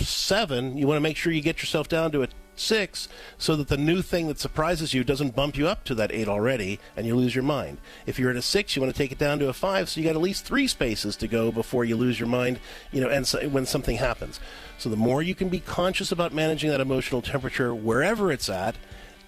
seven, 0.04 0.76
you 0.76 0.86
want 0.86 0.96
to 0.96 1.02
make 1.02 1.16
sure 1.16 1.32
you 1.32 1.40
get 1.40 1.60
yourself 1.60 1.88
down 1.88 2.12
to 2.12 2.22
a 2.22 2.28
six 2.58 3.08
so 3.36 3.56
that 3.56 3.68
the 3.68 3.76
new 3.76 4.02
thing 4.02 4.26
that 4.28 4.38
surprises 4.38 4.92
you 4.92 5.04
doesn't 5.04 5.34
bump 5.34 5.56
you 5.56 5.68
up 5.68 5.84
to 5.84 5.94
that 5.94 6.12
eight 6.12 6.28
already 6.28 6.78
and 6.96 7.06
you 7.06 7.14
lose 7.14 7.34
your 7.34 7.44
mind. 7.44 7.78
If 8.06 8.18
you're 8.18 8.30
at 8.30 8.36
a 8.36 8.42
six, 8.42 8.74
you 8.74 8.82
want 8.82 8.94
to 8.94 8.98
take 8.98 9.12
it 9.12 9.18
down 9.18 9.38
to 9.38 9.48
a 9.48 9.52
five, 9.52 9.88
so 9.88 10.00
you 10.00 10.06
got 10.06 10.16
at 10.16 10.22
least 10.22 10.44
three 10.44 10.66
spaces 10.66 11.16
to 11.16 11.28
go 11.28 11.52
before 11.52 11.84
you 11.84 11.96
lose 11.96 12.18
your 12.18 12.28
mind, 12.28 12.58
you 12.92 13.00
know, 13.00 13.08
and 13.08 13.26
so, 13.26 13.48
when 13.48 13.66
something 13.66 13.96
happens. 13.96 14.40
So 14.78 14.88
the 14.88 14.96
more 14.96 15.22
you 15.22 15.34
can 15.34 15.48
be 15.48 15.60
conscious 15.60 16.12
about 16.12 16.32
managing 16.32 16.70
that 16.70 16.80
emotional 16.80 17.22
temperature 17.22 17.74
wherever 17.74 18.32
it's 18.32 18.48
at, 18.48 18.76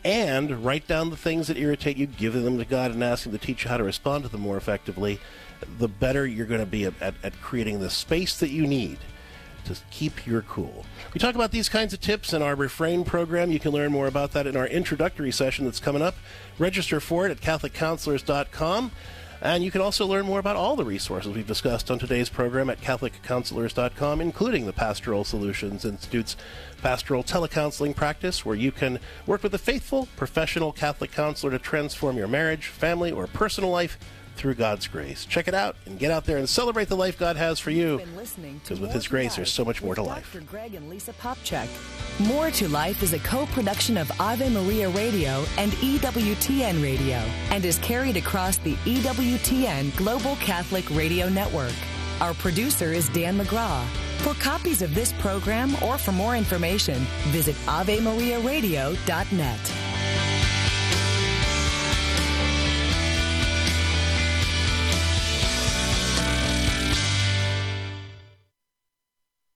and 0.02 0.64
write 0.64 0.86
down 0.86 1.10
the 1.10 1.16
things 1.16 1.48
that 1.48 1.58
irritate 1.58 1.98
you, 1.98 2.06
give 2.06 2.32
them 2.32 2.56
to 2.58 2.64
God, 2.64 2.90
and 2.90 3.04
ask 3.04 3.26
Him 3.26 3.32
to 3.32 3.38
teach 3.38 3.64
you 3.64 3.70
how 3.70 3.76
to 3.76 3.84
respond 3.84 4.24
to 4.24 4.30
them 4.30 4.40
more 4.40 4.56
effectively, 4.56 5.20
the 5.78 5.88
better 5.88 6.26
you're 6.26 6.46
going 6.46 6.60
to 6.60 6.66
be 6.66 6.86
at, 6.86 6.94
at, 7.02 7.14
at 7.22 7.40
creating 7.42 7.80
the 7.80 7.90
space 7.90 8.38
that 8.38 8.48
you 8.48 8.66
need 8.66 8.98
to 9.64 9.76
keep 9.90 10.26
your 10.26 10.42
cool. 10.42 10.84
We 11.14 11.20
talk 11.20 11.34
about 11.34 11.50
these 11.50 11.68
kinds 11.68 11.92
of 11.92 12.00
tips 12.00 12.32
in 12.32 12.42
our 12.42 12.54
refrain 12.54 13.04
program. 13.04 13.50
You 13.50 13.60
can 13.60 13.72
learn 13.72 13.92
more 13.92 14.06
about 14.06 14.32
that 14.32 14.46
in 14.46 14.56
our 14.56 14.66
introductory 14.66 15.32
session 15.32 15.64
that's 15.64 15.80
coming 15.80 16.02
up. 16.02 16.16
Register 16.58 17.00
for 17.00 17.26
it 17.26 17.30
at 17.30 17.40
CatholicCounselors.com. 17.40 18.92
And 19.42 19.64
you 19.64 19.70
can 19.70 19.80
also 19.80 20.06
learn 20.06 20.26
more 20.26 20.38
about 20.38 20.56
all 20.56 20.76
the 20.76 20.84
resources 20.84 21.34
we've 21.34 21.46
discussed 21.46 21.90
on 21.90 21.98
today's 21.98 22.28
program 22.28 22.68
at 22.68 22.80
CatholicCounselors.com, 22.82 24.20
including 24.20 24.66
the 24.66 24.72
Pastoral 24.72 25.24
Solutions 25.24 25.86
Institute's 25.86 26.36
pastoral 26.82 27.24
telecounseling 27.24 27.96
practice, 27.96 28.44
where 28.44 28.56
you 28.56 28.70
can 28.70 28.98
work 29.26 29.42
with 29.42 29.54
a 29.54 29.58
faithful, 29.58 30.08
professional 30.16 30.72
Catholic 30.72 31.10
counselor 31.10 31.52
to 31.52 31.58
transform 31.58 32.18
your 32.18 32.28
marriage, 32.28 32.66
family, 32.66 33.10
or 33.10 33.26
personal 33.26 33.70
life 33.70 33.98
through 34.40 34.54
God's 34.54 34.88
grace. 34.88 35.26
Check 35.26 35.48
it 35.48 35.54
out 35.54 35.76
and 35.84 35.98
get 35.98 36.10
out 36.10 36.24
there 36.24 36.38
and 36.38 36.48
celebrate 36.48 36.88
the 36.88 36.96
life 36.96 37.18
God 37.18 37.36
has 37.36 37.60
for 37.60 37.70
you. 37.70 37.98
Because 37.98 38.80
with 38.80 38.92
His 38.92 39.06
grace, 39.06 39.36
there's 39.36 39.52
so 39.52 39.66
much 39.66 39.82
more 39.82 39.94
to 39.94 40.02
life. 40.02 40.32
Dr. 40.32 40.46
Greg 40.46 40.74
and 40.74 40.88
Lisa 40.88 41.12
Popcak. 41.12 41.68
More 42.20 42.50
to 42.52 42.66
Life 42.68 43.02
is 43.02 43.12
a 43.12 43.18
co-production 43.18 43.98
of 43.98 44.10
Ave 44.18 44.48
Maria 44.48 44.88
Radio 44.88 45.44
and 45.58 45.72
EWTN 45.72 46.82
Radio 46.82 47.18
and 47.50 47.62
is 47.64 47.78
carried 47.78 48.16
across 48.16 48.56
the 48.58 48.74
EWTN 48.86 49.94
Global 49.96 50.36
Catholic 50.36 50.88
Radio 50.90 51.28
Network. 51.28 51.74
Our 52.22 52.34
producer 52.34 52.92
is 52.92 53.08
Dan 53.10 53.38
McGraw. 53.38 53.84
For 54.20 54.34
copies 54.34 54.82
of 54.82 54.94
this 54.94 55.12
program 55.14 55.74
or 55.82 55.98
for 55.98 56.12
more 56.12 56.34
information, 56.34 57.06
visit 57.28 57.56
AveMariaRadio.net. 57.66 59.89